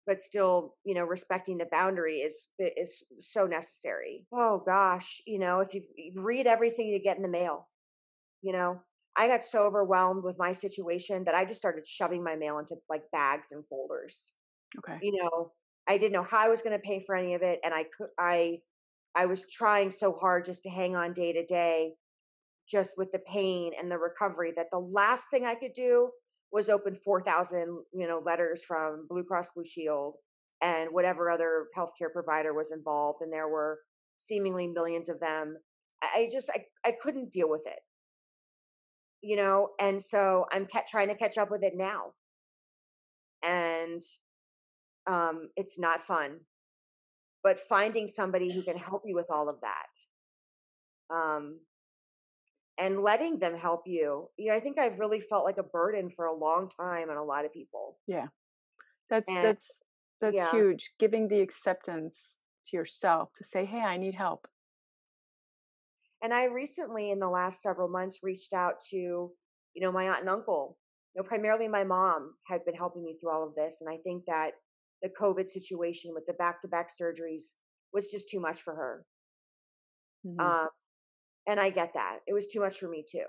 but 0.06 0.20
still, 0.20 0.74
you 0.84 0.94
know, 0.94 1.04
respecting 1.04 1.58
the 1.58 1.68
boundary 1.70 2.18
is 2.18 2.48
is 2.58 3.02
so 3.18 3.46
necessary. 3.46 4.26
Oh 4.32 4.62
gosh, 4.64 5.20
you 5.26 5.38
know, 5.38 5.60
if 5.60 5.74
you 5.74 5.82
read 6.16 6.46
everything 6.46 6.88
you 6.88 6.98
get 7.00 7.16
in 7.16 7.22
the 7.22 7.28
mail, 7.28 7.68
you 8.42 8.52
know, 8.52 8.80
I 9.16 9.26
got 9.28 9.44
so 9.44 9.60
overwhelmed 9.60 10.24
with 10.24 10.38
my 10.38 10.52
situation 10.52 11.24
that 11.24 11.34
I 11.34 11.44
just 11.44 11.60
started 11.60 11.86
shoving 11.86 12.22
my 12.24 12.36
mail 12.36 12.58
into 12.58 12.76
like 12.88 13.10
bags 13.10 13.52
and 13.52 13.66
folders. 13.68 14.32
Okay. 14.78 14.98
You 15.02 15.22
know, 15.22 15.52
I 15.88 15.98
didn't 15.98 16.12
know 16.12 16.22
how 16.22 16.38
I 16.38 16.48
was 16.48 16.62
going 16.62 16.76
to 16.78 16.82
pay 16.82 17.00
for 17.00 17.14
any 17.14 17.34
of 17.34 17.42
it 17.42 17.60
and 17.64 17.74
I 17.74 17.84
could 17.84 18.08
I 18.18 18.58
I 19.14 19.26
was 19.26 19.46
trying 19.50 19.90
so 19.90 20.12
hard 20.12 20.44
just 20.44 20.62
to 20.64 20.70
hang 20.70 20.96
on 20.96 21.12
day 21.12 21.32
to 21.32 21.44
day 21.44 21.94
just 22.68 22.96
with 22.96 23.12
the 23.12 23.18
pain 23.18 23.72
and 23.78 23.90
the 23.90 23.98
recovery 23.98 24.52
that 24.56 24.68
the 24.70 24.78
last 24.78 25.24
thing 25.30 25.44
I 25.44 25.54
could 25.54 25.74
do 25.74 26.10
was 26.52 26.68
open 26.68 26.94
4,000, 26.94 27.60
you 27.92 28.06
know, 28.06 28.22
letters 28.24 28.62
from 28.62 29.06
Blue 29.08 29.24
Cross 29.24 29.50
Blue 29.54 29.64
Shield 29.64 30.14
and 30.62 30.90
whatever 30.92 31.30
other 31.30 31.66
healthcare 31.76 32.12
provider 32.12 32.54
was 32.54 32.70
involved 32.70 33.20
and 33.20 33.32
there 33.32 33.48
were 33.48 33.80
seemingly 34.18 34.68
millions 34.68 35.08
of 35.08 35.20
them. 35.20 35.56
I 36.02 36.28
just 36.32 36.50
I 36.50 36.64
I 36.86 36.92
couldn't 37.02 37.32
deal 37.32 37.50
with 37.50 37.66
it 37.66 37.80
you 39.22 39.36
know, 39.36 39.70
and 39.80 40.02
so 40.02 40.46
I'm 40.52 40.66
trying 40.88 41.08
to 41.08 41.14
catch 41.14 41.38
up 41.38 41.50
with 41.50 41.62
it 41.62 41.74
now. 41.76 42.12
And 43.42 44.02
um, 45.06 45.48
it's 45.56 45.78
not 45.78 46.02
fun. 46.02 46.40
But 47.42 47.58
finding 47.58 48.06
somebody 48.06 48.52
who 48.52 48.62
can 48.62 48.76
help 48.76 49.02
you 49.04 49.14
with 49.14 49.26
all 49.30 49.48
of 49.48 49.56
that. 49.62 51.14
Um, 51.14 51.58
and 52.78 53.02
letting 53.02 53.38
them 53.38 53.56
help 53.56 53.82
you. 53.86 54.28
You 54.36 54.50
know, 54.50 54.56
I 54.56 54.60
think 54.60 54.78
I've 54.78 54.98
really 54.98 55.20
felt 55.20 55.44
like 55.44 55.58
a 55.58 55.62
burden 55.62 56.10
for 56.14 56.26
a 56.26 56.34
long 56.34 56.68
time 56.68 57.10
on 57.10 57.16
a 57.16 57.24
lot 57.24 57.44
of 57.44 57.52
people. 57.52 57.98
Yeah. 58.06 58.26
That's 59.10 59.28
and, 59.28 59.44
that's 59.44 59.82
that's 60.20 60.36
yeah. 60.36 60.50
huge. 60.50 60.92
Giving 60.98 61.28
the 61.28 61.40
acceptance 61.40 62.18
to 62.68 62.76
yourself 62.76 63.30
to 63.36 63.44
say, 63.44 63.64
"Hey, 63.66 63.80
I 63.80 63.98
need 63.98 64.14
help." 64.14 64.46
And 66.22 66.32
I 66.32 66.44
recently, 66.44 67.10
in 67.10 67.18
the 67.18 67.28
last 67.28 67.60
several 67.60 67.88
months, 67.88 68.20
reached 68.22 68.54
out 68.54 68.76
to, 68.90 68.96
you 68.96 69.32
know, 69.76 69.90
my 69.92 70.08
aunt 70.08 70.20
and 70.20 70.30
uncle. 70.30 70.78
You 71.14 71.20
know, 71.20 71.28
primarily 71.28 71.68
my 71.68 71.84
mom 71.84 72.34
had 72.46 72.64
been 72.64 72.74
helping 72.74 73.04
me 73.04 73.18
through 73.20 73.32
all 73.32 73.46
of 73.46 73.54
this. 73.54 73.82
And 73.82 73.90
I 73.90 73.98
think 73.98 74.24
that 74.26 74.52
the 75.02 75.10
COVID 75.20 75.48
situation 75.48 76.12
with 76.14 76.26
the 76.26 76.34
back 76.34 76.62
to 76.62 76.68
back 76.68 76.88
surgeries 76.90 77.54
was 77.92 78.10
just 78.10 78.28
too 78.28 78.40
much 78.40 78.62
for 78.62 78.74
her. 78.74 79.04
Mm-hmm. 80.26 80.40
Um, 80.40 80.68
and 81.46 81.58
I 81.58 81.70
get 81.70 81.94
that. 81.94 82.18
It 82.26 82.32
was 82.32 82.46
too 82.46 82.60
much 82.60 82.78
for 82.78 82.88
me 82.88 83.04
too. 83.10 83.26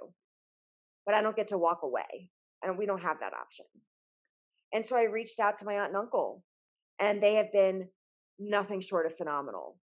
But 1.06 1.16
I 1.16 1.22
don't 1.22 1.36
get 1.36 1.48
to 1.48 1.58
walk 1.58 1.80
away. 1.84 2.30
And 2.62 2.78
we 2.78 2.86
don't 2.86 3.02
have 3.02 3.20
that 3.20 3.34
option. 3.34 3.66
And 4.74 4.86
so 4.86 4.96
I 4.96 5.04
reached 5.04 5.40
out 5.40 5.58
to 5.58 5.66
my 5.66 5.74
aunt 5.74 5.90
and 5.90 5.98
uncle, 5.98 6.44
and 7.00 7.22
they 7.22 7.36
have 7.36 7.52
been 7.52 7.90
nothing 8.40 8.80
short 8.80 9.06
of 9.06 9.16
phenomenal 9.16 9.78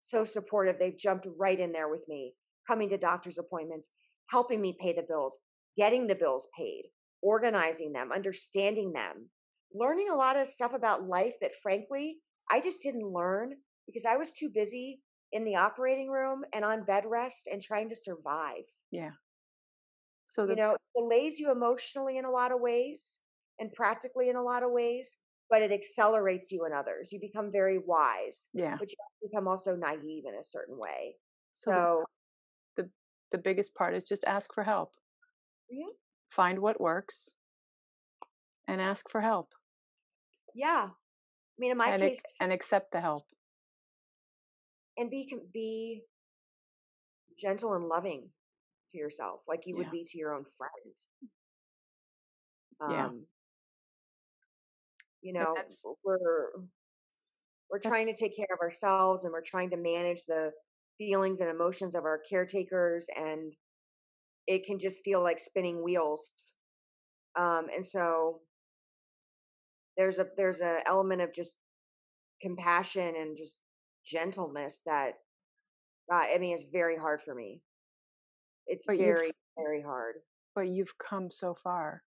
so 0.00 0.24
supportive. 0.24 0.78
They've 0.78 0.96
jumped 0.96 1.26
right 1.38 1.58
in 1.58 1.72
there 1.72 1.88
with 1.88 2.02
me, 2.08 2.34
coming 2.66 2.88
to 2.90 2.98
doctor's 2.98 3.38
appointments, 3.38 3.88
helping 4.30 4.60
me 4.60 4.76
pay 4.78 4.92
the 4.92 5.04
bills, 5.08 5.38
getting 5.76 6.06
the 6.06 6.14
bills 6.14 6.48
paid, 6.56 6.84
organizing 7.22 7.92
them, 7.92 8.12
understanding 8.12 8.92
them, 8.92 9.28
learning 9.74 10.08
a 10.10 10.16
lot 10.16 10.36
of 10.36 10.48
stuff 10.48 10.72
about 10.74 11.06
life 11.06 11.34
that 11.40 11.52
frankly, 11.62 12.16
I 12.50 12.60
just 12.60 12.80
didn't 12.80 13.06
learn 13.06 13.54
because 13.86 14.04
I 14.04 14.16
was 14.16 14.32
too 14.32 14.50
busy 14.52 15.00
in 15.32 15.44
the 15.44 15.56
operating 15.56 16.08
room 16.08 16.42
and 16.54 16.64
on 16.64 16.84
bed 16.84 17.04
rest 17.06 17.48
and 17.50 17.62
trying 17.62 17.88
to 17.90 17.96
survive. 17.96 18.64
Yeah. 18.90 19.10
So 20.26 20.46
the, 20.46 20.54
you 20.54 20.56
know, 20.56 20.70
it 20.70 20.80
delays 20.96 21.38
you 21.38 21.50
emotionally 21.50 22.18
in 22.18 22.24
a 22.24 22.30
lot 22.30 22.52
of 22.52 22.60
ways 22.60 23.20
and 23.58 23.72
practically 23.72 24.28
in 24.28 24.36
a 24.36 24.42
lot 24.42 24.62
of 24.62 24.70
ways, 24.70 25.16
but 25.50 25.62
it 25.62 25.72
accelerates 25.72 26.50
you 26.52 26.66
in 26.66 26.72
others. 26.72 27.10
You 27.12 27.20
become 27.20 27.50
very 27.50 27.78
wise. 27.78 28.48
Yeah. 28.52 28.76
But 28.78 28.90
you 28.90 28.96
become 29.28 29.48
also 29.48 29.74
naive 29.74 30.24
in 30.26 30.34
a 30.38 30.44
certain 30.44 30.78
way. 30.78 31.16
So, 31.52 31.72
so 31.72 32.04
the, 32.76 32.82
the, 32.82 32.90
the 33.32 33.38
biggest 33.38 33.74
part 33.74 33.94
is 33.94 34.06
just 34.06 34.24
ask 34.24 34.52
for 34.54 34.64
help. 34.64 34.92
Mm-hmm. 35.72 35.90
Find 36.30 36.58
what 36.58 36.80
works 36.80 37.30
and 38.68 38.80
ask 38.80 39.10
for 39.10 39.20
help. 39.20 39.48
Yeah. 40.54 40.90
I 40.90 41.58
mean, 41.58 41.72
in 41.72 41.76
my 41.76 41.88
and 41.88 42.02
case, 42.02 42.22
and 42.40 42.52
accept 42.52 42.92
the 42.92 43.00
help. 43.00 43.24
And 44.96 45.10
be 45.10 45.32
be 45.52 46.02
gentle 47.40 47.74
and 47.74 47.86
loving 47.86 48.28
to 48.92 48.98
yourself, 48.98 49.40
like 49.48 49.62
you 49.66 49.74
yeah. 49.76 49.82
would 49.82 49.90
be 49.90 50.04
to 50.04 50.18
your 50.18 50.34
own 50.34 50.44
friend. 50.56 50.94
Um, 52.80 52.90
yeah 52.92 53.08
you 55.22 55.32
know 55.32 55.54
we're 56.04 56.48
we're 57.70 57.78
trying 57.78 58.06
to 58.06 58.18
take 58.18 58.36
care 58.36 58.46
of 58.52 58.60
ourselves 58.60 59.24
and 59.24 59.32
we're 59.32 59.42
trying 59.42 59.70
to 59.70 59.76
manage 59.76 60.24
the 60.26 60.50
feelings 60.96 61.40
and 61.40 61.50
emotions 61.50 61.94
of 61.94 62.04
our 62.04 62.20
caretakers 62.28 63.06
and 63.16 63.52
it 64.46 64.64
can 64.64 64.78
just 64.78 65.02
feel 65.04 65.22
like 65.22 65.38
spinning 65.38 65.82
wheels 65.82 66.54
um 67.38 67.66
and 67.74 67.84
so 67.84 68.40
there's 69.98 70.18
a 70.18 70.26
there's 70.36 70.60
a 70.60 70.78
element 70.86 71.20
of 71.20 71.34
just 71.34 71.54
compassion 72.40 73.14
and 73.18 73.36
just 73.36 73.58
gentleness 74.06 74.80
that 74.86 75.14
uh, 76.10 76.24
i 76.34 76.38
mean 76.38 76.54
it's 76.54 76.64
very 76.72 76.96
hard 76.96 77.20
for 77.20 77.34
me. 77.34 77.60
It's 78.66 78.86
but 78.86 78.96
very 78.96 79.32
very 79.56 79.82
hard. 79.82 80.16
but 80.54 80.68
you've 80.68 80.96
come 80.98 81.30
so 81.30 81.54
far. 81.62 82.02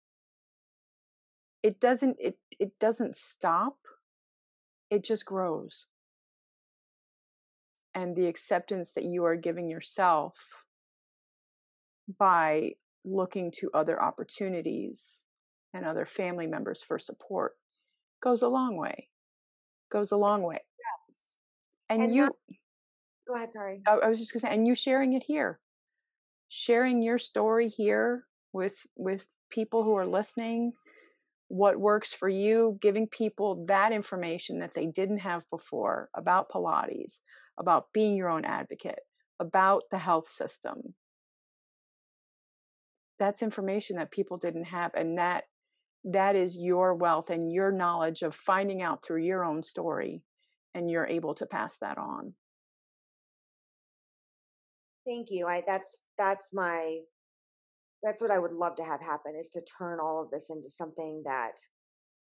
It 1.62 1.80
doesn't 1.80 2.16
it 2.18 2.38
it 2.58 2.78
doesn't 2.78 3.16
stop 3.16 3.76
it 4.90 5.04
just 5.04 5.24
grows. 5.24 5.86
And 7.94 8.14
the 8.14 8.26
acceptance 8.26 8.92
that 8.92 9.04
you 9.04 9.24
are 9.24 9.36
giving 9.36 9.68
yourself 9.68 10.34
by 12.18 12.72
looking 13.04 13.52
to 13.52 13.70
other 13.74 14.00
opportunities 14.00 15.20
and 15.72 15.84
other 15.84 16.06
family 16.06 16.46
members 16.46 16.82
for 16.86 16.98
support 16.98 17.54
goes 18.22 18.42
a 18.42 18.48
long 18.48 18.76
way 18.76 19.08
goes 19.90 20.12
a 20.12 20.16
long 20.16 20.42
way. 20.42 20.60
Yes. 21.08 21.36
and, 21.88 22.02
and 22.02 22.14
you 22.14 22.22
not, 22.22 22.32
go 23.26 23.34
ahead 23.34 23.52
sorry. 23.52 23.82
I, 23.86 23.94
I 23.94 24.08
was 24.08 24.18
just 24.18 24.32
gonna 24.32 24.40
say 24.40 24.54
and 24.54 24.66
you 24.66 24.74
sharing 24.74 25.14
it 25.14 25.22
here 25.22 25.60
sharing 26.48 27.00
your 27.02 27.18
story 27.18 27.68
here 27.68 28.26
with 28.52 28.86
with 28.96 29.26
people 29.50 29.84
who 29.84 29.94
are 29.94 30.06
listening 30.06 30.72
what 31.48 31.78
works 31.78 32.12
for 32.12 32.28
you 32.28 32.78
giving 32.80 33.06
people 33.08 33.64
that 33.66 33.92
information 33.92 34.60
that 34.60 34.74
they 34.74 34.86
didn't 34.86 35.18
have 35.18 35.42
before 35.50 36.08
about 36.14 36.50
pilates 36.50 37.20
about 37.58 37.86
being 37.92 38.16
your 38.16 38.28
own 38.28 38.44
advocate 38.44 39.00
about 39.40 39.84
the 39.90 39.98
health 39.98 40.28
system. 40.28 40.94
That's 43.18 43.42
information 43.42 43.96
that 43.96 44.10
people 44.10 44.36
didn't 44.36 44.64
have 44.64 44.92
and 44.94 45.18
that 45.18 45.44
that 46.04 46.36
is 46.36 46.56
your 46.56 46.94
wealth 46.94 47.30
and 47.30 47.52
your 47.52 47.70
knowledge 47.70 48.22
of 48.22 48.34
finding 48.34 48.82
out 48.82 49.04
through 49.04 49.22
your 49.22 49.44
own 49.44 49.62
story 49.62 50.22
and 50.74 50.90
you're 50.90 51.06
able 51.06 51.34
to 51.34 51.46
pass 51.46 51.76
that 51.78 51.98
on. 51.98 52.34
Thank 55.06 55.28
you 55.30 55.46
i 55.46 55.62
that's 55.66 56.04
that's 56.18 56.50
my 56.52 56.98
that's 58.02 58.20
what 58.20 58.30
i 58.30 58.38
would 58.38 58.52
love 58.52 58.76
to 58.76 58.84
have 58.84 59.00
happen 59.00 59.32
is 59.38 59.48
to 59.50 59.62
turn 59.62 59.98
all 59.98 60.22
of 60.22 60.30
this 60.30 60.50
into 60.50 60.68
something 60.68 61.22
that 61.24 61.56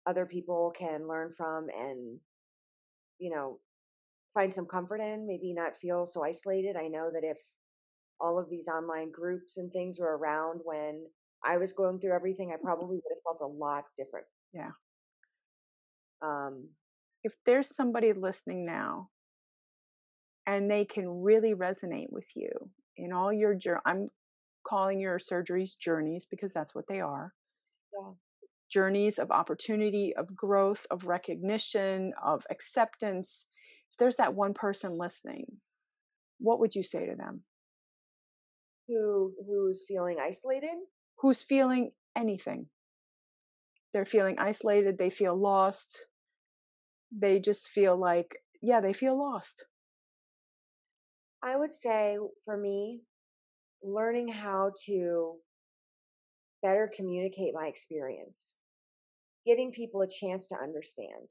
other 0.05 0.25
people 0.25 0.73
can 0.77 1.07
learn 1.07 1.31
from 1.31 1.67
and 1.77 2.19
you 3.19 3.29
know 3.29 3.59
find 4.35 4.53
some 4.53 4.65
comfort 4.65 4.99
in 4.99 5.25
maybe 5.25 5.53
not 5.53 5.77
feel 5.81 6.05
so 6.05 6.23
isolated. 6.23 6.75
I 6.75 6.87
know 6.87 7.09
that 7.11 7.23
if 7.23 7.37
all 8.19 8.37
of 8.37 8.49
these 8.49 8.67
online 8.67 9.11
groups 9.11 9.57
and 9.57 9.71
things 9.71 9.97
were 9.99 10.17
around 10.17 10.59
when 10.63 11.05
I 11.45 11.57
was 11.57 11.73
going 11.73 11.99
through 11.99 12.13
everything, 12.13 12.51
I 12.51 12.57
probably 12.61 12.97
would 12.97 13.11
have 13.11 13.23
felt 13.23 13.41
a 13.41 13.53
lot 13.53 13.85
different. 13.95 14.25
Yeah. 14.53 14.71
Um, 16.21 16.69
if 17.23 17.33
there's 17.45 17.75
somebody 17.75 18.13
listening 18.13 18.65
now 18.65 19.09
and 20.47 20.69
they 20.69 20.85
can 20.85 21.21
really 21.21 21.53
resonate 21.53 22.09
with 22.09 22.25
you 22.35 22.49
in 22.97 23.11
all 23.11 23.31
your 23.31 23.53
journey, 23.53 23.81
I'm 23.85 24.09
calling 24.67 24.99
your 24.99 25.19
surgeries 25.19 25.77
journeys 25.77 26.25
because 26.29 26.53
that's 26.53 26.73
what 26.73 26.85
they 26.87 27.01
are. 27.01 27.33
Yeah. 27.93 28.11
Journeys 28.69 29.19
of 29.19 29.31
opportunity, 29.31 30.13
of 30.15 30.35
growth, 30.35 30.87
of 30.89 31.05
recognition, 31.05 32.13
of 32.23 32.43
acceptance. 32.49 33.45
If 33.91 33.97
there's 33.97 34.15
that 34.15 34.33
one 34.33 34.53
person 34.53 34.97
listening, 34.97 35.45
what 36.39 36.59
would 36.59 36.75
you 36.75 36.83
say 36.83 37.05
to 37.05 37.15
them? 37.15 37.43
who 38.87 39.33
who's 39.47 39.83
feeling 39.87 40.17
isolated 40.19 40.77
who's 41.25 41.41
feeling 41.41 41.89
anything. 42.15 42.67
They're 43.91 44.05
feeling 44.05 44.35
isolated 44.37 44.99
they 44.99 45.09
feel 45.09 45.35
lost. 45.35 46.05
They 47.11 47.39
just 47.39 47.69
feel 47.69 47.97
like 47.97 48.35
yeah 48.61 48.79
they 48.79 48.93
feel 48.93 49.17
lost. 49.17 49.65
I 51.41 51.55
would 51.55 51.73
say 51.73 52.19
for 52.43 52.57
me 52.57 53.01
learning 53.81 54.27
how 54.27 54.73
to 54.85 55.37
better 56.61 56.91
communicate 56.95 57.55
my 57.55 57.65
experience 57.65 58.55
giving 59.47 59.71
people 59.71 60.01
a 60.01 60.07
chance 60.07 60.47
to 60.49 60.55
understand. 60.61 61.29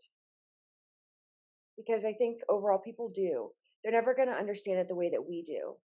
Because 1.76 2.04
i 2.04 2.12
think 2.12 2.40
overall 2.48 2.80
people 2.84 3.12
do. 3.14 3.50
They're 3.84 3.92
never 3.92 4.12
going 4.12 4.28
to 4.28 4.34
understand 4.34 4.80
it 4.80 4.88
the 4.88 4.96
way 4.96 5.10
that 5.10 5.28
we 5.28 5.44
do 5.46 5.76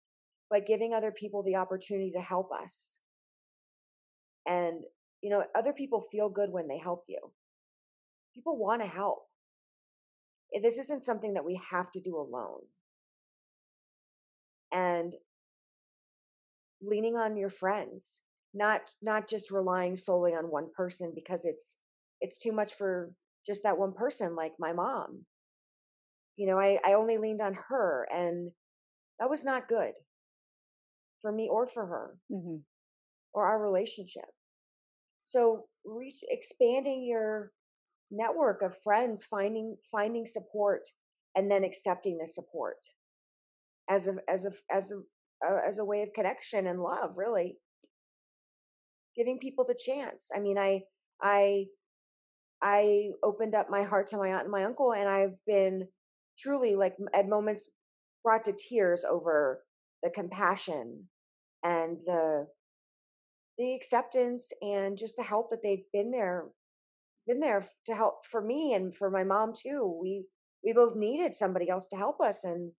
but 0.49 0.65
giving 0.65 0.95
other 0.95 1.11
people 1.11 1.43
the 1.43 1.55
opportunity 1.55 2.11
to 2.11 2.21
help 2.21 2.49
us. 2.51 2.97
And, 4.49 4.81
you 5.21 5.29
know, 5.29 5.43
other 5.55 5.71
people 5.71 6.01
feel 6.01 6.29
good 6.29 6.49
when 6.51 6.67
they 6.67 6.79
help 6.79 7.05
you. 7.07 7.19
People 8.33 8.57
want 8.57 8.81
to 8.81 8.87
help. 8.87 9.19
This 10.61 10.79
isn't 10.79 11.03
something 11.03 11.35
that 11.35 11.45
we 11.45 11.61
have 11.69 11.91
to 11.91 12.01
do 12.01 12.17
alone. 12.17 12.61
And 14.71 15.13
leaning 16.81 17.15
on 17.15 17.37
your 17.37 17.49
friends, 17.49 18.21
not 18.53 18.81
not 19.01 19.27
just 19.27 19.51
relying 19.51 19.95
solely 19.95 20.33
on 20.33 20.45
one 20.51 20.69
person 20.75 21.11
because 21.13 21.45
it's 21.45 21.77
it's 22.21 22.37
too 22.37 22.51
much 22.51 22.73
for 22.73 23.11
just 23.45 23.63
that 23.63 23.77
one 23.77 23.93
person 23.93 24.35
like 24.35 24.53
my 24.59 24.73
mom. 24.73 25.25
You 26.37 26.47
know, 26.47 26.59
I 26.59 26.79
I 26.83 26.93
only 26.93 27.17
leaned 27.17 27.41
on 27.41 27.55
her 27.69 28.07
and 28.11 28.51
that 29.19 29.29
was 29.29 29.45
not 29.45 29.67
good 29.67 29.93
for 31.21 31.31
me 31.31 31.47
or 31.51 31.67
for 31.67 31.85
her 31.85 32.17
mm-hmm. 32.31 32.57
or 33.33 33.45
our 33.45 33.61
relationship. 33.61 34.25
So 35.29 35.65
reach 35.85 36.23
expanding 36.27 37.03
your 37.03 37.51
network 38.09 38.63
of 38.63 38.75
friends, 38.81 39.23
finding 39.23 39.77
finding 39.91 40.25
support, 40.25 40.87
and 41.35 41.51
then 41.51 41.63
accepting 41.63 42.17
the 42.17 42.27
support 42.27 42.77
as 43.87 44.07
a 44.07 44.15
as 44.27 44.45
a 44.45 44.51
as 44.71 44.91
a 44.91 44.97
uh, 45.47 45.59
as 45.67 45.77
a 45.77 45.85
way 45.85 46.01
of 46.01 46.13
connection 46.13 46.65
and 46.65 46.81
love. 46.81 47.11
Really, 47.15 47.57
giving 49.15 49.37
people 49.37 49.65
the 49.67 49.77
chance. 49.77 50.31
I 50.35 50.39
mean, 50.39 50.57
I 50.57 50.81
I 51.21 51.65
I 52.59 53.09
opened 53.21 53.53
up 53.53 53.67
my 53.69 53.83
heart 53.83 54.07
to 54.07 54.17
my 54.17 54.29
aunt 54.29 54.45
and 54.45 54.51
my 54.51 54.63
uncle, 54.63 54.93
and 54.93 55.07
I've 55.07 55.37
been 55.45 55.89
truly 56.39 56.75
like 56.75 56.95
at 57.13 57.29
moments 57.29 57.69
brought 58.23 58.45
to 58.45 58.53
tears 58.53 59.05
over 59.07 59.63
the 60.01 60.09
compassion 60.09 61.07
and 61.63 61.97
the 62.07 62.47
the 63.59 63.75
acceptance 63.75 64.53
and 64.61 64.97
just 64.97 65.17
the 65.17 65.23
help 65.23 65.49
that 65.51 65.61
they've 65.61 65.83
been 65.91 66.11
there 66.11 66.45
been 67.27 67.41
there 67.41 67.67
to 67.85 67.93
help 67.93 68.25
for 68.25 68.41
me 68.41 68.73
and 68.73 68.95
for 68.95 69.11
my 69.11 69.23
mom 69.23 69.53
too 69.53 69.99
we 70.01 70.23
we 70.63 70.73
both 70.73 70.95
needed 70.95 71.35
somebody 71.35 71.69
else 71.69 71.87
to 71.87 71.97
help 71.97 72.19
us 72.21 72.43
and 72.43 72.71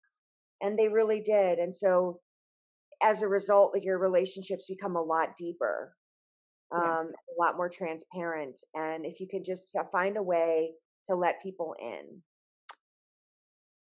and 0.61 0.79
they 0.79 0.89
really 0.89 1.21
did 1.21 1.59
and 1.59 1.75
so 1.75 2.19
as 3.03 3.23
a 3.23 3.29
result 3.29 3.79
your 3.81 3.99
relationships 3.99 4.67
become 4.69 4.97
a 4.97 5.03
lot 5.03 5.37
deeper 5.37 5.95
um 6.75 6.81
yeah. 6.83 7.03
a 7.03 7.37
lot 7.39 7.57
more 7.57 7.69
transparent 7.69 8.59
and 8.75 9.05
if 9.05 9.21
you 9.21 9.29
could 9.31 9.45
just 9.45 9.71
find 9.93 10.17
a 10.17 10.23
way 10.23 10.71
to 11.07 11.15
let 11.15 11.43
people 11.43 11.75
in 11.81 12.23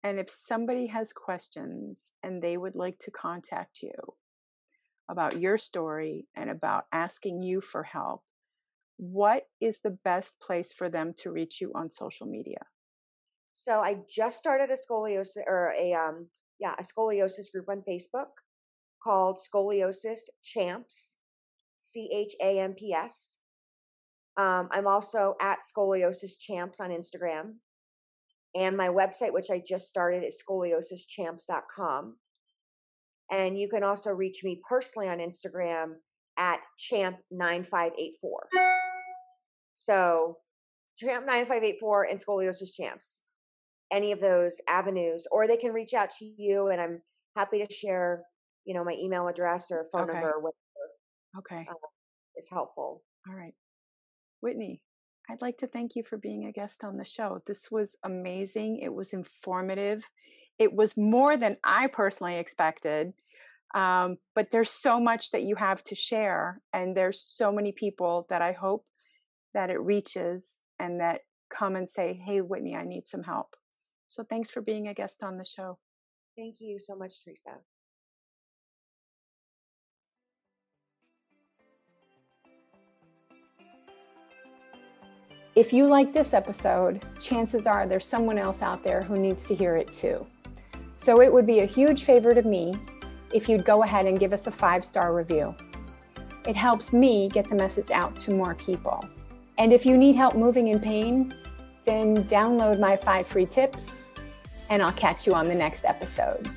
and 0.03 0.17
if 0.17 0.29
somebody 0.29 0.87
has 0.87 1.13
questions 1.13 2.13
and 2.23 2.41
they 2.41 2.57
would 2.57 2.75
like 2.75 2.97
to 2.99 3.11
contact 3.11 3.79
you 3.83 3.93
about 5.10 5.39
your 5.39 5.57
story 5.57 6.28
and 6.36 6.49
about 6.49 6.86
asking 6.91 7.41
you 7.41 7.62
for 7.62 7.84
help, 7.84 8.22
what 8.97 9.43
is 9.60 9.80
the 9.82 9.97
best 10.03 10.39
place 10.39 10.72
for 10.72 10.89
them 10.89 11.14
to 11.18 11.32
reach 11.32 11.60
you 11.60 11.72
on 11.76 11.91
social 11.91 12.28
media? 12.28 12.60
So 13.53 13.82
I 13.82 13.97
just 14.07 14.38
started 14.38 14.70
a 14.70 14.78
scoliosis 14.78 15.43
or 15.47 15.74
a 15.78 15.93
um 15.93 16.28
yeah, 16.60 16.76
a 16.78 16.84
scoliosis 16.84 17.51
group 17.51 17.70
on 17.70 17.84
Facebook 17.88 18.28
called 19.01 19.38
Scoliosis 19.38 20.30
Champs, 20.43 21.16
C 21.78 22.10
H 22.14 22.36
A 22.41 22.60
M 22.60 22.74
P 22.74 22.93
S. 22.93 23.39
Um, 24.38 24.70
I'm 24.72 24.88
also 24.88 25.36
at 25.41 25.60
Scoliosis 25.64 26.38
Champs 26.39 26.80
on 26.80 26.91
Instagram. 26.91 27.55
And 28.55 28.76
my 28.76 28.88
website, 28.88 29.34
which 29.34 29.49
I 29.51 29.62
just 29.66 29.88
started, 29.88 30.24
is 30.24 30.41
scoliosischamps.com. 30.41 32.16
And 33.32 33.57
you 33.57 33.69
can 33.69 33.84
also 33.84 34.11
reach 34.11 34.43
me 34.43 34.59
personally 34.67 35.07
on 35.07 35.19
Instagram 35.19 35.95
at 36.38 36.59
champ9584. 36.80 37.91
So 39.75 40.38
champ9584 41.01 42.11
and 42.11 42.23
scoliosis 42.23 42.73
champs. 42.73 43.21
Any 43.91 44.11
of 44.11 44.19
those 44.19 44.61
avenues, 44.67 45.25
or 45.32 45.47
they 45.47 45.57
can 45.57 45.73
reach 45.73 45.93
out 45.93 46.09
to 46.19 46.25
you, 46.25 46.67
and 46.67 46.80
I'm 46.80 47.01
happy 47.36 47.65
to 47.65 47.73
share, 47.73 48.23
you 48.65 48.75
know, 48.75 48.84
my 48.84 48.93
email 48.93 49.27
address 49.27 49.71
or 49.71 49.88
phone 49.91 50.03
okay. 50.03 50.13
number 50.13 50.30
or 50.30 50.39
whatever. 50.39 50.55
Okay, 51.39 51.67
uh, 51.67 51.73
is 52.38 52.49
helpful. 52.51 53.01
All 53.27 53.36
right, 53.36 53.55
Whitney, 54.41 54.84
I'd 55.30 55.41
like 55.41 55.57
to 55.59 55.67
thank 55.67 55.95
you 55.95 56.03
for 56.03 56.17
being 56.17 56.45
a 56.45 56.51
guest 56.51 56.84
on 56.84 56.97
the 56.97 57.05
show. 57.05 57.41
This 57.47 57.71
was 57.71 57.95
amazing. 58.03 58.77
It 58.77 58.93
was 58.93 59.13
informative. 59.13 60.03
It 60.60 60.74
was 60.74 60.97
more 60.97 61.38
than 61.38 61.57
I 61.64 61.88
personally 61.88 62.36
expected. 62.36 63.14
Um, 63.74 64.18
but 64.36 64.49
there's 64.51 64.70
so 64.70 64.99
much 64.99 65.32
that 65.32 65.43
you 65.43 65.55
have 65.55 65.84
to 65.84 65.95
share, 65.95 66.62
and 66.74 66.97
there's 66.97 67.22
so 67.22 67.51
many 67.51 67.72
people 67.72 68.26
that 68.30 68.41
I 68.41 68.51
hope 68.51 68.86
that 69.53 69.70
it 69.70 69.80
reaches 69.80 70.60
and 70.80 70.99
that 70.99 71.22
come 71.55 71.76
and 71.76 71.89
say, 71.89 72.20
Hey, 72.26 72.41
Whitney, 72.41 72.76
I 72.76 72.84
need 72.84 73.07
some 73.07 73.24
help. 73.24 73.55
So 74.07 74.24
thanks 74.24 74.49
for 74.49 74.62
being 74.62 74.88
a 74.88 74.93
guest 74.93 75.24
on 75.24 75.38
the 75.38 75.45
show. 75.45 75.78
Thank 76.36 76.55
you 76.60 76.80
so 76.80 76.95
much, 76.95 77.24
Teresa. 77.24 77.57
If 85.55 85.74
you 85.74 85.88
like 85.88 86.14
this 86.14 86.34
episode, 86.34 87.03
chances 87.20 87.68
are 87.68 87.86
there's 87.86 88.05
someone 88.05 88.38
else 88.38 88.62
out 88.62 88.84
there 88.84 89.01
who 89.01 89.18
needs 89.18 89.45
to 89.47 89.55
hear 89.55 89.76
it 89.76 89.93
too. 89.93 90.26
So 91.02 91.22
it 91.22 91.32
would 91.32 91.45
be 91.45 91.62
a 91.62 91.66
huge 91.66 92.04
favor 92.04 92.34
to 92.34 92.41
me 92.41 92.76
if 93.34 93.47
you'd 93.47 93.64
go 93.64 93.84
ahead 93.84 94.06
and 94.06 94.20
give 94.20 94.34
us 94.34 94.47
a 94.47 94.52
five 94.52 94.84
star 94.84 95.16
review. 95.16 95.56
It 96.45 96.58
helps 96.58 96.91
me 96.91 97.30
get 97.30 97.47
the 97.47 97.56
message 97.56 97.89
out 97.89 98.20
to 98.22 98.32
more 98.32 98.54
people. 98.54 99.06
And 99.58 99.72
if 99.72 99.86
you 99.86 99.97
need 99.97 100.18
help 100.18 100.36
moving 100.36 100.68
in 100.68 100.80
pain, 100.82 101.34
then 101.86 102.26
download 102.26 102.82
my 102.82 102.97
five 102.97 103.28
free 103.28 103.45
tips, 103.45 103.95
and 104.70 104.84
I'll 104.84 104.91
catch 104.91 105.26
you 105.26 105.34
on 105.34 105.47
the 105.47 105.56
next 105.56 105.86
episode. 105.86 106.50